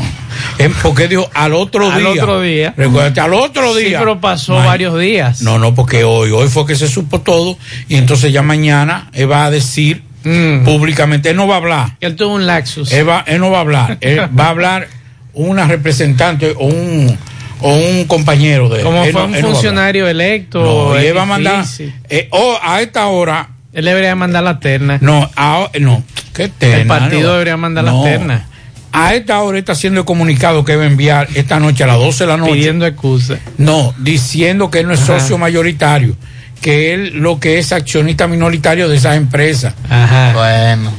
[0.58, 2.10] Eh, Porque dijo al otro Al día.
[2.24, 2.74] otro día.
[2.78, 4.00] Recuérdate, al otro Sí, día.
[4.00, 5.42] pero pasó varios días.
[5.42, 7.58] No, no, porque hoy, hoy fue que se supo todo
[7.90, 10.64] y entonces ya mañana él va a decir Mm.
[10.66, 11.98] públicamente, él no va a hablar.
[12.00, 12.92] Él tuvo un laxus.
[12.94, 14.88] Él, va- él no va a hablar, él va a hablar
[15.34, 17.18] una representante o un,
[17.62, 18.84] o un compañero de él.
[18.84, 20.62] Como Él fue no- un no funcionario electo.
[20.62, 21.66] No, y es él va a mandar,
[22.10, 24.98] eh, oh, a esta hora, Él debería mandar la terna.
[25.02, 26.04] no, a- no,
[26.34, 28.48] qué terna, El partido debería mandar la terna.
[28.94, 31.98] A esta hora está haciendo el comunicado que va a enviar esta noche a las
[31.98, 32.52] 12 de la noche.
[32.52, 33.38] Pidiendo excusa.
[33.58, 35.18] No, diciendo que él no es Ajá.
[35.22, 36.18] socio mayoritario,
[36.62, 39.74] que él lo que es accionista minoritario de esas empresas.
[39.90, 40.34] Ajá.
[40.34, 40.94] Bueno.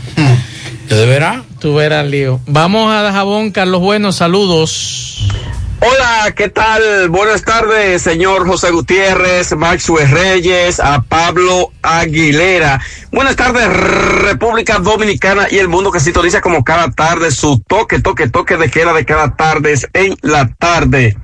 [0.83, 1.43] ¿Usted deberá?
[1.59, 2.41] Tú verás, lío.
[2.47, 5.29] Vamos a Dajabón, Carlos Bueno, saludos.
[5.85, 7.09] Hola, ¿qué tal?
[7.09, 12.81] Buenas tardes, señor José Gutiérrez, Maxwell Reyes, a Pablo Aguilera.
[13.11, 18.29] Buenas tardes, República Dominicana y el mundo que sintoniza como cada tarde su toque, toque,
[18.29, 21.17] toque de queda de cada tarde en la tarde.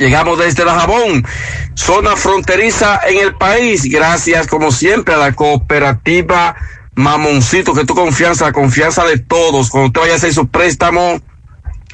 [0.00, 1.26] Llegamos desde la Jabón,
[1.74, 6.56] zona fronteriza en el país, gracias como siempre a la cooperativa
[6.94, 11.20] Mamoncito, que tu confianza, la confianza de todos, cuando usted vaya a hacer su préstamo,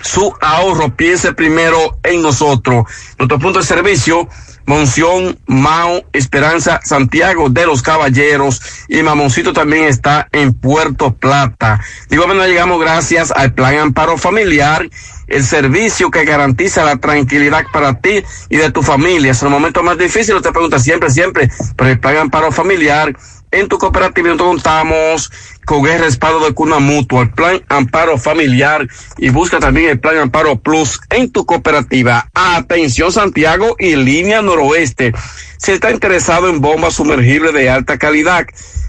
[0.03, 2.85] su ahorro, piense primero en nosotros.
[3.19, 4.29] Nuestro punto de servicio,
[4.67, 11.81] Monción, Mao, Esperanza, Santiago de los Caballeros y Mamoncito también está en Puerto Plata.
[12.09, 14.89] De igual llegamos gracias al Plan Amparo Familiar,
[15.27, 19.33] el servicio que garantiza la tranquilidad para ti y de tu familia.
[19.33, 23.15] Es el momento más difícil, te pregunta siempre, siempre, pero el Plan Amparo Familiar
[23.53, 25.33] en tu cooperativa nosotros contamos
[25.65, 28.87] con el respaldo de Cuna Mutua, el Plan Amparo Familiar
[29.19, 32.29] y busca también el Plan Amparo Plus en tu cooperativa.
[32.35, 35.13] Atención Santiago y línea noroeste.
[35.59, 38.47] Si está interesado en bombas sumergibles de alta calidad,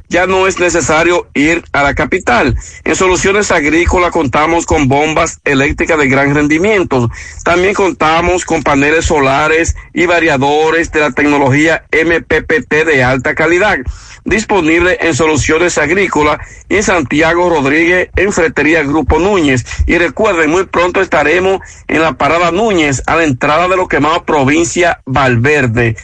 [0.09, 2.57] ya no es necesario ir a la capital.
[2.83, 7.09] En Soluciones Agrícolas contamos con bombas eléctricas de gran rendimiento.
[7.43, 13.77] También contamos con paneles solares y variadores de la tecnología MPPT de alta calidad.
[14.23, 19.65] Disponible en Soluciones Agrícolas y en Santiago Rodríguez en Fretería Grupo Núñez.
[19.85, 23.97] Y recuerden, muy pronto estaremos en la Parada Núñez a la entrada de lo que
[23.97, 25.95] llamamos provincia Valverde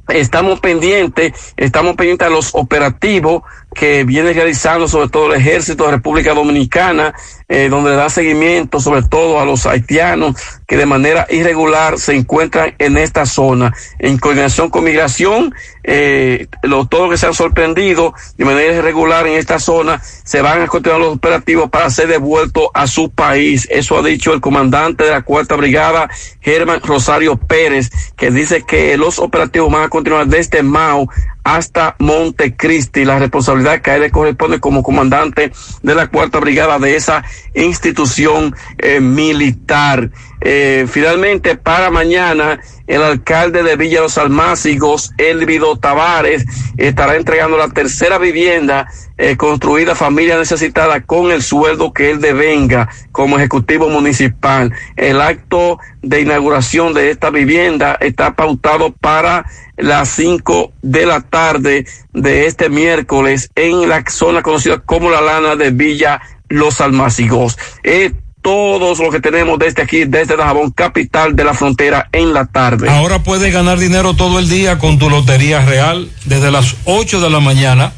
[0.10, 3.44] estamos pendientes, estamos pendientes a los operativos
[3.74, 7.14] que viene realizando sobre todo el ejército de República Dominicana,
[7.48, 10.36] eh, donde da seguimiento sobre todo a los haitianos
[10.68, 13.74] que de manera irregular se encuentran en esta zona.
[14.00, 19.28] En coordinación con migración, eh, los, todos los que se han sorprendido de manera irregular
[19.28, 23.68] en esta zona se van a continuar los operativos para ser devueltos a su país.
[23.72, 26.10] Eso ha dicho el comandante de la Cuarta Brigada,
[26.42, 31.10] Germán Rosario Pérez, que dice que los operativos van a continuar desde Mao
[31.44, 33.06] hasta Montecristi.
[33.06, 35.52] La responsabilidad que a él le corresponde como comandante
[35.82, 40.12] de la cuarta brigada de esa institución eh, militar.
[40.42, 46.46] Eh, finalmente, para mañana, el alcalde de Villa Los Almácigos, Elvido Tavares,
[46.78, 48.88] estará entregando la tercera vivienda
[49.18, 54.74] eh, construida a familia necesitada con el sueldo que él devenga como ejecutivo municipal.
[54.96, 59.46] El acto de inauguración de esta vivienda está pautado para
[59.76, 65.56] las 5 de la tarde de este miércoles en la zona conocida como la lana
[65.56, 67.58] de Villa Los Almacigos.
[67.84, 72.46] Es todo lo que tenemos desde aquí, desde Dajabón, capital de la frontera, en la
[72.46, 72.90] tarde.
[72.90, 76.10] Ahora puedes ganar dinero todo el día con tu Lotería Real.
[76.26, 77.94] Desde las 8 de la mañana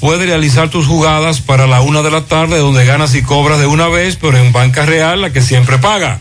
[0.00, 3.66] puedes realizar tus jugadas para la una de la tarde, donde ganas y cobras de
[3.66, 6.20] una vez, pero en Banca Real, la que siempre paga.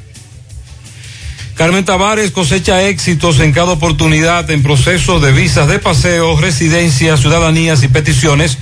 [1.56, 7.84] Carmen Tavares cosecha éxitos en cada oportunidad en proceso de visas de paseo, residencias, ciudadanías
[7.84, 8.58] y peticiones.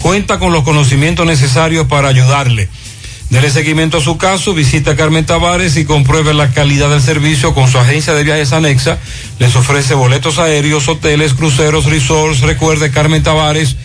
[0.00, 2.68] Cuenta con los conocimientos necesarios para ayudarle.
[3.30, 7.54] Dele seguimiento a su caso, visita a Carmen Tavares y compruebe la calidad del servicio
[7.54, 8.98] con su agencia de viajes anexa.
[9.38, 12.40] Les ofrece boletos aéreos, hoteles, cruceros, resorts.
[12.40, 13.76] Recuerde Carmen Tavares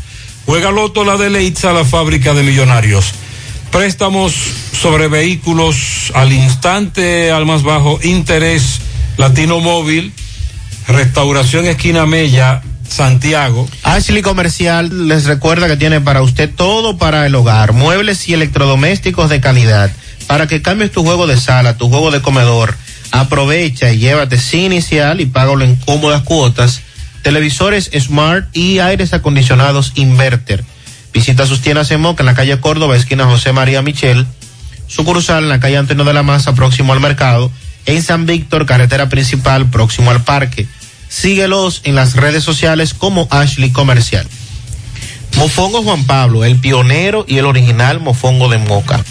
[0.46, 3.12] Juega Loto la de Leitza, la fábrica de millonarios.
[3.70, 4.32] Préstamos
[4.72, 8.80] sobre vehículos al instante, al más bajo interés,
[9.18, 10.14] Latino Móvil,
[10.88, 13.68] Restauración Esquina Mella, Santiago.
[13.82, 19.30] Ashley Comercial les recuerda que tiene para usted todo para el hogar, muebles y electrodomésticos
[19.30, 19.90] de calidad,
[20.26, 22.74] para que cambies tu juego de sala, tu juego de comedor
[23.10, 26.82] Aprovecha y llévate sin inicial y págalo en cómodas cuotas.
[27.22, 30.64] Televisores Smart y aires acondicionados Inverter.
[31.12, 34.26] Visita sus tiendas en Moca en la calle Córdoba, esquina José María Michel.
[34.86, 37.50] Sucursal en la calle Antonio de la Maza, próximo al mercado.
[37.86, 40.66] En San Víctor, carretera principal, próximo al parque.
[41.08, 44.26] Síguelos en las redes sociales como Ashley Comercial.
[45.36, 49.04] Mofongo Juan Pablo, el pionero y el original mofongo de Moca.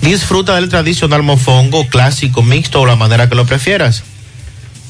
[0.00, 4.04] Disfruta del tradicional mofongo clásico, mixto o la manera que lo prefieras.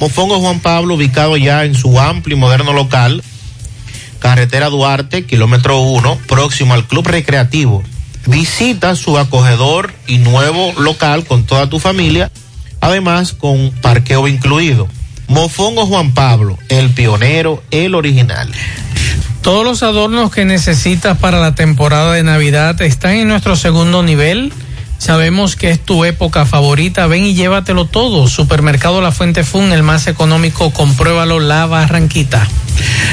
[0.01, 3.23] Mofongo Juan Pablo, ubicado ya en su amplio y moderno local,
[4.19, 7.82] carretera Duarte, kilómetro 1, próximo al Club Recreativo.
[8.27, 12.31] Visita su acogedor y nuevo local con toda tu familia,
[12.81, 14.89] además con parqueo incluido.
[15.28, 18.51] Mofongo Juan Pablo, el pionero, el original.
[19.42, 24.52] Todos los adornos que necesitas para la temporada de Navidad están en nuestro segundo nivel
[25.05, 27.06] Sabemos que es tu época favorita.
[27.06, 28.26] Ven y llévatelo todo.
[28.26, 30.70] Supermercado La Fuente Fun, el más económico.
[30.70, 32.48] Compruébalo, la Barranquita.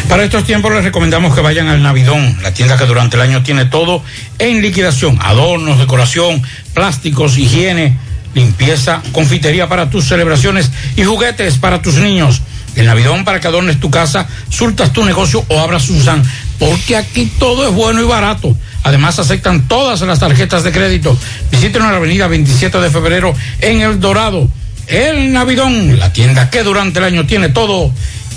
[0.07, 3.43] Para estos tiempos les recomendamos que vayan al Navidón, la tienda que durante el año
[3.43, 4.03] tiene todo
[4.39, 5.19] en liquidación.
[5.21, 6.41] Adornos, decoración,
[6.73, 7.97] plásticos, higiene,
[8.33, 12.41] limpieza, confitería para tus celebraciones y juguetes para tus niños.
[12.75, 16.23] El Navidón para que adornes tu casa, surtas tu negocio o abras Susan,
[16.57, 18.55] porque aquí todo es bueno y barato.
[18.83, 21.17] Además aceptan todas las tarjetas de crédito.
[21.51, 24.49] Visiten la avenida 27 de febrero en El Dorado.
[24.87, 27.91] El Navidón, la tienda que durante el año tiene todo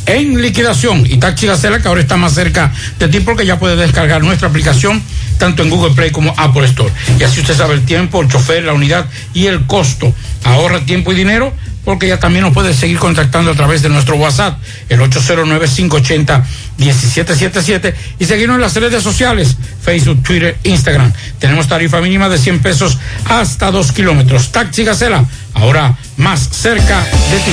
[0.07, 1.07] en liquidación.
[1.09, 4.49] Y Taxi Gacela, que ahora está más cerca de ti porque ya puede descargar nuestra
[4.49, 5.03] aplicación
[5.39, 6.91] tanto en Google Play como Apple Store.
[7.19, 10.13] Y así usted sabe el tiempo, el chofer, la unidad y el costo.
[10.45, 11.53] Ahorra tiempo y dinero
[11.85, 14.59] porque ya también nos puedes seguir contactando a través de nuestro WhatsApp,
[14.89, 21.13] el 809-580-1777, y seguirnos en las redes sociales, Facebook, Twitter, Instagram.
[21.39, 22.97] Tenemos tarifa mínima de 100 pesos
[23.27, 24.51] hasta 2 kilómetros.
[24.51, 27.53] Taxi Gacela, ahora más cerca de ti.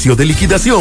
[0.00, 0.80] de liquidación.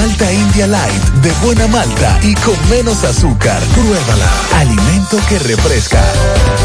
[0.00, 3.60] Malta India Light de buena malta y con menos azúcar.
[3.74, 4.30] Pruébala.
[4.56, 6.02] Alimento que refresca.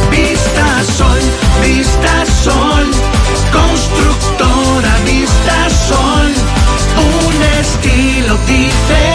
[0.09, 1.19] Vista Sol,
[1.61, 2.89] Vista Sol,
[3.51, 6.33] constructora Vista Sol,
[6.95, 9.14] un estilo diferente,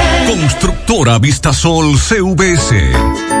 [0.27, 3.40] Constructora Vistasol CVS.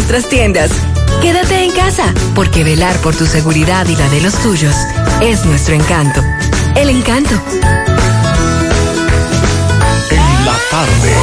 [0.01, 0.71] nuestras tiendas.
[1.21, 4.73] Quédate en casa, porque velar por tu seguridad y la de los tuyos
[5.21, 6.23] es nuestro encanto.
[6.75, 7.29] El encanto.
[10.09, 11.13] En la tarde.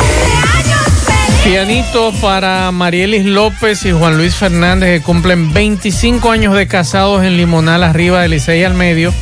[1.42, 7.36] Pianito para Marielis López y Juan Luis Fernández que cumplen 25 años de casados en
[7.36, 9.12] Limonal arriba de Licey al medio.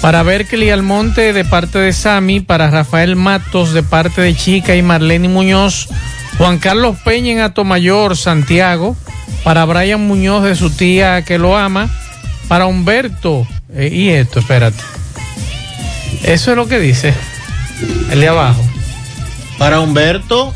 [0.00, 4.82] Para Berkeley Almonte de parte de Sami, para Rafael Matos de parte de Chica y
[4.82, 5.88] Marlene Muñoz,
[6.38, 8.96] Juan Carlos Peña en Atomayor, Santiago,
[9.42, 11.88] para Brian Muñoz de su tía que lo ama,
[12.48, 14.82] para Humberto, eh, y esto, espérate.
[16.22, 17.14] Eso es lo que dice,
[18.10, 18.62] el de abajo.
[19.58, 20.52] Para Humberto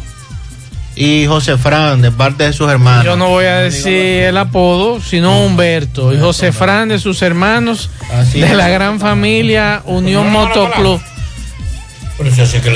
[0.97, 3.05] y José Fran, de parte de sus hermanos.
[3.05, 7.89] Yo no voy a decir el apodo, sino Humberto y José Fran de sus hermanos
[8.13, 11.01] Así de la gran familia Unión Motoclub.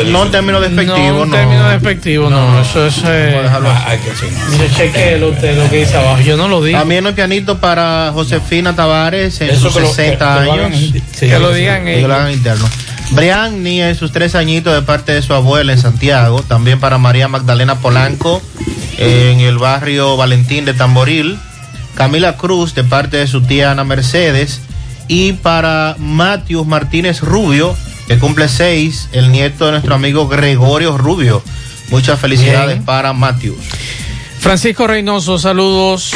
[0.07, 1.15] No en términos despectivos, no.
[1.15, 1.25] no.
[1.25, 2.61] en términos despectivos, no.
[2.61, 3.03] Eso es.
[3.05, 3.43] Eh,
[4.51, 6.21] mire, chequéelo usted lo que dice abajo.
[6.23, 6.79] Yo no lo digo.
[6.79, 10.73] También un pianito para Josefina Tavares en Eso sus que lo- 60 que lo hagan
[10.73, 10.93] años.
[11.13, 12.11] sí, que lo digan Que lo ellos.
[12.13, 12.69] hagan interno.
[13.11, 16.43] Brianni en sus tres añitos de parte de su abuela en Santiago.
[16.43, 18.41] También para María Magdalena Polanco
[18.99, 21.39] en el barrio Valentín de Tamboril.
[21.95, 24.61] Camila Cruz de parte de su tía Ana Mercedes.
[25.07, 27.77] Y para Matius Martínez Rubio,
[28.07, 31.43] que cumple seis, el nieto de nuestro amigo Gregorio Rubio.
[31.91, 32.85] Muchas felicidades Bien.
[32.85, 33.57] para Matius.
[34.41, 36.13] Francisco Reynoso, saludos.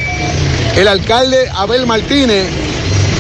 [0.77, 2.49] el alcalde Abel Martínez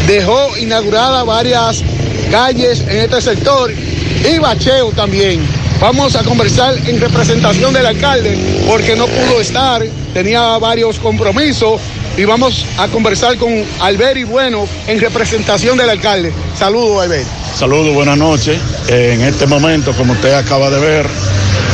[0.06, 1.82] dejó inauguradas varias
[2.30, 5.46] calles en este sector y bacheo también.
[5.80, 9.82] Vamos a conversar en representación del alcalde porque no pudo estar,
[10.14, 11.80] tenía varios compromisos
[12.16, 16.32] y vamos a conversar con Alberi Bueno en representación del alcalde.
[16.54, 17.24] Saludos, Alberi.
[17.54, 18.60] Saludos, buenas noches.
[18.88, 21.06] En este momento, como usted acaba de ver,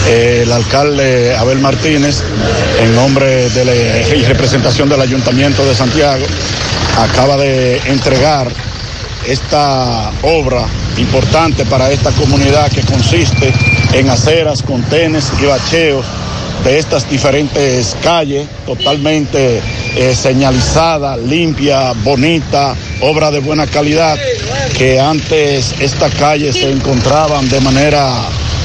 [0.08, 2.22] eh, el alcalde Abel Martínez,
[2.80, 6.24] en nombre de la y representación del Ayuntamiento de Santiago,
[6.98, 8.48] acaba de entregar
[9.26, 10.66] esta obra
[10.96, 13.52] importante para esta comunidad que consiste
[13.92, 16.06] en aceras, contenes y bacheos
[16.64, 19.60] de estas diferentes calles, totalmente
[19.96, 24.18] eh, señalizada, limpia, bonita, obra de buena calidad,
[24.76, 28.12] que antes estas calles se encontraban de manera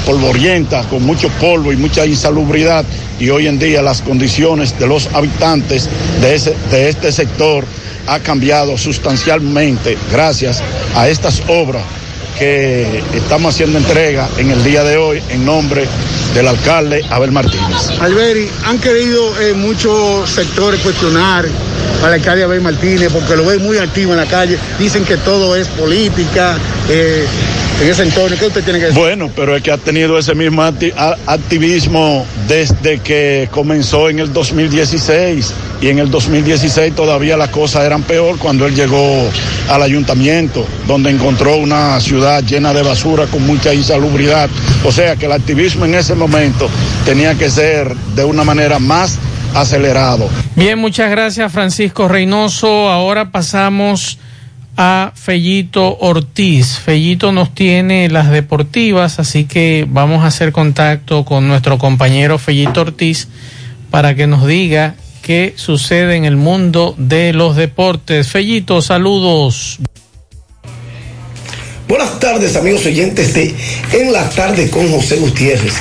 [0.05, 2.85] polvorienta, con mucho polvo y mucha insalubridad,
[3.19, 5.89] y hoy en día las condiciones de los habitantes
[6.21, 7.65] de, ese, de este sector
[8.07, 10.61] ha cambiado sustancialmente gracias
[10.95, 11.83] a estas obras
[12.37, 15.87] que estamos haciendo entrega en el día de hoy en nombre
[16.33, 17.89] del alcalde Abel Martínez.
[17.99, 21.45] Alberi, han querido eh, muchos sectores cuestionar
[22.03, 24.57] al alcalde Abel Martínez porque lo ven muy activo en la calle.
[24.79, 26.57] Dicen que todo es política.
[26.89, 27.25] Eh,
[27.83, 28.99] en ese entorno, ¿qué usted tiene que decir?
[28.99, 35.53] Bueno, pero es que ha tenido ese mismo activismo desde que comenzó en el 2016
[35.81, 39.29] y en el 2016 todavía las cosas eran peor cuando él llegó
[39.69, 44.49] al ayuntamiento, donde encontró una ciudad llena de basura con mucha insalubridad.
[44.85, 46.69] O sea que el activismo en ese momento
[47.03, 49.19] tenía que ser de una manera más
[49.53, 50.29] acelerado.
[50.55, 52.89] Bien, muchas gracias Francisco Reynoso.
[52.89, 54.19] Ahora pasamos
[54.77, 56.77] a Fellito Ortiz.
[56.79, 62.81] Fellito nos tiene las deportivas, así que vamos a hacer contacto con nuestro compañero Fellito
[62.81, 63.27] Ortiz
[63.91, 68.27] para que nos diga qué sucede en el mundo de los deportes.
[68.29, 69.79] Fellito, saludos.
[71.87, 73.53] Buenas tardes, amigos oyentes de
[73.91, 75.73] En la Tarde con José Gutiérrez.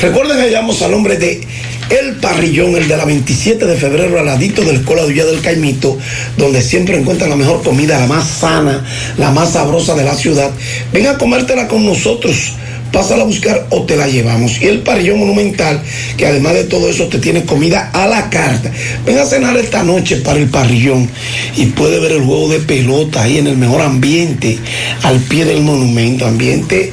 [0.00, 1.46] Recuerden que llamamos al nombre de
[1.90, 5.40] El Parrillón, el de la 27 de febrero, al ladito del Cola de Villa del
[5.40, 5.96] Caimito,
[6.36, 8.84] donde siempre encuentran la mejor comida, la más sana,
[9.16, 10.50] la más sabrosa de la ciudad.
[10.92, 12.54] Ven a comértela con nosotros.
[12.94, 14.62] Pásala a buscar o te la llevamos.
[14.62, 15.82] Y el parrillón monumental,
[16.16, 18.70] que además de todo eso te tiene comida a la carta.
[19.04, 21.10] Ven a cenar esta noche para el parrillón
[21.56, 24.58] y puede ver el juego de pelota ahí en el mejor ambiente,
[25.02, 26.92] al pie del monumento, ambiente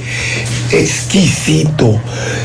[0.71, 2.01] exquisito.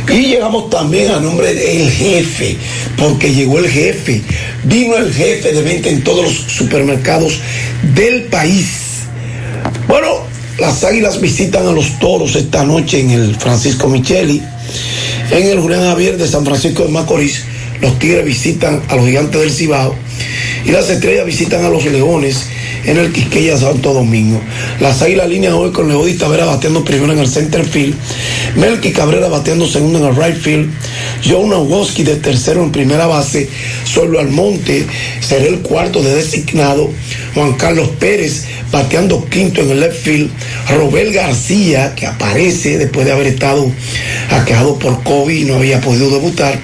[0.08, 2.56] Y llegamos también a nombre del jefe,
[2.96, 4.20] porque llegó el jefe.
[4.64, 7.38] Vino el jefe de venta en todos los supermercados
[7.94, 9.04] del país.
[9.88, 10.25] Bueno,
[10.58, 14.42] las águilas visitan a los toros esta noche en el Francisco Micheli.
[15.30, 17.44] En el Julián Javier de San Francisco de Macorís,
[17.80, 19.94] los tigres visitan a los gigantes del Cibao.
[20.64, 22.46] Y las estrellas visitan a los leones
[22.86, 24.40] en el Quisqueya Santo Domingo.
[24.80, 27.94] Las águilas líneas hoy con Leody Tavera bateando primero en el center field.
[28.56, 30.72] Melky Cabrera bateando segundo en el right field.
[31.24, 33.48] John Woski de tercero en primera base.
[33.84, 34.86] Solo Almonte
[35.20, 36.90] será el cuarto de designado.
[37.34, 40.30] Juan Carlos Pérez bateando quinto en el left field.
[40.70, 43.70] Robel García, que aparece después de haber estado
[44.30, 46.58] aquejado por COVID y no había podido debutar,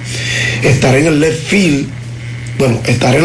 [0.61, 1.87] estará en el left field.
[2.57, 3.21] Bueno, estará en